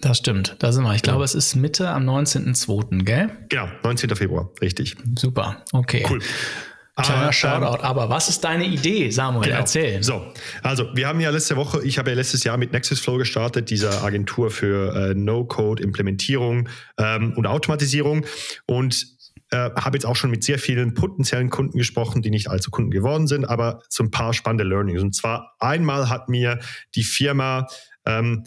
Das 0.00 0.18
stimmt, 0.18 0.56
da 0.60 0.72
sind 0.72 0.84
wir. 0.84 0.94
Ich 0.94 1.02
glaube, 1.02 1.20
ja. 1.20 1.24
es 1.24 1.34
ist 1.34 1.56
Mitte 1.56 1.90
am 1.90 2.08
19.02., 2.08 3.04
gell? 3.04 3.30
Genau, 3.50 3.68
19. 3.82 4.16
Februar, 4.16 4.50
richtig. 4.60 4.96
Super, 5.18 5.62
okay. 5.72 6.06
Cool. 6.08 6.20
Kleiner 6.96 7.26
ähm, 7.26 7.32
Shoutout. 7.32 7.82
Aber 7.82 8.08
was 8.08 8.28
ist 8.28 8.42
deine 8.44 8.64
Idee, 8.64 9.10
Samuel? 9.10 9.46
Genau. 9.46 9.58
Erzähl. 9.58 10.02
So, 10.02 10.32
also 10.62 10.94
wir 10.94 11.06
haben 11.08 11.20
ja 11.20 11.30
letzte 11.30 11.56
Woche, 11.56 11.82
ich 11.84 11.98
habe 11.98 12.10
ja 12.10 12.16
letztes 12.16 12.44
Jahr 12.44 12.56
mit 12.56 12.72
Nexusflow 12.72 13.16
gestartet, 13.16 13.70
dieser 13.70 14.02
Agentur 14.02 14.50
für 14.50 14.94
äh, 14.94 15.14
No-Code-Implementierung 15.14 16.68
ähm, 16.98 17.32
und 17.36 17.46
Automatisierung. 17.46 18.26
Und 18.66 19.06
äh, 19.50 19.70
habe 19.76 19.96
jetzt 19.96 20.04
auch 20.04 20.16
schon 20.16 20.30
mit 20.30 20.44
sehr 20.44 20.58
vielen 20.58 20.94
potenziellen 20.94 21.50
Kunden 21.50 21.76
gesprochen, 21.76 22.22
die 22.22 22.30
nicht 22.30 22.48
allzu 22.48 22.70
Kunden 22.70 22.90
geworden 22.90 23.26
sind, 23.26 23.44
aber 23.44 23.82
so 23.88 24.04
ein 24.04 24.10
paar 24.10 24.32
spannende 24.32 24.64
Learnings. 24.64 25.02
Und 25.02 25.14
zwar 25.14 25.54
einmal 25.58 26.08
hat 26.08 26.28
mir 26.28 26.60
die 26.94 27.02
Firma 27.02 27.66
ähm, 28.06 28.44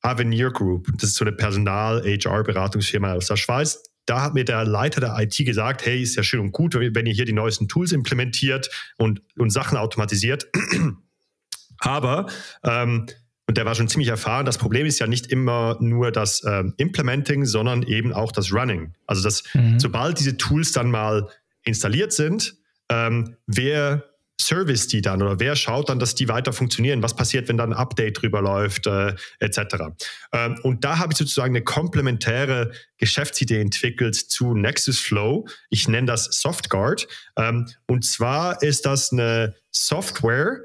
Avenir 0.00 0.50
Group, 0.50 0.88
das 0.94 1.10
ist 1.10 1.16
so 1.16 1.24
eine 1.24 1.32
Personal-HR-Beratungsfirma 1.32 3.12
aus 3.12 3.26
der 3.26 3.36
Schweiz, 3.36 3.82
da 4.06 4.22
hat 4.22 4.34
mir 4.34 4.44
der 4.44 4.64
Leiter 4.64 5.00
der 5.00 5.16
IT 5.18 5.36
gesagt, 5.38 5.86
hey, 5.86 6.02
ist 6.02 6.16
ja 6.16 6.22
schön 6.22 6.40
und 6.40 6.52
gut, 6.52 6.74
wenn 6.74 7.06
ihr 7.06 7.12
hier 7.12 7.24
die 7.24 7.32
neuesten 7.32 7.68
Tools 7.68 7.92
implementiert 7.92 8.70
und, 8.96 9.22
und 9.36 9.50
Sachen 9.50 9.78
automatisiert. 9.78 10.48
Aber, 11.78 12.26
ähm, 12.64 13.06
und 13.46 13.58
der 13.58 13.64
war 13.64 13.74
schon 13.74 13.88
ziemlich 13.88 14.08
erfahren, 14.08 14.46
das 14.46 14.56
Problem 14.56 14.86
ist 14.86 14.98
ja 14.98 15.06
nicht 15.06 15.26
immer 15.26 15.76
nur 15.80 16.12
das 16.12 16.42
ähm, 16.46 16.74
Implementing, 16.76 17.44
sondern 17.44 17.82
eben 17.82 18.12
auch 18.12 18.32
das 18.32 18.52
Running. 18.52 18.94
Also, 19.06 19.22
dass 19.22 19.42
mhm. 19.54 19.78
sobald 19.78 20.18
diese 20.18 20.36
Tools 20.36 20.72
dann 20.72 20.90
mal 20.90 21.28
installiert 21.64 22.12
sind, 22.12 22.56
ähm, 22.88 23.36
wer 23.46 24.11
service 24.42 24.86
die 24.88 25.00
dann 25.00 25.22
oder 25.22 25.40
wer 25.40 25.56
schaut 25.56 25.88
dann, 25.88 25.98
dass 25.98 26.14
die 26.14 26.28
weiter 26.28 26.52
funktionieren? 26.52 27.02
Was 27.02 27.14
passiert, 27.14 27.48
wenn 27.48 27.56
dann 27.56 27.72
ein 27.72 27.78
Update 27.78 28.20
drüber 28.20 28.42
läuft, 28.42 28.86
äh, 28.86 29.14
etc. 29.40 29.58
Ähm, 30.32 30.58
und 30.62 30.84
da 30.84 30.98
habe 30.98 31.12
ich 31.12 31.18
sozusagen 31.18 31.54
eine 31.54 31.64
komplementäre 31.64 32.72
Geschäftsidee 32.98 33.60
entwickelt 33.60 34.14
zu 34.14 34.54
Nexus 34.54 34.98
Flow. 34.98 35.46
Ich 35.70 35.88
nenne 35.88 36.06
das 36.06 36.24
Softguard. 36.24 37.08
Ähm, 37.36 37.68
und 37.86 38.04
zwar 38.04 38.62
ist 38.62 38.86
das 38.86 39.12
eine 39.12 39.54
Software, 39.70 40.60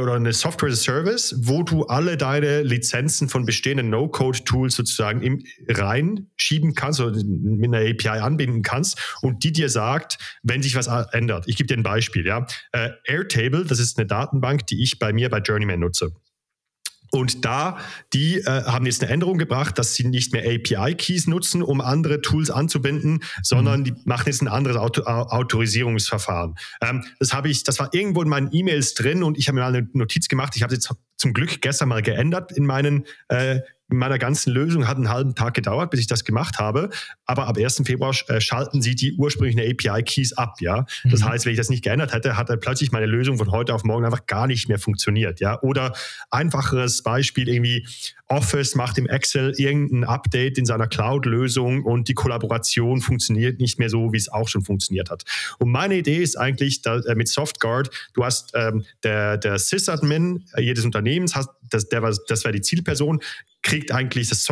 oder 0.00 0.14
eine 0.14 0.32
Software 0.32 0.70
as 0.70 0.80
a 0.80 0.82
Service, 0.82 1.34
wo 1.38 1.62
du 1.62 1.84
alle 1.84 2.16
deine 2.16 2.62
Lizenzen 2.62 3.28
von 3.28 3.44
bestehenden 3.44 3.90
No-Code-Tools 3.90 4.74
sozusagen 4.74 5.22
im, 5.22 5.44
reinschieben 5.68 6.74
kannst 6.74 7.00
oder 7.00 7.16
mit 7.24 7.74
einer 7.74 7.88
API 7.88 8.20
anbinden 8.20 8.62
kannst 8.62 9.18
und 9.22 9.44
die 9.44 9.52
dir 9.52 9.68
sagt, 9.68 10.18
wenn 10.42 10.62
sich 10.62 10.74
was 10.74 10.86
ändert. 11.12 11.44
Ich 11.46 11.56
gebe 11.56 11.66
dir 11.66 11.76
ein 11.76 11.82
Beispiel. 11.82 12.26
Ja. 12.26 12.46
Äh, 12.72 12.90
Airtable, 13.04 13.64
das 13.64 13.78
ist 13.78 13.98
eine 13.98 14.06
Datenbank, 14.06 14.66
die 14.66 14.82
ich 14.82 14.98
bei 14.98 15.12
mir 15.12 15.28
bei 15.30 15.38
Journeyman 15.38 15.80
nutze. 15.80 16.12
Und 17.14 17.44
da, 17.44 17.76
die 18.14 18.38
äh, 18.38 18.64
haben 18.64 18.86
jetzt 18.86 19.02
eine 19.02 19.12
Änderung 19.12 19.36
gebracht, 19.36 19.78
dass 19.78 19.94
sie 19.94 20.04
nicht 20.04 20.32
mehr 20.32 20.44
API-Keys 20.44 21.26
nutzen, 21.26 21.62
um 21.62 21.82
andere 21.82 22.22
Tools 22.22 22.50
anzubinden, 22.50 23.22
sondern 23.42 23.80
mhm. 23.80 23.84
die 23.84 23.94
machen 24.06 24.24
jetzt 24.26 24.40
ein 24.40 24.48
anderes 24.48 24.78
Auto 24.78 25.02
Autorisierungsverfahren. 25.02 26.54
Ähm, 26.80 27.04
das 27.18 27.34
habe 27.34 27.50
ich, 27.50 27.64
das 27.64 27.78
war 27.78 27.92
irgendwo 27.92 28.22
in 28.22 28.28
meinen 28.30 28.48
E-Mails 28.50 28.94
drin 28.94 29.22
und 29.22 29.36
ich 29.36 29.48
habe 29.48 29.56
mir 29.56 29.60
mal 29.60 29.74
eine 29.74 29.88
Notiz 29.92 30.28
gemacht. 30.28 30.54
Ich 30.56 30.62
habe 30.62 30.72
jetzt 30.72 30.88
zum 31.18 31.34
Glück 31.34 31.60
gestern 31.60 31.90
mal 31.90 32.00
geändert 32.00 32.50
in 32.50 32.64
meinen 32.64 33.04
äh, 33.28 33.60
meiner 33.96 34.18
ganzen 34.18 34.52
Lösung 34.52 34.88
hat 34.88 34.96
einen 34.96 35.08
halben 35.08 35.34
Tag 35.34 35.54
gedauert, 35.54 35.90
bis 35.90 36.00
ich 36.00 36.06
das 36.06 36.24
gemacht 36.24 36.58
habe. 36.58 36.90
Aber 37.26 37.46
ab 37.46 37.56
1. 37.56 37.82
Februar 37.84 38.14
äh, 38.28 38.40
schalten 38.40 38.82
sie 38.82 38.94
die 38.94 39.14
ursprünglichen 39.14 39.60
API-Keys 39.60 40.34
ab, 40.34 40.56
ja. 40.60 40.86
Das 41.04 41.20
mhm. 41.20 41.24
heißt, 41.26 41.46
wenn 41.46 41.52
ich 41.52 41.58
das 41.58 41.70
nicht 41.70 41.84
geändert 41.84 42.12
hätte, 42.12 42.36
hat 42.36 42.50
dann 42.50 42.60
plötzlich 42.60 42.92
meine 42.92 43.06
Lösung 43.06 43.38
von 43.38 43.50
heute 43.50 43.74
auf 43.74 43.84
morgen 43.84 44.04
einfach 44.04 44.26
gar 44.26 44.46
nicht 44.46 44.68
mehr 44.68 44.78
funktioniert, 44.78 45.40
ja. 45.40 45.60
Oder 45.62 45.92
einfacheres 46.30 47.02
Beispiel 47.02 47.48
irgendwie, 47.48 47.86
Office 48.32 48.74
macht 48.74 48.96
im 48.96 49.06
Excel 49.06 49.52
irgendein 49.58 50.04
Update 50.04 50.56
in 50.56 50.64
seiner 50.64 50.86
Cloud-Lösung 50.86 51.84
und 51.84 52.08
die 52.08 52.14
Kollaboration 52.14 53.00
funktioniert 53.00 53.60
nicht 53.60 53.78
mehr 53.78 53.90
so, 53.90 54.12
wie 54.12 54.16
es 54.16 54.30
auch 54.30 54.48
schon 54.48 54.62
funktioniert 54.62 55.10
hat. 55.10 55.24
Und 55.58 55.70
meine 55.70 55.96
Idee 55.96 56.22
ist 56.22 56.36
eigentlich 56.36 56.80
da, 56.80 56.98
äh, 57.00 57.14
mit 57.14 57.28
SoftGuard, 57.28 57.90
du 58.14 58.24
hast 58.24 58.52
ähm, 58.54 58.84
der, 59.02 59.36
der 59.36 59.58
Sysadmin 59.58 60.44
jedes 60.58 60.84
Unternehmens, 60.84 61.36
hast, 61.36 61.50
das, 61.68 61.88
der, 61.88 62.00
das 62.00 62.44
wäre 62.44 62.52
die 62.52 62.62
Zielperson, 62.62 63.20
kriegt 63.62 63.92
eigentlich 63.92 64.28
das 64.28 64.44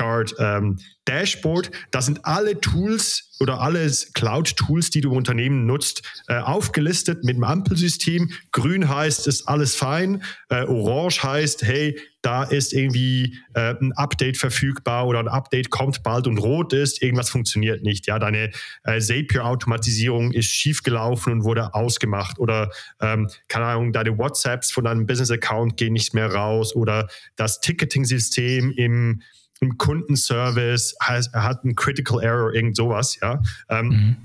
SoftGuard 0.00 0.34
ähm, 0.38 0.78
Dashboard. 1.04 1.70
Da 1.90 2.02
sind 2.02 2.24
alle 2.24 2.60
Tools 2.60 3.36
oder 3.40 3.60
alle 3.60 3.90
Cloud-Tools, 4.14 4.90
die 4.90 5.00
du 5.00 5.10
im 5.10 5.16
Unternehmen 5.16 5.66
nutzt, 5.66 6.02
äh, 6.28 6.38
aufgelistet 6.38 7.24
mit 7.24 7.36
dem 7.36 7.44
Ampelsystem. 7.44 8.30
Grün 8.52 8.88
heißt, 8.88 9.26
ist 9.26 9.48
alles 9.48 9.74
fein. 9.74 10.22
Äh, 10.50 10.64
Orange 10.64 11.22
heißt, 11.22 11.62
hey, 11.62 11.98
da 12.22 12.44
ist 12.44 12.74
irgendwie 12.74 13.38
äh, 13.54 13.74
ein 13.80 13.92
Update 13.92 14.36
verfügbar 14.36 15.06
oder 15.06 15.20
ein 15.20 15.28
Update 15.28 15.70
kommt 15.70 16.02
bald 16.02 16.26
und 16.26 16.36
rot 16.36 16.74
ist, 16.74 17.02
irgendwas 17.02 17.30
funktioniert 17.30 17.82
nicht. 17.82 18.06
Ja, 18.06 18.18
deine 18.18 18.50
äh, 18.84 19.00
Zapier-Automatisierung 19.00 20.32
ist 20.32 20.52
schiefgelaufen 20.52 21.32
und 21.32 21.44
wurde 21.44 21.72
ausgemacht 21.74 22.38
oder 22.38 22.70
ähm, 23.00 23.30
keine 23.48 23.64
Ahnung, 23.64 23.92
deine 23.92 24.18
WhatsApps 24.18 24.70
von 24.70 24.84
deinem 24.84 25.06
Business-Account 25.06 25.78
gehen 25.78 25.94
nicht 25.94 26.12
mehr 26.12 26.32
raus 26.32 26.76
oder 26.76 27.08
das 27.36 27.60
Ticketing-System 27.62 28.70
im 28.72 29.22
im 29.60 29.76
Kundenservice, 29.78 30.96
heißt, 31.02 31.34
er 31.34 31.44
hat 31.44 31.64
einen 31.64 31.76
Critical 31.76 32.22
Error, 32.22 32.52
irgend 32.54 32.76
sowas, 32.76 33.18
ja. 33.20 33.40
Ähm, 33.68 33.86
mhm. 33.86 34.16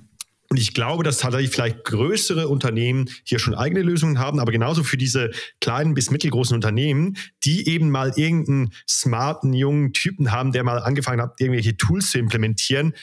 Und 0.48 0.60
ich 0.60 0.74
glaube, 0.74 1.04
dass 1.04 1.18
tatsächlich 1.18 1.52
vielleicht 1.52 1.84
größere 1.86 2.48
Unternehmen 2.48 3.10
hier 3.24 3.40
schon 3.40 3.56
eigene 3.56 3.82
Lösungen 3.82 4.20
haben, 4.20 4.40
aber 4.40 4.52
genauso 4.52 4.84
für 4.84 4.96
diese 4.96 5.32
kleinen 5.60 5.96
bis 5.96 6.12
mittelgroßen 6.12 6.56
Unternehmen, 6.56 7.18
die 7.44 7.68
eben 7.68 7.90
mal 7.90 8.14
irgendeinen 8.16 8.72
smarten 8.88 9.54
jungen 9.54 9.92
Typen 9.92 10.32
haben, 10.32 10.52
der 10.52 10.64
mal 10.64 10.78
angefangen 10.80 11.22
hat, 11.22 11.42
irgendwelche 11.42 11.76
Tools 11.78 12.12
zu 12.12 12.20
implementieren, 12.20 12.94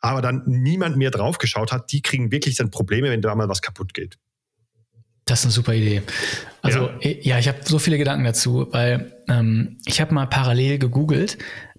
aber 0.00 0.22
dann 0.22 0.42
niemand 0.46 0.96
mehr 0.96 1.10
draufgeschaut 1.10 1.70
hat, 1.70 1.92
die 1.92 2.00
kriegen 2.00 2.32
wirklich 2.32 2.56
dann 2.56 2.70
Probleme, 2.70 3.10
wenn 3.10 3.20
da 3.20 3.34
mal 3.34 3.48
was 3.48 3.60
kaputt 3.60 3.92
geht. 3.92 4.18
Das 5.26 5.40
ist 5.40 5.46
eine 5.46 5.52
super 5.52 5.74
Idee. 5.74 6.02
Also 6.62 6.88
ja, 7.00 7.10
ja 7.20 7.38
ich 7.38 7.48
habe 7.48 7.58
so 7.64 7.78
viele 7.78 7.98
Gedanken 7.98 8.24
dazu, 8.24 8.68
weil 8.70 9.12
ähm, 9.28 9.78
ich 9.84 10.00
habe 10.00 10.14
mal 10.14 10.26
parallel 10.26 10.78
gegoogelt. 10.78 11.36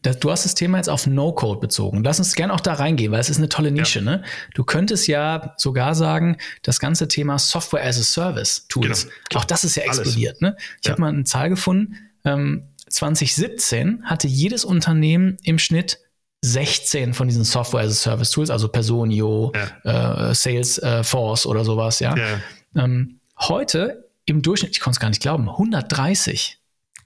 Dass, 0.07 0.19
du 0.19 0.31
hast 0.31 0.45
das 0.45 0.55
Thema 0.55 0.77
jetzt 0.77 0.89
auf 0.89 1.05
No-Code 1.05 1.59
bezogen. 1.59 2.03
Lass 2.03 2.19
uns 2.19 2.33
gerne 2.35 2.53
auch 2.53 2.59
da 2.59 2.73
reingehen, 2.73 3.11
weil 3.11 3.19
es 3.19 3.29
ist 3.29 3.37
eine 3.37 3.49
tolle 3.49 3.71
Nische. 3.71 3.99
Ja. 3.99 4.05
Ne? 4.05 4.23
Du 4.53 4.63
könntest 4.63 5.07
ja 5.07 5.53
sogar 5.57 5.95
sagen, 5.95 6.37
das 6.61 6.79
ganze 6.79 7.07
Thema 7.07 7.37
Software 7.39 7.83
as 7.83 7.99
a 7.99 8.03
Service 8.03 8.67
Tools, 8.69 9.07
genau, 9.29 9.41
auch 9.41 9.45
das 9.45 9.63
ist 9.63 9.75
ja 9.75 9.83
explodiert. 9.83 10.41
Ne? 10.41 10.55
Ich 10.81 10.87
ja. 10.87 10.91
habe 10.91 11.01
mal 11.01 11.09
eine 11.09 11.25
Zahl 11.25 11.49
gefunden. 11.49 11.95
Ähm, 12.23 12.69
2017 12.89 14.03
hatte 14.05 14.27
jedes 14.27 14.63
Unternehmen 14.63 15.37
im 15.43 15.59
Schnitt 15.59 15.99
16 16.41 17.13
von 17.13 17.27
diesen 17.27 17.43
Software 17.43 17.81
as 17.81 17.91
a 17.91 17.95
Service 17.95 18.31
Tools, 18.31 18.49
also 18.49 18.69
Personio, 18.69 19.51
ja. 19.83 20.29
äh, 20.29 20.35
Salesforce 20.35 21.45
äh, 21.45 21.47
oder 21.47 21.65
sowas, 21.65 21.99
ja. 21.99 22.15
ja. 22.15 22.41
Ähm, 22.75 23.19
heute 23.39 24.09
im 24.25 24.41
Durchschnitt, 24.41 24.71
ich 24.71 24.79
konnte 24.79 24.97
es 24.97 24.99
gar 24.99 25.09
nicht 25.09 25.21
glauben, 25.21 25.49
130. 25.49 26.56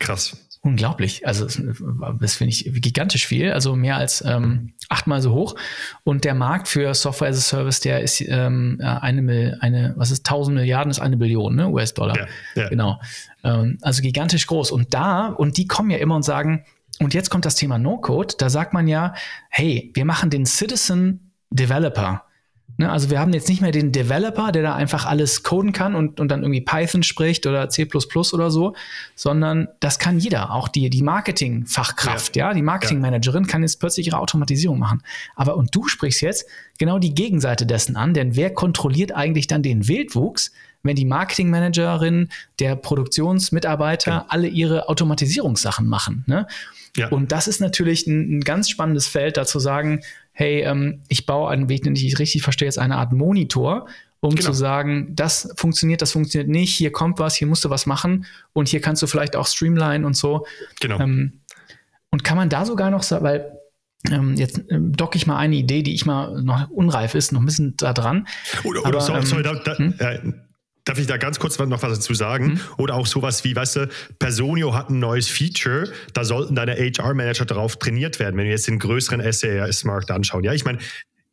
Krass. 0.02 0.36
Unglaublich. 0.64 1.26
Also 1.26 1.46
das 1.46 2.36
finde 2.36 2.50
ich 2.50 2.72
gigantisch 2.82 3.26
viel, 3.26 3.52
also 3.52 3.76
mehr 3.76 3.98
als 3.98 4.24
ähm, 4.24 4.74
achtmal 4.90 5.22
so 5.22 5.34
hoch. 5.34 5.56
Und 6.04 6.24
der 6.24 6.36
Markt 6.36 6.68
für 6.68 6.94
Software 6.94 7.30
as 7.30 7.38
a 7.38 7.42
Service, 7.42 7.80
der 7.80 8.02
ist 8.02 8.22
ähm, 8.22 8.80
eine, 8.80 9.58
eine, 9.62 9.94
was 9.96 10.12
ist 10.12 10.28
1000 10.28 10.58
Milliarden, 10.58 10.92
ist 10.92 11.00
eine 11.00 11.18
Billion 11.18 11.56
ne? 11.56 11.68
US-Dollar. 11.70 12.16
Ja, 12.16 12.28
ja. 12.56 12.70
Genau. 12.70 13.00
Ähm, 13.44 13.80
also 13.82 14.02
gigantisch 14.02 14.46
groß. 14.46 14.70
Und 14.72 14.94
da, 14.94 15.28
und 15.28 15.58
die 15.58 15.66
kommen 15.66 15.90
ja 15.90 15.98
immer 15.98 16.16
und 16.16 16.24
sagen, 16.24 16.64
und 17.00 17.16
jetzt 17.16 17.32
kommt 17.32 17.46
das 17.46 17.56
Thema 17.56 17.80
No-Code, 17.80 18.36
da 18.38 18.52
sagt 18.52 18.74
man 18.74 18.88
ja, 18.88 19.16
hey, 19.50 19.92
wir 19.96 20.06
machen 20.06 20.30
den 20.30 20.46
Citizen 20.46 21.32
Developer 21.50 22.26
Ne, 22.78 22.92
also 22.92 23.10
wir 23.10 23.20
haben 23.20 23.34
jetzt 23.34 23.48
nicht 23.50 23.62
mehr 23.62 23.72
den 23.72 23.92
Developer, 23.92 24.52
der 24.52 24.64
da 24.64 24.76
einfach 24.76 25.06
alles 25.06 25.44
coden 25.44 25.72
kann 25.72 25.96
und, 25.96 26.20
und 26.20 26.30
dann 26.30 26.42
irgendwie 26.42 26.62
Python 26.62 27.04
spricht 27.04 27.46
oder 27.46 27.70
C 27.70 27.88
oder 28.34 28.52
so, 28.52 28.76
sondern 29.16 29.68
das 29.80 30.00
kann 30.00 30.20
jeder, 30.20 30.52
auch 30.52 30.68
die, 30.68 30.90
die 30.90 31.04
Marketing-Fachkraft, 31.04 32.36
ja. 32.36 32.48
ja. 32.48 32.54
die 32.54 32.62
Marketing-Managerin 32.62 33.48
kann 33.48 33.62
jetzt 33.62 33.80
plötzlich 33.80 34.08
ihre 34.08 34.20
Automatisierung 34.20 34.80
machen. 34.80 35.04
Aber 35.36 35.58
und 35.58 35.76
du 35.76 35.88
sprichst 35.88 36.22
jetzt 36.22 36.46
genau 36.80 36.98
die 37.00 37.14
Gegenseite 37.14 37.66
dessen 37.66 37.96
an, 37.96 38.14
denn 38.14 38.36
wer 38.36 38.54
kontrolliert 38.54 39.14
eigentlich 39.14 39.48
dann 39.48 39.64
den 39.64 39.88
Wildwuchs, 39.88 40.52
wenn 40.84 40.96
die 40.96 41.06
Marketing-Managerin, 41.06 42.30
der 42.60 42.76
Produktionsmitarbeiter 42.76 44.12
ja. 44.12 44.26
alle 44.30 44.48
ihre 44.48 44.90
Automatisierungssachen 44.90 45.88
machen? 45.88 46.24
Ne? 46.28 46.48
Ja. 46.98 47.10
Und 47.10 47.32
das 47.32 47.48
ist 47.48 47.62
natürlich 47.62 48.08
ein, 48.08 48.38
ein 48.38 48.42
ganz 48.42 48.70
spannendes 48.70 49.08
Feld, 49.08 49.38
da 49.38 49.46
zu 49.46 49.60
sagen, 49.60 50.02
hey, 50.42 50.64
ähm, 50.64 51.04
ich 51.08 51.28
baue 51.28 51.52
einen 51.52 51.70
Weg, 51.70 51.84
den 51.84 51.96
ich 51.96 52.18
richtig 52.18 52.42
verstehe, 52.42 52.66
jetzt 52.66 52.80
eine 52.80 52.96
Art 52.98 53.12
Monitor, 53.14 53.86
um 54.22 54.34
genau. 54.34 54.50
zu 54.50 54.54
sagen, 54.54 55.16
das 55.16 55.54
funktioniert, 55.56 56.02
das 56.02 56.14
funktioniert 56.14 56.50
nicht, 56.50 56.74
hier 56.74 56.92
kommt 56.92 57.20
was, 57.20 57.36
hier 57.36 57.48
musst 57.48 57.64
du 57.64 57.70
was 57.70 57.86
machen 57.86 58.26
und 58.52 58.68
hier 58.68 58.82
kannst 58.82 59.04
du 59.04 59.08
vielleicht 59.08 59.36
auch 59.36 59.46
streamline 59.46 60.04
und 60.04 60.18
so. 60.18 60.48
Genau. 60.80 61.00
Ähm, 61.00 61.42
und 62.10 62.24
kann 62.24 62.38
man 62.38 62.50
da 62.50 62.66
sogar 62.66 62.90
noch 62.90 63.04
sagen, 63.04 63.24
weil 63.24 63.52
ähm, 64.10 64.36
jetzt 64.36 64.64
ähm, 64.70 64.98
docke 64.98 65.16
ich 65.16 65.28
mal 65.28 65.38
eine 65.38 65.56
Idee, 65.56 65.84
die 65.84 65.94
ich 65.94 66.08
mal 66.08 66.42
noch 66.42 66.72
unreif 66.72 67.14
ist, 67.14 67.32
noch 67.32 67.42
ein 67.42 67.46
bisschen 67.46 67.78
da 67.78 67.94
dran. 67.94 68.28
Oder, 68.64 68.80
oder 68.80 68.88
Aber, 68.88 69.02
sorry, 69.02 69.26
sorry 69.28 69.48
ähm, 69.48 69.62
da, 69.64 69.74
da, 69.74 70.22
hm? 70.24 70.42
Darf 70.86 70.98
ich 70.98 71.08
da 71.08 71.18
ganz 71.18 71.40
kurz 71.40 71.60
noch 71.60 71.84
was 71.84 71.94
dazu 71.94 72.14
sagen? 72.14 72.46
Mhm. 72.46 72.60
Oder 72.78 72.96
auch 72.96 73.06
sowas 73.06 73.44
wie, 73.44 73.56
weißt 73.56 73.76
du, 73.76 73.90
Personio 74.18 74.74
hat 74.74 74.90
ein 74.90 75.00
neues 75.00 75.28
Feature, 75.28 75.92
da 76.14 76.24
sollten 76.24 76.56
deine 76.56 76.76
HR-Manager 76.76 77.46
darauf 77.46 77.78
trainiert 77.78 78.20
werden, 78.20 78.38
wenn 78.38 78.46
wir 78.46 78.52
jetzt 78.52 78.68
den 78.68 78.80
größeren 78.80 79.22
SAS-Markt 79.32 80.10
anschauen. 80.10 80.44
Ja, 80.44 80.54
ich 80.54 80.66
meine, 80.66 80.80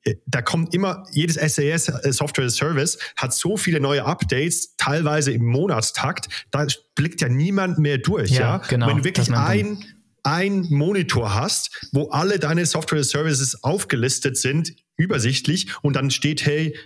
äh, 0.05 0.17
da 0.27 0.43
kommt 0.43 0.75
immer, 0.75 1.05
jedes 1.13 1.37
SAS, 1.37 1.87
Software 2.17 2.47
as 2.47 2.57
Service, 2.57 2.99
hat 3.17 3.33
so 3.33 3.57
viele 3.57 3.81
neue 3.81 4.05
Updates, 4.05 4.77
teilweise 4.77 5.33
im 5.33 5.45
Monatstakt, 5.45 6.29
da 6.51 6.67
blickt 6.95 7.21
ja 7.21 7.29
niemand 7.29 7.79
mehr 7.79 7.99
durch. 7.99 8.31
Ja, 8.31 8.41
ja? 8.41 8.57
genau. 8.69 8.89
Wenn 8.89 8.99
du 8.99 9.05
wirklich 9.05 9.33
ein, 9.33 9.85
ein 10.23 10.67
Monitor 10.69 11.35
hast, 11.35 11.89
wo 11.93 12.11
alle 12.11 12.39
deine 12.39 12.67
Software 12.67 13.01
as 13.01 13.11
Services 13.11 13.63
aufgelistet 13.63 14.37
sind, 14.37 14.75
übersichtlich, 14.97 15.69
und 15.83 15.95
dann 15.97 16.11
steht, 16.11 16.45
hey, 16.45 16.77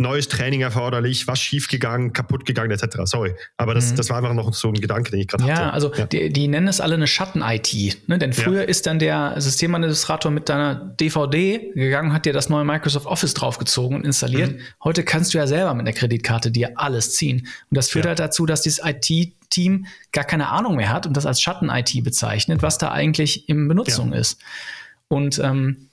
neues 0.00 0.28
Training 0.28 0.60
erforderlich, 0.60 1.26
was 1.26 1.40
schiefgegangen, 1.40 2.12
kaputt 2.12 2.46
gegangen, 2.46 2.70
etc. 2.70 2.98
Sorry. 3.04 3.34
Aber 3.56 3.74
das, 3.74 3.90
mhm. 3.90 3.96
das 3.96 4.10
war 4.10 4.18
einfach 4.18 4.32
noch 4.32 4.54
so 4.54 4.68
ein 4.68 4.74
Gedanke, 4.74 5.10
den 5.10 5.20
ich 5.20 5.26
gerade 5.26 5.44
ja, 5.44 5.56
hatte. 5.56 5.72
Also 5.72 5.88
ja, 5.88 5.92
also 5.94 6.06
die, 6.06 6.32
die, 6.32 6.46
nennen 6.46 6.68
es 6.68 6.80
alle 6.80 6.94
eine 6.94 7.08
Schatten-IT. 7.08 8.08
Ne? 8.08 8.18
Denn 8.18 8.32
früher 8.32 8.62
ja. 8.62 8.68
ist 8.68 8.86
dann 8.86 9.00
der 9.00 9.34
Systemadministrator 9.40 10.30
mit 10.30 10.48
deiner 10.48 10.76
DVD 10.76 11.72
gegangen, 11.74 12.12
hat 12.12 12.26
dir 12.26 12.32
das 12.32 12.48
neue 12.48 12.64
Microsoft 12.64 13.06
Office 13.06 13.34
draufgezogen 13.34 13.96
und 13.96 14.04
installiert. 14.04 14.52
Mhm. 14.52 14.60
Heute 14.84 15.02
kannst 15.02 15.34
du 15.34 15.38
ja 15.38 15.48
selber 15.48 15.74
mit 15.74 15.86
der 15.86 15.94
Kreditkarte 15.94 16.52
dir 16.52 16.72
alles 16.76 17.14
ziehen. 17.14 17.48
Und 17.70 17.76
das 17.76 17.90
führt 17.90 18.04
ja. 18.04 18.10
halt 18.10 18.20
dazu, 18.20 18.46
dass 18.46 18.62
dieses 18.62 18.80
IT-Team 18.84 19.86
gar 20.12 20.24
keine 20.24 20.50
Ahnung 20.50 20.76
mehr 20.76 20.92
hat 20.92 21.08
und 21.08 21.16
das 21.16 21.26
als 21.26 21.40
Schatten-IT 21.42 22.04
bezeichnet, 22.04 22.62
was 22.62 22.78
da 22.78 22.92
eigentlich 22.92 23.48
in 23.48 23.66
Benutzung 23.66 24.12
ist. 24.12 24.40
Und 25.08 25.40
ähm, 25.40 25.87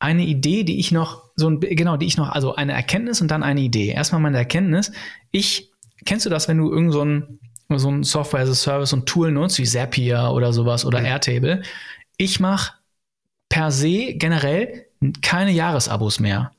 eine 0.00 0.24
Idee, 0.24 0.64
die 0.64 0.80
ich 0.80 0.90
noch 0.90 1.30
so 1.36 1.48
ein, 1.48 1.60
genau, 1.60 1.96
die 1.96 2.06
ich 2.06 2.16
noch, 2.16 2.30
also 2.30 2.54
eine 2.54 2.72
Erkenntnis 2.72 3.20
und 3.20 3.30
dann 3.30 3.42
eine 3.42 3.60
Idee. 3.60 3.88
Erstmal 3.88 4.20
meine 4.20 4.38
Erkenntnis. 4.38 4.90
Ich, 5.30 5.70
kennst 6.04 6.26
du 6.26 6.30
das, 6.30 6.48
wenn 6.48 6.58
du 6.58 6.72
irgend 6.72 6.92
so 6.92 7.04
ein, 7.04 7.38
so 7.68 7.88
ein 7.88 8.02
Software 8.02 8.40
as 8.40 8.50
a 8.50 8.54
Service 8.54 8.92
und 8.92 9.06
Tool 9.06 9.30
nutzt, 9.30 9.58
wie 9.58 9.64
Zapier 9.64 10.30
oder 10.32 10.52
sowas 10.52 10.84
oder 10.84 11.00
mhm. 11.00 11.06
Airtable? 11.06 11.62
Ich 12.16 12.40
mache 12.40 12.72
per 13.48 13.70
se 13.70 14.14
generell 14.14 14.86
keine 15.22 15.52
Jahresabos 15.52 16.18
mehr. 16.18 16.52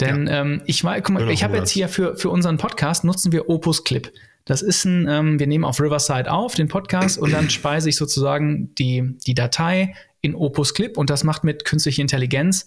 Denn 0.00 0.26
ja. 0.26 0.42
ähm, 0.42 0.62
ich, 0.66 0.82
guck 0.82 1.10
mal, 1.10 1.30
ich 1.30 1.42
habe 1.42 1.56
jetzt 1.56 1.70
hier 1.70 1.88
für, 1.88 2.16
für 2.16 2.28
unseren 2.28 2.58
Podcast 2.58 3.04
nutzen 3.04 3.32
wir 3.32 3.48
Opus 3.48 3.84
Clip. 3.84 4.12
Das 4.44 4.60
ist 4.62 4.84
ein, 4.84 5.08
ähm, 5.08 5.38
wir 5.38 5.46
nehmen 5.46 5.64
auf 5.64 5.80
Riverside 5.80 6.30
auf, 6.30 6.54
den 6.54 6.68
Podcast, 6.68 7.18
und 7.18 7.32
dann 7.32 7.48
speise 7.50 7.88
ich 7.88 7.96
sozusagen 7.96 8.74
die, 8.74 9.16
die 9.26 9.34
Datei 9.34 9.94
in 10.26 10.34
Opus 10.34 10.74
Clip 10.74 10.96
und 10.98 11.08
das 11.08 11.24
macht 11.24 11.44
mit 11.44 11.64
künstlicher 11.64 12.02
Intelligenz 12.02 12.66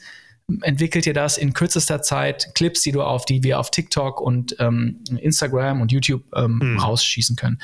entwickelt 0.62 1.06
ihr 1.06 1.14
das 1.14 1.38
in 1.38 1.54
kürzester 1.54 2.02
Zeit 2.02 2.56
Clips, 2.56 2.82
die 2.82 2.92
du 2.92 3.04
auf 3.04 3.26
die 3.26 3.44
wir 3.44 3.60
auf 3.60 3.70
TikTok 3.70 4.20
und 4.20 4.56
ähm, 4.60 5.04
Instagram 5.20 5.82
und 5.82 5.92
YouTube 5.92 6.24
ähm, 6.36 6.60
hm. 6.60 6.80
rausschießen 6.80 7.36
können. 7.36 7.60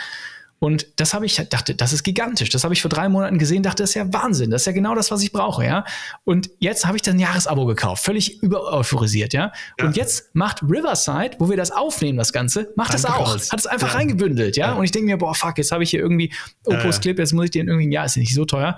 Und 0.60 0.88
das 0.96 1.14
habe 1.14 1.26
ich 1.26 1.36
dachte, 1.50 1.76
das 1.76 1.92
ist 1.94 2.04
gigantisch. 2.04 2.50
Das 2.50 2.64
habe 2.64 2.74
ich 2.74 2.82
vor 2.82 2.90
drei 2.90 3.10
Monaten 3.10 3.38
gesehen, 3.38 3.62
dachte, 3.62 3.84
das 3.84 3.92
ist 3.92 3.96
ja 3.96 4.12
Wahnsinn. 4.14 4.50
Das 4.50 4.62
ist 4.62 4.66
ja 4.66 4.72
genau 4.72 4.96
das, 4.96 5.12
was 5.12 5.22
ich 5.22 5.32
brauche, 5.32 5.66
ja. 5.66 5.84
Und 6.24 6.50
jetzt 6.60 6.88
habe 6.88 6.96
ich 6.96 7.04
das 7.04 7.14
ein 7.14 7.20
Jahresabo 7.20 7.66
gekauft, 7.66 8.04
völlig 8.04 8.42
übereuphorisiert, 8.42 9.34
ja? 9.34 9.52
ja. 9.78 9.86
Und 9.86 9.98
jetzt 9.98 10.34
macht 10.34 10.64
Riverside, 10.64 11.36
wo 11.40 11.50
wir 11.50 11.58
das 11.58 11.72
aufnehmen, 11.72 12.18
das 12.18 12.32
Ganze, 12.32 12.72
macht 12.76 12.94
das 12.94 13.06
auch. 13.06 13.36
Hat 13.36 13.60
es 13.60 13.68
einfach 13.68 13.90
ja. 13.90 13.96
reingebündelt, 13.96 14.56
ja? 14.56 14.70
ja? 14.70 14.74
Und 14.74 14.86
ich 14.86 14.92
denke 14.92 15.08
mir, 15.08 15.18
boah, 15.18 15.36
fuck, 15.36 15.58
jetzt 15.58 15.72
habe 15.72 15.84
ich 15.84 15.90
hier 15.90 16.00
irgendwie 16.00 16.34
Opus 16.66 17.02
Clip, 17.02 17.20
jetzt 17.20 17.34
muss 17.34 17.46
ich 17.46 17.52
den 17.52 17.68
irgendwie, 17.68 17.94
ja, 17.94 18.06
ist 18.06 18.16
nicht 18.18 18.34
so 18.34 18.46
teuer. 18.46 18.78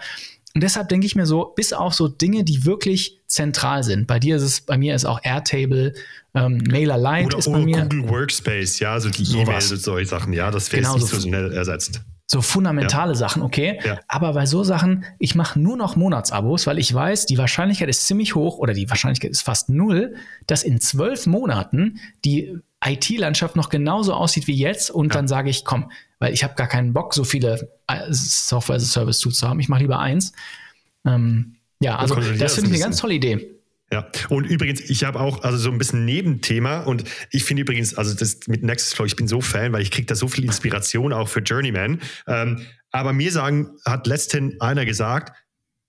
Und 0.57 0.61
deshalb 0.61 0.89
denke 0.89 1.05
ich 1.05 1.15
mir 1.15 1.27
so, 1.27 1.53
bis 1.55 1.71
auf 1.71 1.93
so 1.93 2.07
Dinge, 2.07 2.43
die 2.43 2.65
wirklich 2.65 3.21
zentral 3.27 3.83
sind. 3.83 4.07
Bei 4.07 4.17
dir 4.17 4.37
ist 4.37 4.41
es, 4.41 4.61
bei 4.61 4.75
mir 4.75 4.95
ist 4.95 5.05
auch 5.05 5.19
Airtable, 5.21 5.93
ähm, 6.33 6.63
MailerLite 6.67 7.27
oder, 7.27 7.37
ist 7.37 7.51
bei 7.51 7.59
mir. 7.59 7.83
Google 7.83 8.09
Workspace, 8.09 8.79
ja, 8.79 8.93
also 8.93 9.11
die 9.11 9.21
E-Mails 9.37 9.71
und 9.71 9.83
solche 9.83 10.09
Sachen, 10.09 10.33
ja, 10.33 10.49
das 10.49 10.71
wird 10.71 10.81
genau 10.81 10.95
nicht 10.95 11.09
so 11.09 11.19
schnell 11.21 11.53
ersetzt. 11.53 12.01
So 12.25 12.41
fundamentale 12.41 13.11
ja. 13.11 13.15
Sachen, 13.19 13.43
okay. 13.43 13.79
Ja. 13.85 13.99
Aber 14.07 14.33
bei 14.33 14.47
so 14.47 14.63
Sachen, 14.63 15.05
ich 15.19 15.35
mache 15.35 15.59
nur 15.59 15.77
noch 15.77 15.95
Monatsabos, 15.95 16.65
weil 16.65 16.79
ich 16.79 16.91
weiß, 16.91 17.27
die 17.27 17.37
Wahrscheinlichkeit 17.37 17.89
ist 17.89 18.07
ziemlich 18.07 18.33
hoch 18.33 18.57
oder 18.57 18.73
die 18.73 18.89
Wahrscheinlichkeit 18.89 19.29
ist 19.29 19.43
fast 19.43 19.69
null, 19.69 20.15
dass 20.47 20.63
in 20.63 20.81
zwölf 20.81 21.27
Monaten 21.27 21.99
die 22.25 22.57
IT-Landschaft 22.85 23.55
noch 23.55 23.69
genauso 23.69 24.13
aussieht 24.13 24.47
wie 24.47 24.55
jetzt 24.55 24.91
und 24.91 25.07
ja. 25.07 25.13
dann 25.13 25.27
sage 25.27 25.49
ich, 25.49 25.65
komm, 25.65 25.91
weil 26.19 26.33
ich 26.33 26.43
habe 26.43 26.55
gar 26.55 26.67
keinen 26.67 26.93
Bock, 26.93 27.13
so 27.13 27.23
viele 27.23 27.71
äh, 27.87 28.11
Software 28.11 28.75
as 28.75 28.83
a 28.83 28.85
Service 28.85 29.19
zu 29.19 29.47
haben. 29.47 29.59
Ich 29.59 29.69
mache 29.69 29.81
lieber 29.81 29.99
eins. 29.99 30.33
Ähm, 31.05 31.55
ja, 31.79 31.97
also 31.97 32.15
das 32.15 32.55
finde 32.55 32.69
ich 32.69 32.75
eine 32.75 32.83
ganz 32.83 32.97
tolle 32.97 33.13
Idee. 33.13 33.57
Ja, 33.91 34.05
und 34.29 34.45
übrigens, 34.45 34.81
ich 34.81 35.05
habe 35.05 35.19
auch 35.19 35.43
also 35.43 35.57
so 35.57 35.71
ein 35.71 35.77
bisschen 35.77 36.03
Nebenthema 36.03 36.81
und 36.81 37.05
ich 37.31 37.45
finde 37.45 37.61
übrigens, 37.61 37.93
also 37.93 38.13
das 38.13 38.39
mit 38.47 38.61
Nextflow, 38.61 39.05
ich 39.05 39.15
bin 39.15 39.29
so 39.29 39.39
Fan, 39.39 39.71
weil 39.71 39.81
ich 39.81 39.91
kriege 39.91 40.05
da 40.05 40.15
so 40.15 40.27
viel 40.27 40.43
Inspiration 40.43 41.13
auch 41.13 41.29
für 41.29 41.39
Journeyman. 41.39 42.01
Ähm, 42.27 42.65
aber 42.91 43.13
mir 43.13 43.31
sagen, 43.31 43.77
hat 43.85 44.05
letztens 44.05 44.59
einer 44.59 44.83
gesagt, 44.83 45.37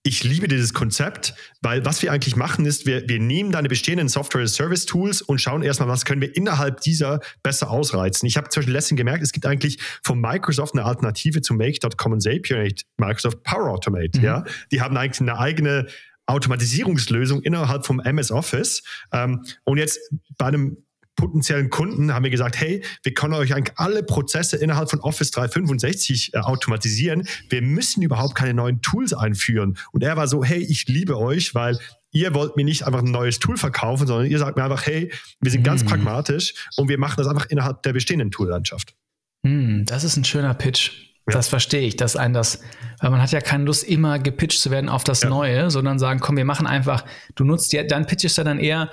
ich 0.05 0.25
liebe 0.25 0.49
dieses 0.49 0.73
Konzept, 0.73 1.35
weil 1.61 1.85
was 1.85 2.03
wir 2.03 2.13
eigentlich 2.13 2.37
machen 2.37 2.65
ist, 2.65 2.87
wir, 2.87 3.09
wir 3.09 3.19
nehmen 3.19 3.51
deine 3.51 3.69
bestehenden 3.69 4.09
Software-Service-Tools 4.09 5.23
und 5.23 5.41
schauen 5.41 5.63
erstmal, 5.63 5.89
was 5.89 6.05
können 6.05 6.21
wir 6.21 6.35
innerhalb 6.35 6.81
dieser 6.81 7.21
besser 7.43 7.71
ausreizen. 7.71 8.27
Ich 8.27 8.37
habe 8.37 8.49
zum 8.49 8.61
Beispiel 8.61 8.75
letztens 8.75 8.99
gemerkt, 8.99 9.23
es 9.23 9.33
gibt 9.33 9.45
eigentlich 9.45 9.79
von 10.03 10.21
Microsoft 10.21 10.75
eine 10.75 10.85
Alternative 10.85 11.43
zu 11.43 11.55
Make.com 11.55 12.13
und 12.13 12.21
Zapier, 12.23 12.69
Microsoft 12.97 13.43
Power 13.43 13.71
Automate. 13.71 14.19
Mhm. 14.19 14.25
Ja? 14.25 14.45
Die 14.73 14.81
haben 14.81 14.97
eigentlich 14.97 15.21
eine 15.21 15.39
eigene 15.39 15.87
Automatisierungslösung 16.27 17.43
innerhalb 17.43 17.85
vom 17.85 18.01
MS 18.01 18.31
Office. 18.31 18.83
Ähm, 19.13 19.45
und 19.65 19.79
jetzt 19.79 19.99
bei 20.37 20.47
einem 20.47 20.77
potenziellen 21.19 21.69
Kunden 21.69 22.15
haben 22.15 22.23
wir 22.23 22.31
gesagt, 22.31 22.59
hey, 22.59 22.83
wir 23.03 23.13
können 23.13 23.35
euch 23.35 23.53
eigentlich 23.55 23.77
alle 23.77 24.03
Prozesse 24.03 24.57
innerhalb 24.57 24.89
von 24.89 25.01
Office 25.01 25.33
365 25.33 26.33
äh, 26.33 26.39
automatisieren. 26.39 27.29
Wir 27.51 27.61
müssen 27.61 28.03
überhaupt 28.03 28.35
keine 28.35 28.55
neuen 28.55 28.81
Tools 28.81 29.13
einführen. 29.13 29.77
Und 29.93 30.03
er 30.03 30.17
war 30.17 30.29
so, 30.29 30.45
hey, 30.45 30.61
ich 30.61 30.87
liebe 30.87 31.19
euch, 31.19 31.55
weil 31.55 31.79
ihr 32.13 32.35
wollt 32.35 32.57
mir 32.57 32.65
nicht 32.65 32.87
einfach 32.87 33.01
ein 33.01 33.11
neues 33.11 33.41
Tool 33.41 33.57
verkaufen, 33.57 34.07
sondern 34.07 34.31
ihr 34.31 34.39
sagt 34.39 34.57
mir 34.57 34.65
einfach, 34.65 34.87
hey, 34.87 35.13
wir 35.41 35.51
sind 35.51 35.65
ganz 35.65 35.83
mhm. 35.83 35.89
pragmatisch 35.89 36.55
und 36.77 36.89
wir 36.89 36.99
machen 36.99 37.17
das 37.19 37.27
einfach 37.27 37.47
innerhalb 37.47 37.83
der 37.83 37.93
bestehenden 37.93 38.31
Toollandschaft. 38.31 38.95
Mhm, 39.43 39.85
das 39.85 40.05
ist 40.05 40.17
ein 40.17 40.25
schöner 40.25 40.55
Pitch. 40.55 40.93
Ja. 41.27 41.35
Das 41.35 41.49
verstehe 41.49 41.87
ich, 41.87 41.97
dass 41.97 42.17
ein 42.17 42.33
das, 42.33 42.63
weil 43.01 43.11
man 43.11 43.21
hat 43.21 43.33
ja 43.33 43.41
keine 43.41 43.65
Lust, 43.65 43.85
immer 43.85 44.19
gepitcht 44.19 44.61
zu 44.61 44.71
werden 44.71 44.89
auf 44.89 45.05
das 45.05 45.23
ja. 45.23 45.29
Neue, 45.29 45.71
sondern 45.71 45.99
sagen, 45.99 46.21
komm, 46.21 46.37
wir 46.37 46.47
machen 46.47 46.67
einfach, 46.67 47.05
du 47.35 47.45
nutzt 47.45 47.73
ja, 47.73 47.83
dann 47.83 48.07
pitchest 48.07 48.39
du 48.39 48.45
dann 48.45 48.59
eher, 48.59 48.91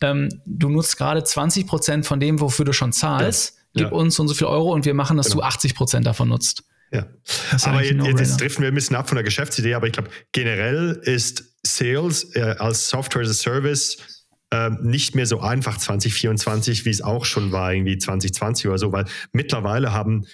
ähm, 0.00 0.28
du 0.44 0.68
nutzt 0.68 0.96
gerade 0.96 1.24
20 1.24 1.66
Prozent 1.66 2.06
von 2.06 2.20
dem, 2.20 2.40
wofür 2.40 2.64
du 2.64 2.72
schon 2.72 2.92
zahlst, 2.92 3.56
ja. 3.74 3.84
gib 3.84 3.92
uns 3.92 4.16
so 4.16 4.22
und 4.22 4.28
so 4.28 4.34
viel 4.34 4.46
Euro 4.46 4.72
und 4.72 4.84
wir 4.84 4.94
machen, 4.94 5.16
dass 5.16 5.28
genau. 5.28 5.40
du 5.40 5.46
80 5.46 5.74
Prozent 5.74 6.06
davon 6.06 6.28
nutzt. 6.28 6.64
Ja, 6.92 7.06
aber 7.64 7.82
jetzt, 7.82 8.00
jetzt, 8.06 8.20
jetzt 8.20 8.40
driften 8.40 8.62
wir 8.62 8.68
ein 8.68 8.74
bisschen 8.74 8.96
ab 8.96 9.08
von 9.08 9.16
der 9.16 9.24
Geschäftsidee, 9.24 9.74
aber 9.74 9.86
ich 9.86 9.92
glaube, 9.92 10.08
generell 10.32 11.00
ist 11.02 11.44
Sales 11.64 12.34
äh, 12.36 12.54
als 12.58 12.88
Software 12.88 13.22
as 13.22 13.30
a 13.30 13.34
Service 13.34 13.98
äh, 14.50 14.70
nicht 14.82 15.14
mehr 15.14 15.26
so 15.26 15.40
einfach 15.40 15.78
2024, 15.78 16.84
wie 16.84 16.90
es 16.90 17.02
auch 17.02 17.24
schon 17.24 17.50
war, 17.50 17.72
irgendwie 17.72 17.98
2020 17.98 18.68
oder 18.68 18.78
so, 18.78 18.92
weil 18.92 19.06
mittlerweile 19.32 19.92
haben 19.92 20.26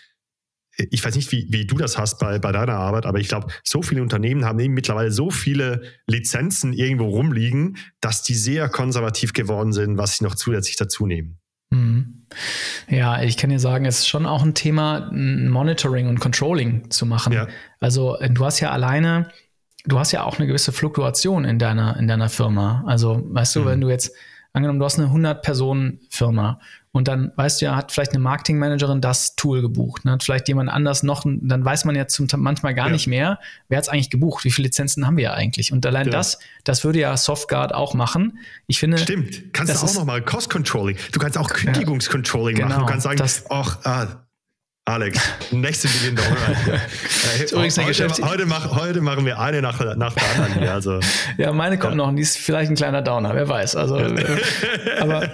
ich 0.77 1.05
weiß 1.05 1.17
nicht, 1.17 1.31
wie, 1.33 1.47
wie 1.51 1.67
du 1.67 1.77
das 1.77 1.99
hast 1.99 2.19
bei, 2.19 2.39
bei 2.39 2.53
deiner 2.53 2.75
Arbeit, 2.75 3.07
aber 3.07 3.19
ich 3.19 3.29
glaube, 3.29 3.49
so 3.63 3.83
viele 3.83 4.03
Unternehmen 4.03 4.45
haben 4.45 4.59
eben 4.59 4.75
mittlerweile 4.75 5.11
so 5.11 5.31
viele 5.31 5.83
Lizenzen 6.07 6.73
irgendwo 6.73 7.09
rumliegen, 7.09 7.77
dass 8.01 8.23
die 8.23 8.35
sehr 8.35 8.69
konservativ 8.69 9.33
geworden 9.33 9.73
sind, 9.73 9.99
was 9.99 10.17
sie 10.17 10.25
noch 10.25 10.35
zusätzlich 10.35 10.77
dazu 10.77 11.07
nehmen. 11.07 11.39
Mhm. 11.71 12.27
Ja, 12.89 13.23
ich 13.23 13.37
kann 13.37 13.51
dir 13.51 13.59
sagen, 13.59 13.85
es 13.85 14.01
ist 14.01 14.09
schon 14.09 14.27
auch 14.27 14.43
ein 14.43 14.55
Thema, 14.55 15.11
Monitoring 15.13 16.09
und 16.09 16.21
Controlling 16.21 16.91
zu 16.91 17.07
machen. 17.07 17.33
Ja. 17.33 17.49
Also 17.81 18.17
du 18.31 18.45
hast 18.45 18.61
ja 18.61 18.71
alleine, 18.71 19.29
du 19.85 19.99
hast 19.99 20.13
ja 20.13 20.25
auch 20.25 20.39
eine 20.39 20.47
gewisse 20.47 20.73
Fluktuation 20.73 21.45
in 21.45 21.59
deiner, 21.59 21.97
in 21.99 22.09
deiner 22.09 22.29
Firma. 22.29 22.85
Also 22.87 23.23
weißt 23.25 23.57
du, 23.57 23.61
mhm. 23.61 23.67
wenn 23.67 23.81
du 23.81 23.91
jetzt 23.91 24.15
angenommen, 24.53 24.79
du 24.79 24.85
hast 24.85 24.99
eine 24.99 25.09
100-Personen-Firma 25.09 26.61
und 26.93 27.09
dann 27.09 27.33
weißt 27.37 27.61
du 27.61 27.67
ja, 27.67 27.77
hat 27.77 27.91
vielleicht 27.91 28.13
eine 28.13 28.21
Marketingmanagerin 28.21 29.01
das 29.01 29.35
Tool 29.35 29.63
gebucht, 29.63 30.05
ne? 30.05 30.13
hat 30.13 30.23
vielleicht 30.23 30.47
jemand 30.49 30.69
anders 30.69 31.03
noch, 31.03 31.25
dann 31.25 31.65
weiß 31.65 31.87
man 31.87 31.95
ja 31.97 32.07
zum, 32.07 32.29
manchmal 32.37 32.75
gar 32.75 32.87
ja. 32.87 32.93
nicht 32.93 33.07
mehr, 33.07 33.39
wer 33.69 33.79
hat 33.79 33.85
es 33.85 33.89
eigentlich 33.89 34.11
gebucht, 34.11 34.45
wie 34.45 34.51
viele 34.51 34.67
Lizenzen 34.67 35.07
haben 35.07 35.17
wir 35.17 35.25
ja 35.25 35.35
eigentlich. 35.35 35.73
Und 35.73 35.87
allein 35.87 36.07
ja. 36.07 36.13
das, 36.13 36.39
das 36.65 36.85
würde 36.85 37.01
ja 37.01 37.17
Softguard 37.17 37.75
auch 37.75 37.95
machen. 37.95 38.39
Ich 38.67 38.79
finde. 38.79 38.99
Stimmt, 38.99 39.55
kannst 39.55 39.75
du 39.75 39.87
auch 39.87 39.95
nochmal 39.95 40.21
Cost 40.23 40.51
Controlling, 40.51 40.97
du 41.13 41.19
kannst 41.19 41.39
auch 41.39 41.49
Kündigungscontrolling 41.49 42.59
ja, 42.59 42.65
genau, 42.65 42.81
machen, 42.81 42.87
du 42.87 42.93
kannst 42.93 43.05
sagen, 43.05 43.47
ach, 43.49 43.79
ah, 43.85 44.07
Alex, 44.93 45.19
nächste 45.51 45.89
Million 45.89 46.17
Dollar. 46.17 46.51
äh, 47.41 47.45
übrigens 47.51 47.79
eine 47.79 47.89
heute, 47.89 48.29
heute, 48.29 48.47
mach, 48.47 48.71
heute, 48.79 49.01
machen 49.01 49.25
wir 49.25 49.39
eine 49.39 49.63
nach, 49.63 49.81
nach 49.97 50.13
der 50.13 50.31
anderen. 50.35 50.59
Hier, 50.59 50.71
also, 50.71 51.01
ja, 51.39 51.51
meine 51.53 51.79
kommt 51.79 51.93
ja. 51.93 51.97
noch 51.97 52.09
und 52.09 52.17
die 52.17 52.23
ist 52.23 52.37
vielleicht 52.37 52.71
ein 52.71 52.77
kleiner 52.77 53.01
Downer, 53.01 53.35
wer 53.35 53.49
weiß. 53.49 53.75
Also, 53.75 53.97
äh, 53.97 54.43
aber 55.01 55.31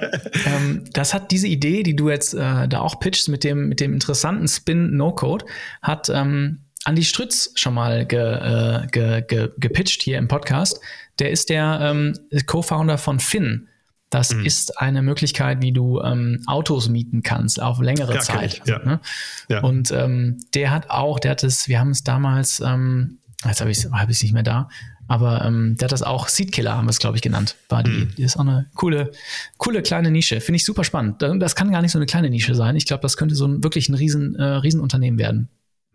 ähm, 0.47 0.85
das 0.93 1.13
hat 1.13 1.33
diese 1.33 1.49
Idee, 1.49 1.83
die 1.83 1.97
du 1.97 2.09
jetzt 2.09 2.35
äh, 2.35 2.69
da 2.69 2.79
auch 2.79 3.01
pitchst 3.01 3.29
mit 3.29 3.43
dem, 3.43 3.69
mit 3.69 3.81
dem 3.81 3.93
interessanten 3.95 4.47
Spin 4.47 4.97
No-Code, 4.97 5.45
hat 5.83 6.09
ähm, 6.09 6.61
Andi 6.85 7.03
Strütz 7.03 7.51
schon 7.57 7.75
mal 7.75 8.07
ge, 8.07 8.21
äh, 8.21 8.87
ge, 8.93 9.23
ge, 9.27 9.49
gepitcht 9.59 10.03
hier 10.03 10.19
im 10.19 10.29
Podcast. 10.29 10.81
Der 11.19 11.33
ist 11.33 11.51
der 11.51 11.81
ähm, 11.83 12.15
Co-Founder 12.47 12.97
von 12.97 13.19
Finn. 13.19 13.67
Das 14.11 14.33
mhm. 14.33 14.45
ist 14.45 14.81
eine 14.81 15.03
Möglichkeit, 15.03 15.61
wie 15.61 15.73
du 15.73 16.01
ähm, 16.01 16.43
Autos 16.47 16.89
mieten 16.89 17.23
kannst 17.23 17.61
auf 17.61 17.81
längere 17.81 18.15
ja, 18.15 18.21
Zeit. 18.21 18.63
Ja. 18.67 18.79
Ne? 18.79 19.01
Ja. 19.49 19.61
Und 19.61 19.91
ähm, 19.91 20.41
der 20.55 20.71
hat 20.71 20.91
auch, 20.91 21.19
der 21.19 21.33
hat 21.33 21.45
es, 21.45 21.69
wir 21.69 21.79
haben 21.79 21.91
es 21.91 22.05
damals, 22.05 22.61
ähm, 22.61 23.19
jetzt 23.45 23.61
habe 23.61 23.71
ich 23.71 23.79
es 23.79 23.91
hab 23.91 24.09
nicht 24.09 24.33
mehr 24.33 24.43
da, 24.43 24.69
aber 25.09 25.45
ähm, 25.45 25.77
der 25.79 25.87
hat 25.87 25.93
das 25.93 26.03
auch 26.03 26.29
Seedkiller, 26.29 26.77
haben 26.77 26.87
wir 26.87 26.91
es, 26.91 26.99
glaube 26.99 27.17
ich, 27.17 27.23
genannt. 27.23 27.57
War 27.69 27.83
die, 27.83 27.91
mhm. 27.91 28.15
die 28.17 28.23
ist 28.23 28.37
auch 28.37 28.43
eine 28.43 28.67
coole, 28.75 29.11
coole 29.57 29.83
kleine 29.83 30.11
Nische. 30.11 30.41
Finde 30.41 30.57
ich 30.57 30.65
super 30.65 30.85
spannend. 30.85 31.23
Das 31.23 31.55
kann 31.55 31.73
gar 31.73 31.83
nicht 31.83 31.93
so 31.93 31.99
eine 31.99 32.07
kleine 32.07 32.31
Nische 32.31 32.55
sein. 32.55 32.77
Ich 32.77 32.87
glaube, 32.87 33.01
das 33.03 33.17
könnte 33.17 33.35
so 33.35 33.47
ein 33.47 33.65
wirklich 33.65 33.89
ein 33.89 33.95
riesen, 33.95 34.37
äh, 34.37 34.45
Riesenunternehmen 34.45 35.19
werden. 35.19 35.49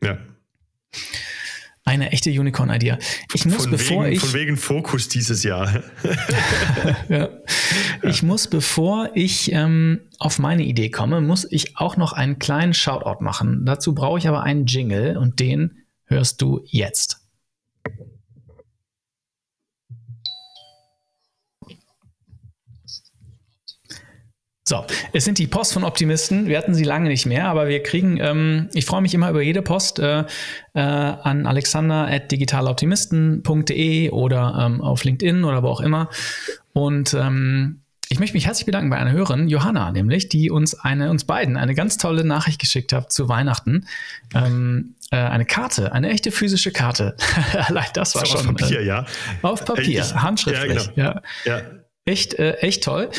Ja. 0.03 0.17
Eine 1.85 2.13
echte 2.13 2.29
Unicorn-Idee. 2.29 2.97
Ich 3.33 3.45
muss, 3.45 3.63
von 3.63 3.71
bevor 3.71 4.05
wegen, 4.05 4.13
ich. 4.13 4.19
Von 4.21 4.33
wegen 4.33 4.57
Fokus 4.57 5.09
dieses 5.09 5.43
Jahr. 5.43 5.83
ja. 7.09 7.29
Ich 8.03 8.23
muss, 8.23 8.47
bevor 8.47 9.09
ich 9.15 9.51
ähm, 9.51 9.99
auf 10.17 10.39
meine 10.39 10.63
Idee 10.63 10.89
komme, 10.89 11.19
muss 11.19 11.45
ich 11.49 11.77
auch 11.77 11.97
noch 11.97 12.13
einen 12.13 12.39
kleinen 12.39 12.73
Shoutout 12.73 13.21
machen. 13.21 13.65
Dazu 13.65 13.93
brauche 13.93 14.17
ich 14.17 14.27
aber 14.27 14.43
einen 14.43 14.65
Jingle 14.65 15.17
und 15.17 15.39
den 15.41 15.83
hörst 16.05 16.41
du 16.41 16.61
jetzt. 16.65 17.22
So, 24.65 24.85
es 25.11 25.25
sind 25.25 25.39
die 25.39 25.47
Post 25.47 25.73
von 25.73 25.83
Optimisten. 25.83 26.47
Wir 26.47 26.57
hatten 26.57 26.73
sie 26.73 26.85
lange 26.85 27.09
nicht 27.09 27.25
mehr, 27.25 27.49
aber 27.49 27.67
wir 27.67 27.83
kriegen, 27.83 28.17
ähm, 28.21 28.69
ich 28.73 28.85
freue 28.85 29.01
mich 29.01 29.13
immer 29.13 29.29
über 29.29 29.41
jede 29.41 29.61
Post 29.61 29.99
äh, 29.99 30.23
äh, 30.73 30.79
an 30.79 31.45
alexander.digitaloptimisten.de 31.45 34.11
oder 34.11 34.65
ähm, 34.65 34.79
auf 34.79 35.03
LinkedIn 35.03 35.43
oder 35.43 35.63
wo 35.63 35.67
auch 35.67 35.81
immer. 35.81 36.09
Und 36.71 37.13
ähm, 37.13 37.81
ich 38.07 38.19
möchte 38.19 38.35
mich 38.35 38.45
herzlich 38.45 38.65
bedanken 38.65 38.89
bei 38.89 38.95
einer 38.95 39.11
Hörerin, 39.11 39.49
Johanna, 39.49 39.91
nämlich, 39.91 40.29
die 40.29 40.49
uns 40.49 40.79
eine, 40.79 41.09
uns 41.09 41.25
beiden 41.25 41.57
eine 41.57 41.75
ganz 41.75 41.97
tolle 41.97 42.23
Nachricht 42.23 42.61
geschickt 42.61 42.93
hat 42.93 43.11
zu 43.11 43.27
Weihnachten. 43.27 43.85
Ähm, 44.33 44.95
äh, 45.11 45.17
eine 45.17 45.45
Karte, 45.45 45.91
eine 45.91 46.09
echte 46.09 46.31
physische 46.31 46.71
Karte. 46.71 47.17
Allein 47.67 47.89
das 47.95 48.15
war 48.15 48.25
schon. 48.25 48.47
Auf 48.47 48.55
Papier, 48.55 48.79
äh, 48.79 48.85
ja. 48.85 49.05
Auf 49.41 49.65
Papier, 49.65 50.01
ich, 50.01 50.15
handschriftlich. 50.15 50.89
Ja, 50.95 51.13
genau. 51.13 51.21
ja. 51.45 51.57
ja. 51.57 51.82
Echt, 52.05 52.33
äh, 52.33 52.55
echt 52.55 52.83
toll. 52.83 53.09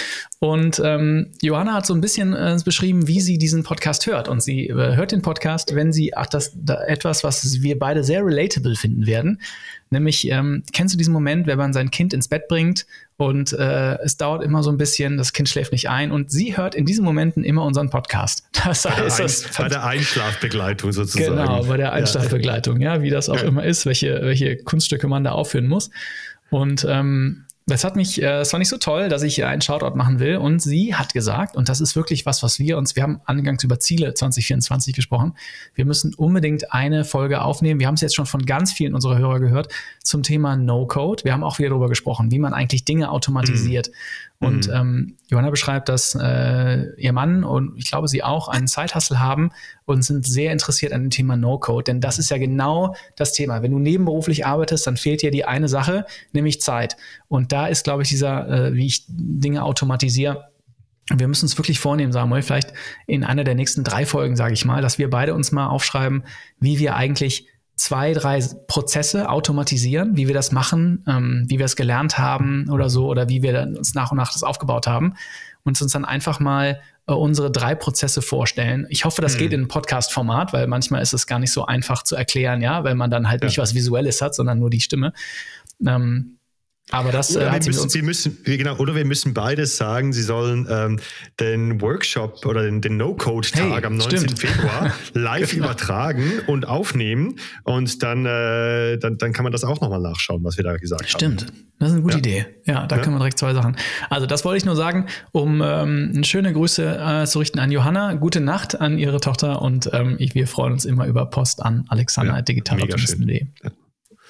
Und 0.40 0.78
ähm, 0.84 1.32
Johanna 1.40 1.72
hat 1.72 1.86
so 1.86 1.94
ein 1.94 2.02
bisschen 2.02 2.34
äh, 2.34 2.58
beschrieben, 2.62 3.08
wie 3.08 3.20
sie 3.20 3.38
diesen 3.38 3.62
Podcast 3.62 4.06
hört. 4.06 4.28
Und 4.28 4.42
sie 4.42 4.68
äh, 4.68 4.74
hört 4.74 5.12
den 5.12 5.22
Podcast, 5.22 5.74
wenn 5.74 5.90
sie, 5.90 6.14
ach, 6.14 6.26
das 6.26 6.52
da, 6.54 6.84
etwas, 6.84 7.24
was 7.24 7.62
wir 7.62 7.78
beide 7.78 8.04
sehr 8.04 8.22
relatable 8.22 8.76
finden 8.76 9.06
werden. 9.06 9.40
Nämlich, 9.88 10.28
ähm, 10.30 10.64
kennst 10.74 10.92
du 10.92 10.98
diesen 10.98 11.14
Moment, 11.14 11.46
wenn 11.46 11.56
man 11.56 11.72
sein 11.72 11.90
Kind 11.90 12.12
ins 12.12 12.28
Bett 12.28 12.46
bringt 12.46 12.84
und 13.16 13.54
äh, 13.54 13.94
es 14.00 14.18
dauert 14.18 14.42
immer 14.42 14.62
so 14.62 14.70
ein 14.70 14.76
bisschen, 14.76 15.16
das 15.16 15.32
Kind 15.32 15.48
schläft 15.48 15.72
nicht 15.72 15.88
ein 15.88 16.12
und 16.12 16.30
sie 16.30 16.54
hört 16.54 16.74
in 16.74 16.84
diesen 16.84 17.06
Momenten 17.06 17.42
immer 17.42 17.64
unseren 17.64 17.88
Podcast. 17.88 18.44
Das 18.64 18.84
heißt, 18.84 19.56
bei, 19.56 19.62
der, 19.62 19.62
bei 19.62 19.68
der 19.68 19.84
Einschlafbegleitung 19.84 20.92
sozusagen. 20.92 21.36
Genau, 21.36 21.64
bei 21.64 21.76
der 21.76 21.92
Einschlafbegleitung, 21.92 22.80
ja, 22.80 22.96
ja 22.96 23.02
wie 23.02 23.10
das 23.10 23.28
auch 23.30 23.36
ja. 23.36 23.44
immer 23.44 23.64
ist, 23.64 23.86
welche, 23.86 24.20
welche 24.22 24.56
Kunststücke 24.56 25.06
man 25.06 25.22
da 25.24 25.32
aufführen 25.32 25.68
muss. 25.68 25.90
Und 26.50 26.86
ähm, 26.88 27.43
das 27.66 27.82
hat 27.82 27.96
mich, 27.96 28.20
äh, 28.20 28.40
es 28.40 28.52
war 28.52 28.58
nicht 28.58 28.68
so 28.68 28.76
toll, 28.76 29.08
dass 29.08 29.22
ich 29.22 29.42
einen 29.42 29.62
Shoutout 29.62 29.96
machen 29.96 30.20
will. 30.20 30.36
Und 30.36 30.60
sie 30.60 30.94
hat 30.94 31.14
gesagt, 31.14 31.56
und 31.56 31.70
das 31.70 31.80
ist 31.80 31.96
wirklich 31.96 32.26
was, 32.26 32.42
was 32.42 32.58
wir 32.58 32.76
uns, 32.76 32.94
wir 32.94 33.02
haben 33.02 33.20
angangs 33.24 33.64
über 33.64 33.80
Ziele 33.80 34.12
2024 34.12 34.94
gesprochen. 34.94 35.34
Wir 35.74 35.86
müssen 35.86 36.14
unbedingt 36.14 36.74
eine 36.74 37.06
Folge 37.06 37.40
aufnehmen. 37.40 37.80
Wir 37.80 37.86
haben 37.86 37.94
es 37.94 38.02
jetzt 38.02 38.16
schon 38.16 38.26
von 38.26 38.44
ganz 38.44 38.72
vielen 38.72 38.94
unserer 38.94 39.16
Hörer 39.16 39.40
gehört 39.40 39.72
zum 40.02 40.22
Thema 40.22 40.56
No-Code. 40.56 41.24
Wir 41.24 41.32
haben 41.32 41.42
auch 41.42 41.58
wieder 41.58 41.70
darüber 41.70 41.88
gesprochen, 41.88 42.30
wie 42.30 42.38
man 42.38 42.52
eigentlich 42.52 42.84
Dinge 42.84 43.10
automatisiert. 43.10 43.88
Mhm. 43.88 43.94
Und 44.40 44.68
mhm. 44.68 44.74
ähm, 44.74 45.16
Johanna 45.28 45.50
beschreibt, 45.50 45.88
dass 45.88 46.14
äh, 46.14 46.92
ihr 46.96 47.12
Mann 47.12 47.44
und 47.44 47.78
ich 47.78 47.86
glaube 47.90 48.08
sie 48.08 48.22
auch 48.22 48.48
einen 48.48 48.66
Zeithassel 48.66 49.20
haben 49.20 49.50
und 49.84 50.04
sind 50.04 50.26
sehr 50.26 50.52
interessiert 50.52 50.92
an 50.92 51.02
dem 51.02 51.10
Thema 51.10 51.36
No-Code. 51.36 51.84
Denn 51.84 52.00
das 52.00 52.18
ist 52.18 52.30
ja 52.30 52.38
genau 52.38 52.94
das 53.16 53.32
Thema. 53.32 53.62
Wenn 53.62 53.70
du 53.70 53.78
nebenberuflich 53.78 54.44
arbeitest, 54.44 54.86
dann 54.86 54.96
fehlt 54.96 55.22
dir 55.22 55.30
die 55.30 55.44
eine 55.44 55.68
Sache, 55.68 56.04
nämlich 56.32 56.60
Zeit. 56.60 56.96
Und 57.28 57.52
da 57.52 57.66
ist, 57.66 57.84
glaube 57.84 58.02
ich, 58.02 58.08
dieser, 58.08 58.48
äh, 58.48 58.74
wie 58.74 58.86
ich 58.86 59.04
Dinge 59.08 59.62
automatisiere, 59.62 60.50
wir 61.12 61.28
müssen 61.28 61.44
uns 61.44 61.58
wirklich 61.58 61.80
vornehmen, 61.80 62.12
Samuel, 62.12 62.42
vielleicht 62.42 62.72
in 63.06 63.24
einer 63.24 63.44
der 63.44 63.54
nächsten 63.54 63.84
drei 63.84 64.06
Folgen, 64.06 64.36
sage 64.36 64.54
ich 64.54 64.64
mal, 64.64 64.80
dass 64.80 64.98
wir 64.98 65.10
beide 65.10 65.34
uns 65.34 65.52
mal 65.52 65.68
aufschreiben, 65.68 66.24
wie 66.60 66.78
wir 66.78 66.96
eigentlich 66.96 67.46
zwei, 67.76 68.12
drei 68.12 68.40
Prozesse 68.68 69.28
automatisieren, 69.28 70.16
wie 70.16 70.26
wir 70.28 70.34
das 70.34 70.52
machen, 70.52 71.04
ähm, 71.08 71.44
wie 71.48 71.58
wir 71.58 71.66
es 71.66 71.76
gelernt 71.76 72.18
haben 72.18 72.68
oder 72.70 72.88
so, 72.88 73.06
oder 73.06 73.28
wie 73.28 73.42
wir 73.42 73.72
uns 73.76 73.94
nach 73.94 74.12
und 74.12 74.18
nach 74.18 74.32
das 74.32 74.42
aufgebaut 74.42 74.86
haben 74.86 75.14
und 75.64 75.80
uns 75.80 75.92
dann 75.92 76.04
einfach 76.04 76.40
mal 76.40 76.80
äh, 77.06 77.12
unsere 77.12 77.50
drei 77.50 77.74
Prozesse 77.74 78.22
vorstellen. 78.22 78.86
Ich 78.90 79.04
hoffe, 79.04 79.22
das 79.22 79.34
mhm. 79.34 79.38
geht 79.38 79.52
in 79.52 79.68
Podcast-Format, 79.68 80.52
weil 80.52 80.66
manchmal 80.66 81.02
ist 81.02 81.14
es 81.14 81.26
gar 81.26 81.38
nicht 81.38 81.52
so 81.52 81.66
einfach 81.66 82.02
zu 82.02 82.16
erklären, 82.16 82.62
ja, 82.62 82.84
weil 82.84 82.94
man 82.94 83.10
dann 83.10 83.28
halt 83.28 83.42
ja. 83.42 83.48
nicht 83.48 83.58
was 83.58 83.74
Visuelles 83.74 84.22
hat, 84.22 84.34
sondern 84.34 84.58
nur 84.58 84.70
die 84.70 84.80
Stimme. 84.80 85.12
Ähm, 85.84 86.38
aber 86.90 87.12
das 87.12 87.34
oder, 87.34 87.48
äh, 87.48 87.52
wir 87.52 87.72
müssen, 87.72 87.94
wir 87.94 88.02
müssen, 88.02 88.38
genau, 88.44 88.76
oder 88.76 88.94
wir 88.94 89.06
müssen 89.06 89.32
beides 89.32 89.78
sagen, 89.78 90.12
sie 90.12 90.22
sollen 90.22 90.68
ähm, 90.70 91.00
den 91.40 91.80
Workshop 91.80 92.44
oder 92.44 92.62
den, 92.62 92.82
den 92.82 92.98
No-Code-Tag 92.98 93.62
hey, 93.62 93.84
am 93.84 93.96
19. 93.96 94.18
Stimmt. 94.18 94.38
Februar 94.38 94.92
live 95.14 95.50
genau. 95.50 95.64
übertragen 95.64 96.40
und 96.46 96.68
aufnehmen. 96.68 97.36
Und 97.64 98.02
dann, 98.02 98.26
äh, 98.26 98.98
dann, 98.98 99.16
dann 99.16 99.32
kann 99.32 99.44
man 99.44 99.52
das 99.52 99.64
auch 99.64 99.80
nochmal 99.80 100.00
nachschauen, 100.00 100.44
was 100.44 100.58
wir 100.58 100.64
da 100.64 100.76
gesagt 100.76 101.08
stimmt. 101.08 101.42
haben. 101.42 101.48
Stimmt, 101.48 101.64
das 101.78 101.88
ist 101.88 101.94
eine 101.94 102.02
gute 102.02 102.14
ja. 102.14 102.18
Idee. 102.18 102.46
Ja, 102.66 102.86
da 102.86 102.96
ja. 102.96 103.02
können 103.02 103.14
wir 103.14 103.20
direkt 103.20 103.38
zwei 103.38 103.54
Sachen. 103.54 103.76
Also 104.10 104.26
das 104.26 104.44
wollte 104.44 104.58
ich 104.58 104.64
nur 104.66 104.76
sagen, 104.76 105.06
um 105.32 105.62
ähm, 105.64 106.22
schöne 106.22 106.52
Grüße 106.52 106.98
äh, 106.98 107.24
zu 107.26 107.38
richten 107.38 107.60
an 107.60 107.72
Johanna. 107.72 108.12
Gute 108.14 108.40
Nacht 108.40 108.78
an 108.78 108.98
ihre 108.98 109.20
Tochter 109.20 109.62
und 109.62 109.88
ähm, 109.94 110.16
ich, 110.18 110.34
wir 110.34 110.46
freuen 110.46 110.74
uns 110.74 110.84
immer 110.84 111.06
über 111.06 111.26
Post 111.26 111.62
an 111.62 111.86
alexander.digitaloptimisten.de. 111.88 113.46
Ja, 113.62 113.70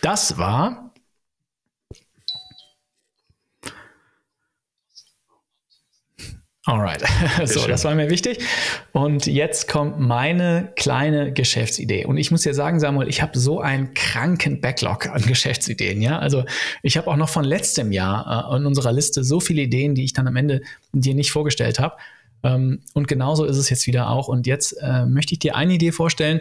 das 0.03 0.39
war 0.39 0.94
Alright, 6.67 7.03
so, 7.45 7.67
das 7.67 7.85
war 7.85 7.95
mir 7.95 8.09
wichtig. 8.09 8.39
Und 8.93 9.27
jetzt 9.27 9.69
kommt 9.69 10.01
meine 10.01 10.73
kleine 10.77 11.31
Geschäftsidee. 11.31 12.07
Und 12.07 12.17
ich 12.17 12.31
muss 12.31 12.41
dir 12.41 12.55
sagen, 12.55 12.81
Samuel, 12.81 13.09
ich 13.09 13.21
habe 13.21 13.39
so 13.39 13.61
einen 13.61 13.93
kranken 13.93 14.63
Backlog 14.63 15.09
an 15.09 15.21
Geschäftsideen. 15.27 16.01
Ja, 16.01 16.19
also 16.19 16.45
ich 16.83 16.97
habe 16.97 17.09
auch 17.09 17.17
noch 17.17 17.29
von 17.29 17.45
letztem 17.45 17.93
Jahr 17.93 18.51
äh, 18.51 18.57
in 18.57 18.65
unserer 18.65 18.93
Liste 18.93 19.25
so 19.25 19.41
viele 19.41 19.63
Ideen, 19.63 19.95
die 19.95 20.05
ich 20.05 20.15
dann 20.15 20.27
am 20.27 20.37
Ende 20.37 20.63
dir 20.93 21.15
nicht 21.15 21.33
vorgestellt 21.33 21.79
habe. 21.79 21.97
Ähm, 22.43 22.81
und 22.95 23.09
genauso 23.09 23.45
ist 23.45 23.59
es 23.59 23.69
jetzt 23.69 23.87
wieder 23.87 24.09
auch. 24.09 24.29
Und 24.29 24.47
jetzt 24.47 24.73
äh, 24.81 25.05
möchte 25.05 25.35
ich 25.35 25.41
dir 25.41 25.57
eine 25.57 25.75
Idee 25.75 25.93
vorstellen, 25.93 26.41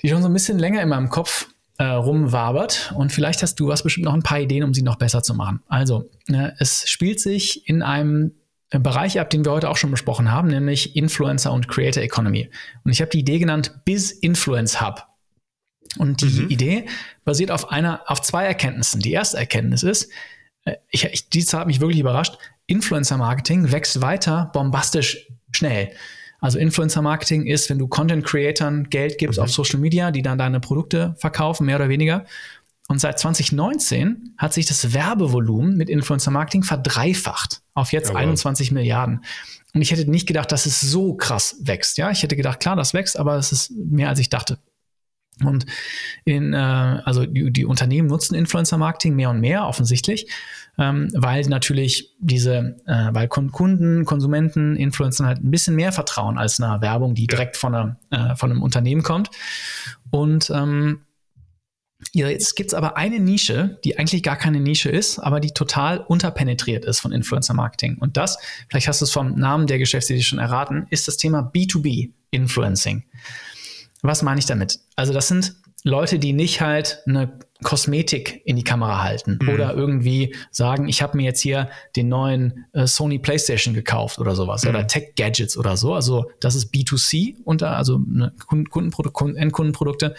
die 0.00 0.08
schon 0.08 0.22
so 0.22 0.28
ein 0.28 0.32
bisschen 0.32 0.58
länger 0.58 0.80
in 0.80 0.88
meinem 0.88 1.10
Kopf 1.10 1.48
äh, 1.76 1.84
rumwabert. 1.84 2.94
Und 2.96 3.12
vielleicht 3.12 3.42
hast 3.42 3.56
du 3.60 3.68
was 3.68 3.82
bestimmt 3.82 4.06
noch 4.06 4.14
ein 4.14 4.22
paar 4.22 4.40
Ideen, 4.40 4.64
um 4.64 4.72
sie 4.72 4.82
noch 4.82 4.96
besser 4.96 5.22
zu 5.22 5.34
machen. 5.34 5.60
Also, 5.68 6.08
äh, 6.28 6.52
es 6.58 6.88
spielt 6.88 7.20
sich 7.20 7.68
in 7.68 7.82
einem 7.82 8.32
Bereich 8.70 9.18
ab, 9.18 9.30
den 9.30 9.44
wir 9.44 9.52
heute 9.52 9.70
auch 9.70 9.78
schon 9.78 9.90
besprochen 9.90 10.30
haben, 10.30 10.48
nämlich 10.48 10.94
Influencer 10.94 11.52
und 11.52 11.68
Creator 11.68 12.02
Economy. 12.02 12.50
Und 12.84 12.92
ich 12.92 13.00
habe 13.00 13.10
die 13.10 13.20
Idee 13.20 13.38
genannt 13.38 13.80
Biz 13.84 14.10
Influence 14.10 14.80
Hub. 14.82 15.06
Und 15.96 16.20
die 16.20 16.42
mhm. 16.42 16.50
Idee 16.50 16.86
basiert 17.24 17.50
auf 17.50 17.70
einer, 17.70 18.02
auf 18.06 18.20
zwei 18.20 18.44
Erkenntnissen. 18.44 19.00
Die 19.00 19.12
erste 19.12 19.38
Erkenntnis 19.38 19.82
ist, 19.82 20.10
äh, 20.64 20.76
ich, 20.90 21.04
ich, 21.04 21.30
die 21.30 21.42
hat 21.42 21.66
mich 21.66 21.80
wirklich 21.80 22.00
überrascht. 22.00 22.36
Influencer 22.66 23.16
Marketing 23.16 23.72
wächst 23.72 24.02
weiter 24.02 24.50
bombastisch 24.52 25.28
schnell. 25.50 25.90
Also 26.40 26.58
Influencer 26.58 27.02
Marketing 27.02 27.46
ist, 27.46 27.68
wenn 27.70 27.78
du 27.78 27.88
Content 27.88 28.24
Creatern 28.24 28.90
Geld 28.90 29.18
gibst 29.18 29.38
mhm. 29.38 29.44
auf 29.44 29.50
Social 29.50 29.80
Media, 29.80 30.10
die 30.10 30.22
dann 30.22 30.36
deine 30.38 30.60
Produkte 30.60 31.16
verkaufen, 31.18 31.64
mehr 31.64 31.76
oder 31.76 31.88
weniger. 31.88 32.26
Und 32.88 33.00
seit 33.00 33.18
2019 33.18 34.34
hat 34.38 34.54
sich 34.54 34.64
das 34.64 34.94
Werbevolumen 34.94 35.76
mit 35.76 35.90
Influencer 35.90 36.30
Marketing 36.30 36.62
verdreifacht 36.62 37.60
auf 37.74 37.92
jetzt 37.92 38.08
ja, 38.08 38.16
21 38.16 38.72
Milliarden. 38.72 39.24
Und 39.74 39.82
ich 39.82 39.90
hätte 39.90 40.10
nicht 40.10 40.26
gedacht, 40.26 40.50
dass 40.50 40.64
es 40.64 40.80
so 40.80 41.14
krass 41.14 41.56
wächst. 41.60 41.98
Ja, 41.98 42.10
ich 42.10 42.22
hätte 42.22 42.34
gedacht, 42.34 42.60
klar, 42.60 42.76
das 42.76 42.94
wächst, 42.94 43.18
aber 43.18 43.36
es 43.36 43.52
ist 43.52 43.70
mehr 43.70 44.08
als 44.08 44.18
ich 44.18 44.30
dachte. 44.30 44.58
Und 45.44 45.66
in, 46.24 46.52
äh, 46.52 46.56
also 46.56 47.24
die, 47.26 47.52
die, 47.52 47.64
Unternehmen 47.64 48.08
nutzen 48.08 48.34
Influencer-Marketing 48.34 49.14
mehr 49.14 49.30
und 49.30 49.40
mehr 49.40 49.66
offensichtlich, 49.66 50.26
ähm, 50.78 51.10
weil 51.14 51.42
natürlich 51.42 52.16
diese, 52.18 52.76
äh, 52.86 53.08
weil 53.12 53.28
Kunden, 53.28 54.04
Konsumenten, 54.04 54.74
Influencer 54.74 55.26
halt 55.26 55.44
ein 55.44 55.50
bisschen 55.50 55.76
mehr 55.76 55.92
vertrauen 55.92 56.38
als 56.38 56.60
einer 56.60 56.80
Werbung, 56.80 57.14
die 57.14 57.26
direkt 57.26 57.56
von, 57.56 57.74
einer, 57.74 57.96
äh, 58.10 58.34
von 58.34 58.50
einem 58.50 58.62
Unternehmen 58.62 59.02
kommt. 59.02 59.30
Und 60.10 60.50
ähm, 60.50 61.02
Jetzt 62.12 62.56
gibt 62.56 62.70
es 62.70 62.74
aber 62.74 62.96
eine 62.96 63.20
Nische, 63.20 63.78
die 63.84 63.98
eigentlich 63.98 64.22
gar 64.22 64.36
keine 64.36 64.60
Nische 64.60 64.90
ist, 64.90 65.18
aber 65.18 65.40
die 65.40 65.50
total 65.50 65.98
unterpenetriert 65.98 66.84
ist 66.84 67.00
von 67.00 67.12
Influencer 67.12 67.54
Marketing. 67.54 67.98
Und 67.98 68.16
das, 68.16 68.38
vielleicht 68.68 68.88
hast 68.88 69.00
du 69.00 69.04
es 69.04 69.12
vom 69.12 69.34
Namen 69.34 69.66
der 69.66 69.78
Geschäftsidee 69.78 70.22
schon 70.22 70.38
erraten, 70.38 70.86
ist 70.90 71.08
das 71.08 71.16
Thema 71.16 71.40
B2B 71.54 72.10
Influencing. 72.30 73.04
Was 74.02 74.22
meine 74.22 74.38
ich 74.38 74.46
damit? 74.46 74.80
Also 74.96 75.12
das 75.12 75.28
sind 75.28 75.54
Leute, 75.84 76.18
die 76.18 76.32
nicht 76.32 76.60
halt 76.60 77.02
eine 77.06 77.38
Kosmetik 77.62 78.42
in 78.44 78.56
die 78.56 78.64
Kamera 78.64 79.02
halten 79.02 79.38
mhm. 79.40 79.48
oder 79.48 79.74
irgendwie 79.74 80.34
sagen, 80.50 80.88
ich 80.88 81.02
habe 81.02 81.16
mir 81.16 81.24
jetzt 81.24 81.40
hier 81.40 81.70
den 81.96 82.08
neuen 82.08 82.66
äh, 82.72 82.86
Sony 82.86 83.18
PlayStation 83.18 83.74
gekauft 83.74 84.18
oder 84.18 84.36
sowas 84.36 84.62
mhm. 84.62 84.70
oder 84.70 84.86
Tech 84.86 85.14
Gadgets 85.16 85.56
oder 85.56 85.76
so. 85.76 85.94
Also 85.94 86.30
das 86.40 86.54
ist 86.54 86.72
B2C 86.72 87.36
unter, 87.44 87.76
also 87.76 87.98
ne, 87.98 88.32
Kundenprodukt, 88.46 89.36
Endkundenprodukte, 89.36 90.14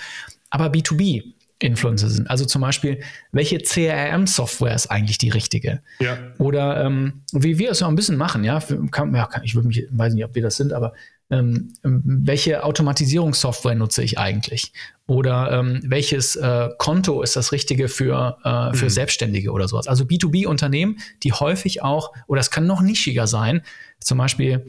aber 0.50 0.68
B2B. 0.68 1.34
Influencer 1.62 2.10
sind. 2.10 2.30
Also 2.30 2.46
zum 2.46 2.62
Beispiel, 2.62 3.02
welche 3.32 3.60
CRM-Software 3.60 4.74
ist 4.74 4.88
eigentlich 4.88 5.18
die 5.18 5.30
richtige? 5.30 5.82
Ja. 6.00 6.18
Oder 6.38 6.86
ähm, 6.86 7.24
wie 7.34 7.60
wir 7.60 7.72
es 7.72 7.82
ja 7.82 7.88
ein 7.88 7.96
bisschen 7.96 8.18
machen, 8.18 8.44
ja, 8.44 8.62
kann, 8.92 9.14
ja 9.14 9.28
ich 9.44 9.56
würde 9.56 9.68
mich, 9.68 9.86
weiß 9.92 10.14
nicht, 10.14 10.24
ob 10.24 10.36
wir 10.36 10.42
das 10.42 10.56
sind, 10.56 10.72
aber 10.72 10.94
ähm, 11.32 11.74
welche 11.84 12.64
Automatisierungssoftware 12.64 13.76
nutze 13.76 14.04
ich 14.04 14.18
eigentlich? 14.18 14.74
Oder 15.06 15.52
ähm, 15.52 15.82
welches 15.84 16.36
äh, 16.36 16.70
Konto 16.78 17.22
ist 17.22 17.36
das 17.36 17.52
richtige 17.52 17.88
für, 17.88 18.38
äh, 18.44 18.76
für 18.76 18.86
mhm. 18.86 18.90
Selbstständige 18.90 19.52
oder 19.52 19.68
sowas? 19.68 19.88
Also 19.88 20.06
B2B-Unternehmen, 20.06 21.00
die 21.24 21.34
häufig 21.34 21.84
auch, 21.84 22.14
oder 22.28 22.42
es 22.42 22.52
kann 22.52 22.66
noch 22.66 22.82
nischiger 22.82 23.28
sein, 23.28 23.62
zum 24.00 24.18
Beispiel 24.18 24.66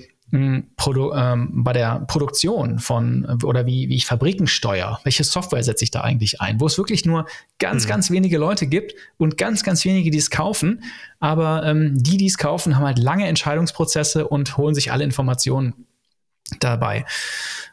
Produ 0.76 1.12
ähm, 1.12 1.64
bei 1.64 1.72
der 1.72 2.04
Produktion 2.06 2.78
von 2.78 3.40
oder 3.42 3.66
wie, 3.66 3.88
wie 3.88 3.96
ich 3.96 4.06
Fabriken 4.06 4.46
steuere, 4.46 5.00
welche 5.02 5.24
Software 5.24 5.64
setze 5.64 5.82
ich 5.82 5.90
da 5.90 6.02
eigentlich 6.02 6.40
ein, 6.40 6.60
wo 6.60 6.66
es 6.66 6.78
wirklich 6.78 7.04
nur 7.04 7.26
ganz, 7.58 7.84
mhm. 7.84 7.88
ganz 7.88 8.10
wenige 8.12 8.38
Leute 8.38 8.68
gibt 8.68 8.94
und 9.16 9.36
ganz, 9.36 9.64
ganz 9.64 9.84
wenige, 9.84 10.12
die 10.12 10.18
es 10.18 10.30
kaufen. 10.30 10.84
Aber 11.18 11.64
ähm, 11.64 12.00
die, 12.00 12.16
die 12.16 12.26
es 12.26 12.38
kaufen, 12.38 12.76
haben 12.76 12.86
halt 12.86 13.00
lange 13.00 13.26
Entscheidungsprozesse 13.26 14.28
und 14.28 14.56
holen 14.56 14.76
sich 14.76 14.92
alle 14.92 15.02
Informationen 15.02 15.86
dabei. 16.58 17.04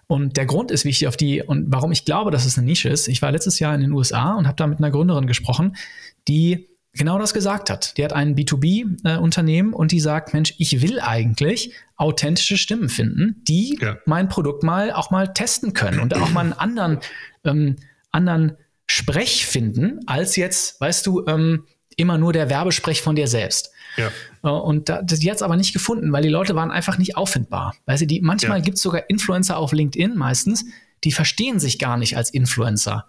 Und 0.08 0.38
der 0.38 0.46
Grund 0.46 0.72
ist, 0.72 0.86
wie 0.86 0.90
ich 0.90 1.08
auf 1.08 1.18
die 1.18 1.42
und 1.42 1.66
warum 1.68 1.92
ich 1.92 2.06
glaube, 2.06 2.32
dass 2.32 2.46
es 2.46 2.58
eine 2.58 2.66
Nische 2.66 2.90
ist. 2.90 3.08
Ich 3.08 3.22
war 3.22 3.32
letztes 3.32 3.60
Jahr 3.60 3.76
in 3.76 3.82
den 3.82 3.92
USA 3.92 4.36
und 4.36 4.48
habe 4.48 4.56
da 4.56 4.68
mit 4.68 4.78
einer 4.78 4.92
Gründerin 4.92 5.28
gesprochen, 5.28 5.76
die 6.28 6.70
genau 6.94 7.20
das 7.20 7.34
gesagt 7.34 7.70
hat. 7.70 7.98
Die 7.98 8.04
hat 8.04 8.14
ein 8.14 8.36
B2B-Unternehmen 8.36 9.74
äh, 9.74 9.76
und 9.76 9.92
die 9.92 10.00
sagt, 10.00 10.34
Mensch, 10.34 10.54
ich 10.58 10.82
will 10.82 11.00
eigentlich 11.00 11.74
authentische 11.96 12.58
Stimmen 12.58 12.90
finden, 12.90 13.42
die 13.48 13.78
ja. 13.82 13.98
mein 14.06 14.30
Produkt 14.30 14.64
mal 14.64 14.92
auch 14.92 15.12
mal 15.12 15.34
testen 15.34 15.74
können 15.74 16.00
und 16.00 16.16
auch 16.16 16.32
mal 16.32 16.42
einen 16.42 16.54
anderen, 16.54 17.00
ähm, 17.44 17.76
anderen 18.12 18.58
Sprech 18.88 19.46
finden, 19.46 20.00
als 20.06 20.36
jetzt, 20.36 20.80
weißt 20.80 21.06
du, 21.06 21.26
ähm, 21.28 21.66
immer 21.98 22.18
nur 22.18 22.32
der 22.32 22.50
Werbesprech 22.50 23.02
von 23.02 23.16
dir 23.16 23.28
selbst. 23.28 23.72
Ja. 23.98 24.12
Äh, 24.44 24.50
und 24.50 24.90
da, 24.90 25.02
die 25.02 25.30
hat 25.30 25.38
es 25.38 25.44
aber 25.44 25.58
nicht 25.58 25.74
gefunden, 25.74 26.12
weil 26.12 26.24
die 26.24 26.30
Leute 26.30 26.56
waren 26.56 26.72
einfach 26.72 26.98
nicht 26.98 27.18
auffindbar. 27.18 27.76
Weißt 27.86 28.04
du, 28.04 28.08
die, 28.08 28.22
manchmal 28.22 28.60
ja. 28.60 28.64
gibt 28.64 28.78
es 28.78 28.84
sogar 28.84 29.10
Influencer 29.10 29.58
auf 29.58 29.74
LinkedIn 29.74 30.16
meistens, 30.16 30.66
die 31.04 31.12
verstehen 31.12 31.60
sich 31.60 31.80
gar 31.80 31.98
nicht 31.98 32.18
als 32.18 32.30
Influencer 32.30 33.06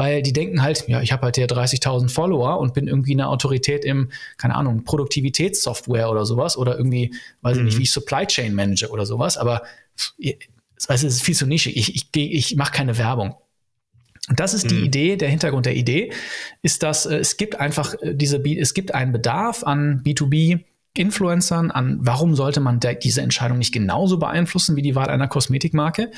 weil 0.00 0.22
die 0.22 0.32
denken 0.32 0.62
halt, 0.62 0.88
ja, 0.88 1.02
ich 1.02 1.12
habe 1.12 1.24
halt 1.24 1.36
hier 1.36 1.46
30.000 1.46 2.08
Follower 2.08 2.58
und 2.58 2.72
bin 2.72 2.88
irgendwie 2.88 3.12
eine 3.12 3.28
Autorität 3.28 3.84
im, 3.84 4.10
keine 4.38 4.54
Ahnung, 4.54 4.82
Produktivitätssoftware 4.84 6.10
oder 6.10 6.24
sowas 6.24 6.56
oder 6.56 6.78
irgendwie, 6.78 7.14
weiß 7.42 7.58
ich 7.58 7.64
nicht, 7.64 7.74
mhm. 7.74 7.78
wie 7.80 7.82
ich 7.82 7.92
Supply 7.92 8.26
Chain 8.26 8.54
manage 8.54 8.88
oder 8.88 9.04
sowas, 9.04 9.36
aber 9.36 9.62
es 10.88 11.04
ist 11.04 11.22
viel 11.22 11.34
zu 11.34 11.46
nischig. 11.46 11.76
Ich, 11.76 11.94
ich, 11.94 12.08
ich 12.16 12.56
mache 12.56 12.72
keine 12.72 12.96
Werbung. 12.96 13.34
Und 14.28 14.38
das 14.38 14.54
ist 14.54 14.70
die 14.70 14.76
mhm. 14.76 14.84
Idee, 14.84 15.16
der 15.16 15.28
Hintergrund 15.28 15.66
der 15.66 15.76
Idee 15.76 16.12
ist, 16.62 16.82
dass 16.82 17.06
äh, 17.06 17.16
es 17.16 17.36
gibt 17.36 17.58
einfach 17.58 17.94
äh, 18.00 18.14
diese, 18.14 18.38
es 18.44 18.74
gibt 18.74 18.94
einen 18.94 19.12
Bedarf 19.12 19.64
an 19.64 20.02
B2B 20.04 20.60
Influencern 20.94 21.70
an, 21.70 21.98
warum 22.00 22.34
sollte 22.34 22.58
man 22.58 22.80
diese 22.80 23.22
Entscheidung 23.22 23.58
nicht 23.58 23.72
genauso 23.72 24.18
beeinflussen 24.18 24.74
wie 24.74 24.82
die 24.82 24.96
Wahl 24.96 25.08
einer 25.08 25.28
Kosmetikmarke. 25.28 26.10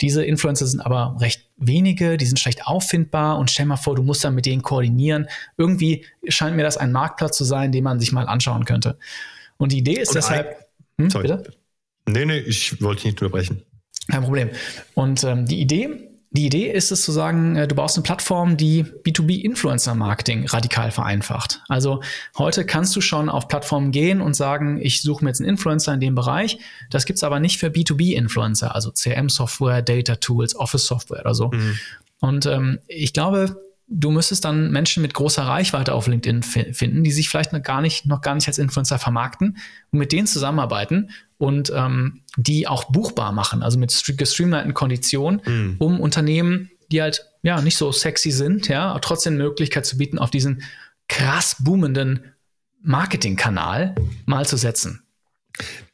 Diese 0.00 0.24
Influencer 0.24 0.66
sind 0.66 0.80
aber 0.80 1.16
recht 1.20 1.50
wenige, 1.58 2.16
die 2.16 2.24
sind 2.24 2.40
schlecht 2.40 2.66
auffindbar 2.66 3.38
und 3.38 3.50
stell 3.50 3.66
mal 3.66 3.76
vor, 3.76 3.94
du 3.94 4.02
musst 4.02 4.24
dann 4.24 4.34
mit 4.34 4.46
denen 4.46 4.62
koordinieren. 4.62 5.28
Irgendwie 5.58 6.06
scheint 6.26 6.56
mir 6.56 6.62
das 6.62 6.78
ein 6.78 6.90
Marktplatz 6.90 7.36
zu 7.36 7.44
sein, 7.44 7.70
den 7.70 7.84
man 7.84 8.00
sich 8.00 8.12
mal 8.12 8.26
anschauen 8.26 8.64
könnte. 8.64 8.98
Und 9.58 9.72
die 9.72 9.78
Idee 9.78 10.00
ist 10.00 10.08
und 10.08 10.16
deshalb. 10.16 10.56
Hm, 10.98 11.10
sorry. 11.10 11.28
Bitte? 11.28 11.52
Nee, 12.06 12.24
nee, 12.24 12.38
ich 12.38 12.80
wollte 12.82 13.06
nicht 13.06 13.20
unterbrechen. 13.20 13.62
Kein 14.10 14.22
Problem. 14.22 14.50
Und 14.94 15.22
ähm, 15.24 15.44
die 15.46 15.60
Idee 15.60 16.13
die 16.36 16.46
Idee 16.46 16.70
ist 16.70 16.90
es 16.90 17.02
zu 17.02 17.12
sagen, 17.12 17.54
äh, 17.54 17.68
du 17.68 17.76
baust 17.76 17.96
eine 17.96 18.02
Plattform, 18.02 18.56
die 18.56 18.84
B2B-Influencer-Marketing 18.84 20.46
radikal 20.46 20.90
vereinfacht. 20.90 21.62
Also 21.68 22.02
heute 22.36 22.66
kannst 22.66 22.94
du 22.96 23.00
schon 23.00 23.28
auf 23.28 23.46
Plattformen 23.46 23.92
gehen 23.92 24.20
und 24.20 24.34
sagen, 24.34 24.80
ich 24.82 25.02
suche 25.02 25.24
mir 25.24 25.30
jetzt 25.30 25.40
einen 25.40 25.50
Influencer 25.50 25.94
in 25.94 26.00
dem 26.00 26.16
Bereich. 26.16 26.58
Das 26.90 27.06
gibt 27.06 27.18
es 27.18 27.24
aber 27.24 27.38
nicht 27.38 27.58
für 27.58 27.68
B2B-Influencer, 27.68 28.74
also 28.74 28.90
CRM-Software, 28.90 29.82
Data-Tools, 29.82 30.56
Office-Software 30.56 31.20
oder 31.20 31.34
so. 31.34 31.48
Mhm. 31.52 31.78
Und 32.18 32.46
ähm, 32.46 32.80
ich 32.88 33.12
glaube, 33.12 33.63
du 33.86 34.10
müsstest 34.10 34.44
dann 34.44 34.70
Menschen 34.70 35.02
mit 35.02 35.14
großer 35.14 35.42
Reichweite 35.42 35.94
auf 35.94 36.06
LinkedIn 36.06 36.42
finden, 36.42 37.04
die 37.04 37.12
sich 37.12 37.28
vielleicht 37.28 37.52
noch 37.52 37.62
gar 37.62 37.80
nicht, 37.80 38.06
noch 38.06 38.20
gar 38.20 38.34
nicht 38.34 38.48
als 38.48 38.58
Influencer 38.58 38.98
vermarkten 38.98 39.58
und 39.90 39.98
mit 39.98 40.12
denen 40.12 40.26
zusammenarbeiten 40.26 41.10
und 41.38 41.70
ähm, 41.74 42.22
die 42.36 42.66
auch 42.66 42.84
buchbar 42.84 43.32
machen, 43.32 43.62
also 43.62 43.78
mit 43.78 44.02
gestreamlinten 44.16 44.74
Konditionen, 44.74 45.42
mhm. 45.44 45.76
um 45.78 46.00
Unternehmen, 46.00 46.70
die 46.90 47.02
halt 47.02 47.26
ja 47.42 47.60
nicht 47.60 47.76
so 47.76 47.92
sexy 47.92 48.30
sind, 48.30 48.68
ja, 48.68 48.98
trotzdem 49.00 49.36
Möglichkeit 49.36 49.84
zu 49.84 49.98
bieten, 49.98 50.18
auf 50.18 50.30
diesen 50.30 50.62
krass 51.08 51.56
boomenden 51.60 52.32
Marketingkanal 52.82 53.94
mal 54.26 54.46
zu 54.46 54.56
setzen. 54.56 55.02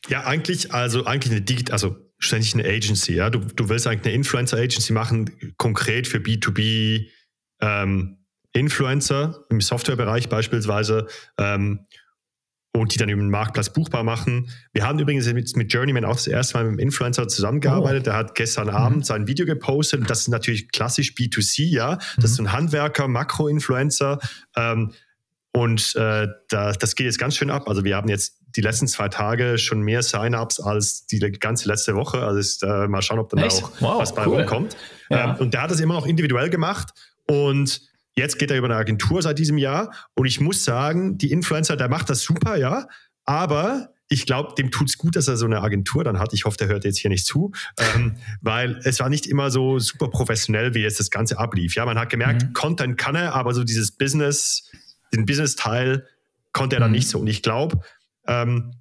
Ja, 0.09 0.25
eigentlich, 0.25 0.73
also 0.73 1.05
eigentlich 1.05 1.33
eine 1.33 1.43
Digit, 1.43 1.71
also 1.71 1.97
ständig 2.19 2.55
eine 2.55 2.65
Agency, 2.65 3.15
ja. 3.15 3.31
Du, 3.31 3.41
du 3.41 3.69
willst 3.69 3.87
eigentlich 3.87 4.07
eine 4.07 4.15
Influencer-Agency 4.15 4.93
machen, 4.93 5.31
konkret 5.57 6.07
für 6.07 6.19
B2B 6.19 7.09
ähm, 7.61 8.19
Influencer 8.53 9.45
im 9.49 9.61
Softwarebereich 9.61 10.29
beispielsweise. 10.29 11.07
Ähm, 11.39 11.87
und 12.73 12.95
die 12.95 12.99
dann 12.99 13.09
über 13.09 13.21
den 13.21 13.31
Marktplatz 13.31 13.73
buchbar 13.73 14.05
machen. 14.05 14.49
Wir 14.73 14.87
haben 14.87 14.99
übrigens 15.01 15.27
mit, 15.33 15.57
mit 15.57 15.73
Journeyman 15.73 16.05
auch 16.05 16.15
das 16.15 16.29
erste 16.29 16.55
Mal 16.55 16.65
mit 16.65 16.71
einem 16.71 16.79
Influencer 16.79 17.27
zusammengearbeitet. 17.27 18.03
Oh. 18.03 18.05
Der 18.05 18.15
hat 18.15 18.35
gestern 18.37 18.69
mhm. 18.69 18.75
Abend 18.75 19.07
sein 19.07 19.27
Video 19.27 19.45
gepostet. 19.45 20.01
Und 20.01 20.11
das 20.11 20.21
ist 20.21 20.29
natürlich 20.29 20.71
klassisch 20.71 21.15
B2C, 21.15 21.65
ja. 21.65 21.97
Das 21.97 22.17
mhm. 22.17 22.25
ist 22.25 22.39
ein 22.41 22.53
Handwerker, 22.53 23.09
Makro-Influencer. 23.09 24.21
Ähm, 24.57 24.93
und 25.53 25.97
äh, 25.97 26.29
da, 26.49 26.73
das 26.73 26.95
geht 26.95 27.07
jetzt 27.07 27.19
ganz 27.19 27.37
schön 27.37 27.51
ab. 27.51 27.69
Also 27.69 27.83
wir 27.83 27.97
haben 27.97 28.09
jetzt 28.09 28.37
die 28.55 28.61
letzten 28.61 28.87
zwei 28.87 29.09
Tage 29.09 29.59
schon 29.59 29.81
mehr 29.81 30.03
Sign-ups 30.03 30.61
als 30.61 31.07
die 31.07 31.19
ganze 31.19 31.69
letzte 31.69 31.97
Woche. 31.97 32.23
Also 32.23 32.39
ist, 32.39 32.63
äh, 32.63 32.87
mal 32.87 33.03
schauen, 33.03 33.19
ob 33.19 33.31
dann 33.31 33.41
Echt? 33.41 33.65
auch 33.65 33.73
wow, 33.81 34.01
was 34.01 34.15
bei 34.15 34.27
cool. 34.27 34.39
rumkommt. 34.39 34.77
Ja. 35.09 35.33
Ähm, 35.33 35.37
und 35.41 35.55
der 35.55 35.63
hat 35.63 35.71
das 35.73 35.81
immer 35.81 35.95
noch 35.95 36.07
individuell 36.07 36.51
gemacht. 36.51 36.91
Und 37.31 37.91
Jetzt 38.17 38.39
geht 38.39 38.51
er 38.51 38.59
über 38.59 38.67
eine 38.67 38.77
Agentur 38.77 39.23
seit 39.23 39.39
diesem 39.39 39.57
Jahr. 39.57 39.95
Und 40.15 40.27
ich 40.27 40.41
muss 40.41 40.65
sagen, 40.65 41.17
die 41.17 41.31
Influencer, 41.31 41.77
der 41.77 41.89
macht 41.89 42.11
das 42.11 42.23
super, 42.23 42.57
ja. 42.57 42.87
Aber 43.25 43.95
ich 44.09 44.27
glaube, 44.27 44.55
dem 44.59 44.71
tut 44.71 44.89
es 44.89 44.99
gut, 44.99 45.15
dass 45.15 45.29
er 45.29 45.37
so 45.37 45.47
eine 45.47 45.63
Agentur 45.63 46.03
dann 46.03 46.19
hat. 46.19 46.35
Ich 46.35 46.45
hoffe, 46.45 46.57
der 46.59 46.67
hört 46.67 46.85
jetzt 46.85 46.99
hier 46.99 47.11
nicht 47.11 47.25
zu, 47.25 47.53
ähm, 47.79 48.17
weil 48.41 48.81
es 48.85 48.99
war 48.99 49.09
nicht 49.09 49.27
immer 49.27 49.51
so 49.51 49.79
super 49.79 50.09
professionell, 50.09 50.75
wie 50.75 50.81
jetzt 50.81 50.99
das 50.99 51.11
Ganze 51.11 51.39
ablief. 51.39 51.77
Ja, 51.77 51.87
man 51.87 51.99
hat 51.99 52.11
gemerkt, 52.11 52.43
mhm. 52.43 52.53
Content 52.53 52.99
kann 52.99 53.15
er, 53.15 53.35
aber 53.35 53.55
so 53.55 53.63
dieses 53.63 53.93
Business, 53.93 54.69
den 55.15 55.25
Business-Teil 55.25 56.07
konnte 56.53 56.77
er 56.77 56.81
dann 56.81 56.91
mhm. 56.91 56.97
nicht 56.97 57.09
so. 57.09 57.21
Und 57.21 57.29
ich 57.29 57.43
glaube, 57.43 57.81
ähm, 58.27 58.73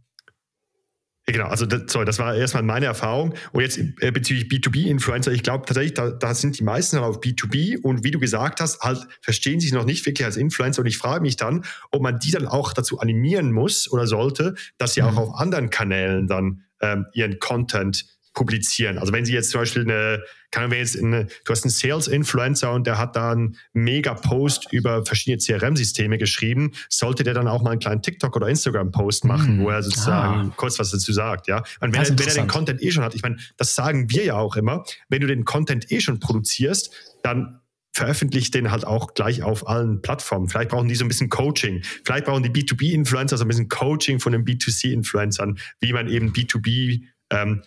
Genau, 1.31 1.47
also 1.47 1.65
das, 1.65 1.91
sorry, 1.91 2.05
das 2.05 2.17
war 2.19 2.35
erstmal 2.35 2.63
meine 2.63 2.87
Erfahrung. 2.87 3.35
Und 3.51 3.61
jetzt 3.61 3.77
äh, 3.77 4.11
bezüglich 4.11 4.45
B2B-Influencer, 4.47 5.31
ich 5.31 5.43
glaube 5.43 5.65
tatsächlich, 5.65 5.93
da, 5.93 6.09
da, 6.09 6.33
sind 6.33 6.57
die 6.57 6.63
meisten 6.63 6.97
auf 6.97 7.19
B2B 7.19 7.81
und 7.81 8.03
wie 8.03 8.11
du 8.11 8.19
gesagt 8.19 8.61
hast, 8.61 8.81
halt 8.81 9.05
verstehen 9.21 9.59
sich 9.59 9.71
noch 9.71 9.85
nicht 9.85 10.05
wirklich 10.05 10.25
als 10.25 10.37
Influencer. 10.37 10.81
Und 10.81 10.87
ich 10.87 10.97
frage 10.97 11.21
mich 11.21 11.35
dann, 11.35 11.65
ob 11.91 12.01
man 12.01 12.19
die 12.19 12.31
dann 12.31 12.47
auch 12.47 12.73
dazu 12.73 12.99
animieren 12.99 13.51
muss 13.51 13.91
oder 13.91 14.07
sollte, 14.07 14.55
dass 14.77 14.93
sie 14.93 15.01
mhm. 15.01 15.07
auch 15.07 15.17
auf 15.17 15.35
anderen 15.35 15.69
Kanälen 15.69 16.27
dann 16.27 16.63
ähm, 16.81 17.05
ihren 17.13 17.39
Content 17.39 18.05
publizieren. 18.33 18.97
Also 18.97 19.11
wenn 19.11 19.25
Sie 19.25 19.33
jetzt 19.33 19.51
zum 19.51 19.61
Beispiel 19.61 19.83
eine, 19.83 20.23
kann 20.51 20.69
man 20.69 20.77
jetzt 20.77 20.97
eine, 20.97 21.25
du 21.45 21.51
hast 21.51 21.63
einen 21.63 21.71
Sales-Influencer 21.71 22.71
und 22.71 22.87
der 22.87 22.97
hat 22.97 23.15
da 23.15 23.31
einen 23.31 23.57
Mega-Post 23.73 24.71
über 24.71 25.05
verschiedene 25.05 25.37
CRM-Systeme 25.37 26.17
geschrieben, 26.17 26.71
sollte 26.89 27.23
der 27.23 27.33
dann 27.33 27.47
auch 27.47 27.61
mal 27.61 27.71
einen 27.71 27.79
kleinen 27.79 28.01
TikTok- 28.01 28.35
oder 28.35 28.47
Instagram-Post 28.47 29.25
machen, 29.25 29.57
mm. 29.57 29.61
wo 29.61 29.69
er 29.69 29.83
sozusagen 29.83 30.49
ah. 30.49 30.53
kurz 30.55 30.79
was 30.79 30.91
dazu 30.91 31.11
sagt, 31.11 31.47
ja. 31.47 31.63
Und 31.79 31.93
wenn, 31.93 32.01
er, 32.01 32.09
wenn 32.09 32.27
er 32.27 32.33
den 32.33 32.47
Content 32.47 32.81
eh 32.81 32.91
schon 32.91 33.03
hat, 33.03 33.15
ich 33.15 33.21
meine, 33.21 33.37
das 33.57 33.75
sagen 33.75 34.09
wir 34.09 34.23
ja 34.23 34.35
auch 34.35 34.55
immer, 34.55 34.83
wenn 35.09 35.21
du 35.21 35.27
den 35.27 35.45
Content 35.45 35.91
eh 35.91 35.99
schon 35.99 36.19
produzierst, 36.19 36.91
dann 37.23 37.59
veröffentlicht 37.93 38.53
den 38.53 38.71
halt 38.71 38.85
auch 38.85 39.13
gleich 39.13 39.43
auf 39.43 39.67
allen 39.67 40.01
Plattformen. 40.01 40.47
Vielleicht 40.47 40.69
brauchen 40.69 40.87
die 40.87 40.95
so 40.95 41.03
ein 41.03 41.09
bisschen 41.09 41.29
Coaching. 41.29 41.81
Vielleicht 42.05 42.25
brauchen 42.25 42.43
die 42.43 42.49
B2B-Influencer 42.49 43.37
so 43.37 43.43
ein 43.43 43.47
bisschen 43.47 43.67
Coaching 43.67 44.19
von 44.19 44.31
den 44.31 44.45
B2C-Influencern, 44.45 45.59
wie 45.81 45.91
man 45.91 46.07
eben 46.07 46.31
B2B 46.31 47.03
ähm, 47.31 47.63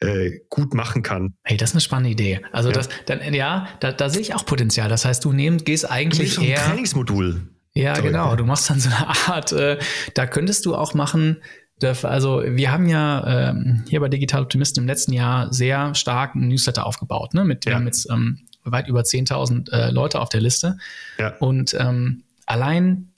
äh, 0.00 0.40
gut 0.50 0.74
machen 0.74 1.02
kann. 1.02 1.34
Hey, 1.42 1.56
das 1.56 1.70
ist 1.70 1.74
eine 1.74 1.80
spannende 1.80 2.10
Idee. 2.10 2.40
Also 2.52 2.68
ja. 2.68 2.74
das, 2.74 2.88
dann, 3.06 3.32
ja, 3.32 3.68
da, 3.80 3.92
da 3.92 4.10
sehe 4.10 4.20
ich 4.20 4.34
auch 4.34 4.44
Potenzial. 4.44 4.88
Das 4.88 5.04
heißt, 5.04 5.24
du 5.24 5.32
nehm, 5.32 5.58
gehst 5.58 5.90
eigentlich 5.90 6.34
du 6.34 6.42
eher 6.42 6.62
ein 6.62 6.70
Trainingsmodul. 6.70 7.48
Ja, 7.74 7.94
Sorry. 7.94 8.08
genau. 8.08 8.36
Du 8.36 8.44
machst 8.44 8.70
dann 8.70 8.80
so 8.80 8.88
eine 8.88 9.08
Art. 9.28 9.52
Äh, 9.52 9.78
da 10.14 10.26
könntest 10.26 10.66
du 10.66 10.74
auch 10.74 10.94
machen. 10.94 11.42
Also 11.82 12.42
wir 12.42 12.72
haben 12.72 12.88
ja 12.88 13.50
ähm, 13.50 13.84
hier 13.86 14.00
bei 14.00 14.08
Digital 14.08 14.42
Optimisten 14.42 14.84
im 14.84 14.88
letzten 14.88 15.12
Jahr 15.12 15.52
sehr 15.52 15.94
stark 15.94 16.34
einen 16.34 16.48
Newsletter 16.48 16.86
aufgebaut. 16.86 17.34
Ne? 17.34 17.44
Mit, 17.44 17.66
ja. 17.66 17.72
Wir 17.72 17.76
haben 17.76 17.86
jetzt 17.86 18.08
ähm, 18.10 18.46
weit 18.64 18.88
über 18.88 19.02
10.000 19.02 19.70
äh, 19.70 19.90
Leute 19.90 20.20
auf 20.20 20.30
der 20.30 20.40
Liste. 20.40 20.78
Ja. 21.18 21.36
Und 21.38 21.76
ähm, 21.78 22.24
allein 22.46 23.12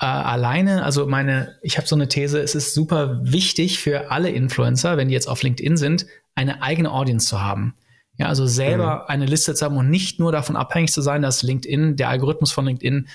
äh, 0.00 0.06
alleine, 0.06 0.84
also 0.84 1.06
meine, 1.06 1.58
ich 1.62 1.76
habe 1.76 1.86
so 1.86 1.94
eine 1.94 2.08
These, 2.08 2.40
es 2.40 2.54
ist 2.54 2.74
super 2.74 3.20
wichtig 3.22 3.78
für 3.78 4.10
alle 4.10 4.30
Influencer, 4.30 4.96
wenn 4.96 5.08
die 5.08 5.14
jetzt 5.14 5.28
auf 5.28 5.42
LinkedIn 5.42 5.76
sind, 5.76 6.06
eine 6.34 6.62
eigene 6.62 6.90
Audience 6.90 7.28
zu 7.28 7.42
haben. 7.42 7.74
Ja, 8.16 8.26
also 8.26 8.46
selber 8.46 8.96
mhm. 8.96 9.02
eine 9.08 9.26
Liste 9.26 9.54
zu 9.54 9.64
haben 9.64 9.76
und 9.76 9.90
nicht 9.90 10.18
nur 10.18 10.32
davon 10.32 10.56
abhängig 10.56 10.92
zu 10.92 11.02
sein, 11.02 11.22
dass 11.22 11.42
LinkedIn, 11.42 11.96
der 11.96 12.08
Algorithmus 12.08 12.50
von 12.50 12.66
LinkedIn, 12.66 13.08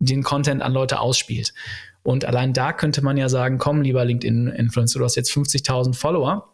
den 0.00 0.22
Content 0.24 0.62
an 0.62 0.72
Leute 0.72 0.98
ausspielt. 0.98 1.54
Und 2.02 2.24
allein 2.24 2.52
da 2.52 2.72
könnte 2.72 3.02
man 3.02 3.16
ja 3.16 3.28
sagen, 3.28 3.58
komm, 3.58 3.82
lieber 3.82 4.04
LinkedIn-Influencer, 4.04 4.98
du 4.98 5.04
hast 5.04 5.14
jetzt 5.14 5.30
50.000 5.30 5.94
Follower. 5.94 6.52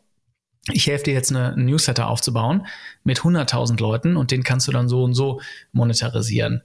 Ich 0.71 0.87
helfe 0.87 1.05
dir 1.05 1.15
jetzt 1.15 1.31
eine, 1.31 1.55
einen 1.55 1.65
Newsletter 1.65 2.09
aufzubauen 2.09 2.67
mit 3.05 3.21
100.000 3.21 3.81
Leuten 3.81 4.19
und 4.19 4.31
den 4.31 4.43
kannst 4.43 4.69
du 4.69 4.73
dann 4.73 4.89
so 4.89 5.03
und 5.03 5.15
so 5.15 5.41
monetarisieren. 5.73 6.63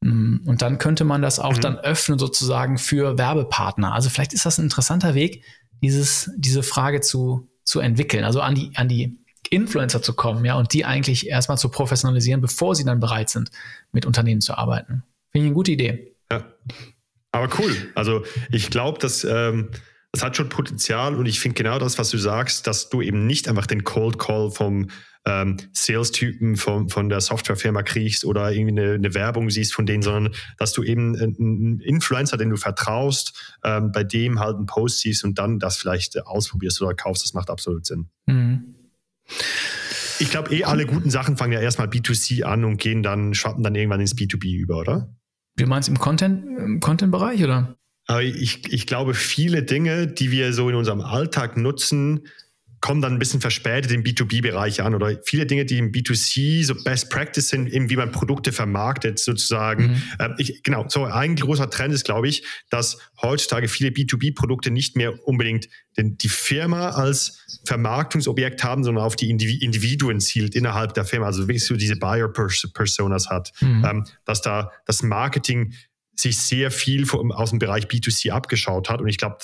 Mm, 0.00 0.38
und 0.46 0.62
dann 0.62 0.78
könnte 0.78 1.04
man 1.04 1.22
das 1.22 1.38
auch 1.38 1.56
mhm. 1.56 1.60
dann 1.60 1.78
öffnen 1.78 2.18
sozusagen 2.18 2.78
für 2.78 3.18
Werbepartner. 3.18 3.92
Also 3.92 4.10
vielleicht 4.10 4.32
ist 4.32 4.46
das 4.46 4.58
ein 4.58 4.64
interessanter 4.64 5.14
Weg, 5.14 5.44
dieses, 5.82 6.30
diese 6.36 6.62
Frage 6.62 7.00
zu, 7.00 7.48
zu 7.64 7.80
entwickeln, 7.80 8.24
also 8.24 8.40
an 8.40 8.54
die, 8.54 8.72
an 8.74 8.88
die 8.88 9.18
Influencer 9.50 10.02
zu 10.02 10.14
kommen, 10.14 10.44
ja, 10.44 10.54
und 10.56 10.72
die 10.72 10.84
eigentlich 10.84 11.28
erstmal 11.28 11.58
zu 11.58 11.68
professionalisieren, 11.70 12.40
bevor 12.40 12.74
sie 12.74 12.84
dann 12.84 13.00
bereit 13.00 13.30
sind, 13.30 13.50
mit 13.92 14.06
Unternehmen 14.06 14.40
zu 14.40 14.54
arbeiten. 14.54 15.04
Finde 15.30 15.44
ich 15.44 15.48
eine 15.48 15.54
gute 15.54 15.72
Idee. 15.72 16.14
Ja. 16.30 16.44
Aber 17.32 17.48
cool. 17.58 17.74
Also 17.94 18.24
ich 18.50 18.70
glaube, 18.70 18.98
dass 18.98 19.24
ähm, 19.24 19.70
das 20.12 20.22
hat 20.22 20.36
schon 20.36 20.48
Potenzial 20.48 21.14
und 21.14 21.26
ich 21.26 21.40
finde 21.40 21.54
genau 21.54 21.78
das, 21.78 21.98
was 21.98 22.10
du 22.10 22.18
sagst, 22.18 22.66
dass 22.66 22.88
du 22.88 23.02
eben 23.02 23.26
nicht 23.26 23.48
einfach 23.48 23.66
den 23.66 23.84
Cold 23.84 24.18
Call 24.18 24.50
vom 24.50 24.88
ähm, 25.26 25.56
Sales-Typen 25.72 26.56
von, 26.56 26.88
von 26.88 27.08
der 27.08 27.20
Softwarefirma 27.20 27.82
kriegst 27.82 28.24
oder 28.24 28.50
irgendwie 28.50 28.80
eine, 28.80 28.94
eine, 28.94 29.14
Werbung 29.14 29.50
siehst 29.50 29.74
von 29.74 29.84
denen, 29.84 30.02
sondern 30.02 30.34
dass 30.56 30.72
du 30.72 30.82
eben 30.82 31.14
einen 31.16 31.80
Influencer, 31.80 32.38
den 32.38 32.50
du 32.50 32.56
vertraust, 32.56 33.58
ähm, 33.62 33.92
bei 33.92 34.04
dem 34.04 34.40
halt 34.40 34.56
einen 34.56 34.66
Post 34.66 35.00
siehst 35.00 35.24
und 35.24 35.38
dann 35.38 35.58
das 35.58 35.76
vielleicht 35.76 36.24
ausprobierst 36.24 36.80
oder 36.80 36.94
kaufst. 36.94 37.24
Das 37.24 37.34
macht 37.34 37.50
absolut 37.50 37.84
Sinn. 37.84 38.08
Mhm. 38.26 38.74
Ich 40.20 40.30
glaube, 40.30 40.54
eh 40.54 40.64
alle 40.64 40.86
guten 40.86 41.10
Sachen 41.10 41.36
fangen 41.36 41.52
ja 41.52 41.60
erstmal 41.60 41.88
B2C 41.88 42.44
an 42.44 42.64
und 42.64 42.78
gehen 42.78 43.02
dann, 43.02 43.34
schwappen 43.34 43.62
dann 43.62 43.74
irgendwann 43.74 44.00
ins 44.00 44.16
B2B 44.16 44.56
über, 44.56 44.78
oder? 44.78 45.14
Wie 45.56 45.66
meinst 45.66 45.88
du 45.88 45.92
im 45.92 45.98
Content, 45.98 46.44
im 46.58 46.80
Content-Bereich, 46.80 47.44
oder? 47.44 47.76
Aber 48.08 48.22
ich, 48.22 48.72
ich 48.72 48.86
glaube, 48.86 49.14
viele 49.14 49.62
Dinge, 49.62 50.06
die 50.06 50.30
wir 50.30 50.52
so 50.52 50.68
in 50.68 50.74
unserem 50.74 51.02
Alltag 51.02 51.56
nutzen, 51.56 52.26
kommen 52.80 53.02
dann 53.02 53.14
ein 53.14 53.18
bisschen 53.18 53.40
verspätet 53.40 53.90
im 53.90 54.04
B2B-Bereich 54.04 54.82
an 54.82 54.94
oder 54.94 55.20
viele 55.24 55.46
Dinge, 55.46 55.64
die 55.64 55.78
im 55.78 55.90
B2C 55.90 56.64
so 56.64 56.74
Best 56.84 57.10
Practice 57.10 57.48
sind, 57.48 57.68
eben 57.72 57.90
wie 57.90 57.96
man 57.96 58.12
Produkte 58.12 58.52
vermarktet 58.52 59.18
sozusagen. 59.18 59.88
Mhm. 59.88 60.02
Ähm, 60.20 60.34
ich, 60.38 60.62
genau, 60.62 60.86
so 60.88 61.04
ein 61.04 61.34
großer 61.34 61.70
Trend 61.70 61.92
ist, 61.92 62.04
glaube 62.04 62.28
ich, 62.28 62.44
dass 62.70 62.98
heutzutage 63.20 63.68
viele 63.68 63.90
B2B-Produkte 63.90 64.70
nicht 64.70 64.96
mehr 64.96 65.26
unbedingt 65.26 65.68
den, 65.96 66.16
die 66.18 66.28
Firma 66.28 66.90
als 66.90 67.44
Vermarktungsobjekt 67.64 68.62
haben, 68.62 68.84
sondern 68.84 69.04
auf 69.04 69.16
die 69.16 69.30
Individuen 69.30 70.20
zielt 70.20 70.54
innerhalb 70.54 70.94
der 70.94 71.04
Firma, 71.04 71.26
also 71.26 71.42
wirklich 71.42 71.66
so 71.66 71.74
diese 71.76 71.96
Buyer-Personas 71.96 73.28
hat, 73.28 73.52
mhm. 73.60 73.84
ähm, 73.84 74.04
dass 74.24 74.40
da 74.40 74.70
das 74.86 75.02
Marketing 75.02 75.74
sich 76.20 76.38
sehr 76.38 76.70
viel 76.70 77.06
vom, 77.06 77.32
aus 77.32 77.50
dem 77.50 77.58
Bereich 77.58 77.86
B2C 77.86 78.30
abgeschaut 78.30 78.88
hat 78.88 79.00
und 79.00 79.08
ich 79.08 79.18
glaube, 79.18 79.38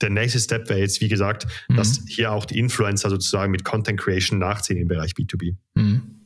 der 0.00 0.10
nächste 0.10 0.40
Step 0.40 0.68
wäre 0.68 0.80
jetzt, 0.80 1.00
wie 1.00 1.08
gesagt, 1.08 1.46
mhm. 1.68 1.76
dass 1.76 2.02
hier 2.08 2.32
auch 2.32 2.44
die 2.44 2.58
Influencer 2.58 3.08
sozusagen 3.08 3.52
mit 3.52 3.64
Content 3.64 4.00
Creation 4.00 4.38
nachziehen 4.38 4.78
im 4.78 4.88
Bereich 4.88 5.12
B2B. 5.12 5.54
Mhm. 5.74 6.22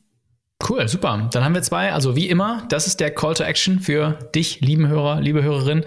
Cool, 0.67 0.89
super. 0.89 1.29
Dann 1.33 1.45
haben 1.45 1.55
wir 1.55 1.61
zwei. 1.61 1.93
Also 1.93 2.17
wie 2.17 2.31
immer, 2.31 2.65
das 2.71 2.87
ist 2.87 2.99
der 2.99 3.11
Call 3.11 3.35
to 3.35 3.45
Action 3.45 3.79
für 3.79 4.19
dich, 4.35 4.63
lieben 4.63 4.89
Hörer, 4.89 5.21
liebe 5.21 5.43
Hörerin. 5.43 5.85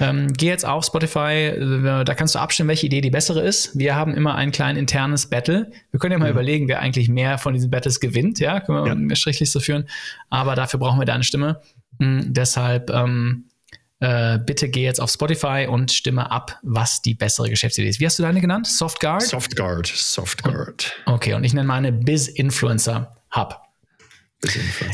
Ähm, 0.00 0.32
geh 0.32 0.48
jetzt 0.48 0.66
auf 0.66 0.84
Spotify, 0.84 1.52
äh, 1.54 2.04
da 2.04 2.14
kannst 2.16 2.34
du 2.34 2.40
abstimmen, 2.40 2.68
welche 2.68 2.86
Idee 2.86 3.00
die 3.00 3.10
bessere 3.10 3.40
ist. 3.42 3.78
Wir 3.78 3.94
haben 3.94 4.14
immer 4.14 4.34
ein 4.34 4.50
kleines 4.50 4.80
internes 4.80 5.30
Battle. 5.30 5.70
Wir 5.92 6.00
können 6.00 6.12
ja 6.12 6.18
mal 6.18 6.24
mhm. 6.24 6.32
überlegen, 6.32 6.66
wer 6.66 6.80
eigentlich 6.80 7.08
mehr 7.08 7.38
von 7.38 7.54
diesen 7.54 7.70
Battles 7.70 8.00
gewinnt. 8.00 8.40
Ja, 8.40 8.58
können 8.58 8.82
wir 8.82 8.86
ja. 8.88 8.92
eine 8.92 9.14
Strichliste 9.14 9.60
führen. 9.60 9.88
Aber 10.30 10.56
dafür 10.56 10.80
brauchen 10.80 10.98
wir 10.98 11.06
deine 11.06 11.22
Stimme. 11.22 11.60
Mhm, 11.98 12.32
deshalb 12.32 12.90
ähm, 12.90 13.44
äh, 14.00 14.38
bitte 14.38 14.68
geh 14.68 14.82
jetzt 14.82 15.00
auf 15.00 15.10
Spotify 15.10 15.66
und 15.68 15.90
stimme 15.92 16.30
ab, 16.30 16.58
was 16.62 17.02
die 17.02 17.14
bessere 17.14 17.50
Geschäftsidee 17.50 17.88
ist. 17.88 18.00
Wie 18.00 18.06
hast 18.06 18.18
du 18.18 18.22
deine 18.22 18.40
genannt? 18.40 18.66
Softguard? 18.66 19.22
Softguard, 19.22 19.86
Softguard. 19.86 20.92
Okay, 21.06 21.34
und 21.34 21.44
ich 21.44 21.54
nenne 21.54 21.66
meine 21.66 21.92
Biz-Influencer 21.92 23.16
Hub. 23.34 23.60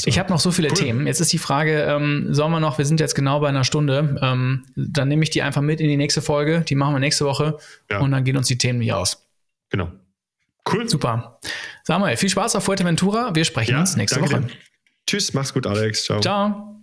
Ich 0.07 0.19
habe 0.19 0.31
noch 0.31 0.41
so 0.41 0.51
viele 0.51 0.69
cool. 0.69 0.75
Themen. 0.75 1.07
Jetzt 1.07 1.21
ist 1.21 1.33
die 1.33 1.39
Frage, 1.39 1.83
ähm, 1.83 2.33
sollen 2.33 2.51
wir 2.51 2.61
noch, 2.61 2.79
wir 2.79 2.87
sind 2.87 2.99
jetzt 2.99 3.15
genau 3.15 3.41
bei 3.41 3.49
einer 3.49 3.65
Stunde, 3.65 4.19
ähm, 4.23 4.65
dann 4.75 5.09
nehme 5.09 5.23
ich 5.23 5.31
die 5.31 5.43
einfach 5.43 5.61
mit 5.61 5.81
in 5.81 5.89
die 5.89 5.99
nächste 5.99 6.23
Folge, 6.23 6.63
die 6.67 6.75
machen 6.75 6.95
wir 6.95 7.01
nächste 7.01 7.27
Woche 7.27 7.59
ja. 7.91 7.99
und 7.99 8.11
dann 8.11 8.25
gehen 8.25 8.39
uns 8.39 8.49
die 8.49 8.57
Themen 8.57 8.79
nicht 8.79 8.95
aus. 8.95 9.29
Genau. 9.69 9.93
Cool. 10.71 10.89
Super. 10.89 11.41
Samuel, 11.83 12.17
viel 12.17 12.31
Spaß 12.31 12.57
auf 12.57 12.65
Fuerteventura. 12.65 13.35
Wir 13.35 13.45
sprechen 13.45 13.73
ja, 13.73 13.81
uns 13.81 13.97
nächste 13.97 14.23
Woche. 14.23 14.41
Dir. 14.41 14.49
Tschüss, 15.07 15.35
mach's 15.35 15.53
gut, 15.53 15.67
Alex. 15.67 16.05
Ciao. 16.05 16.21
Ciao. 16.21 16.74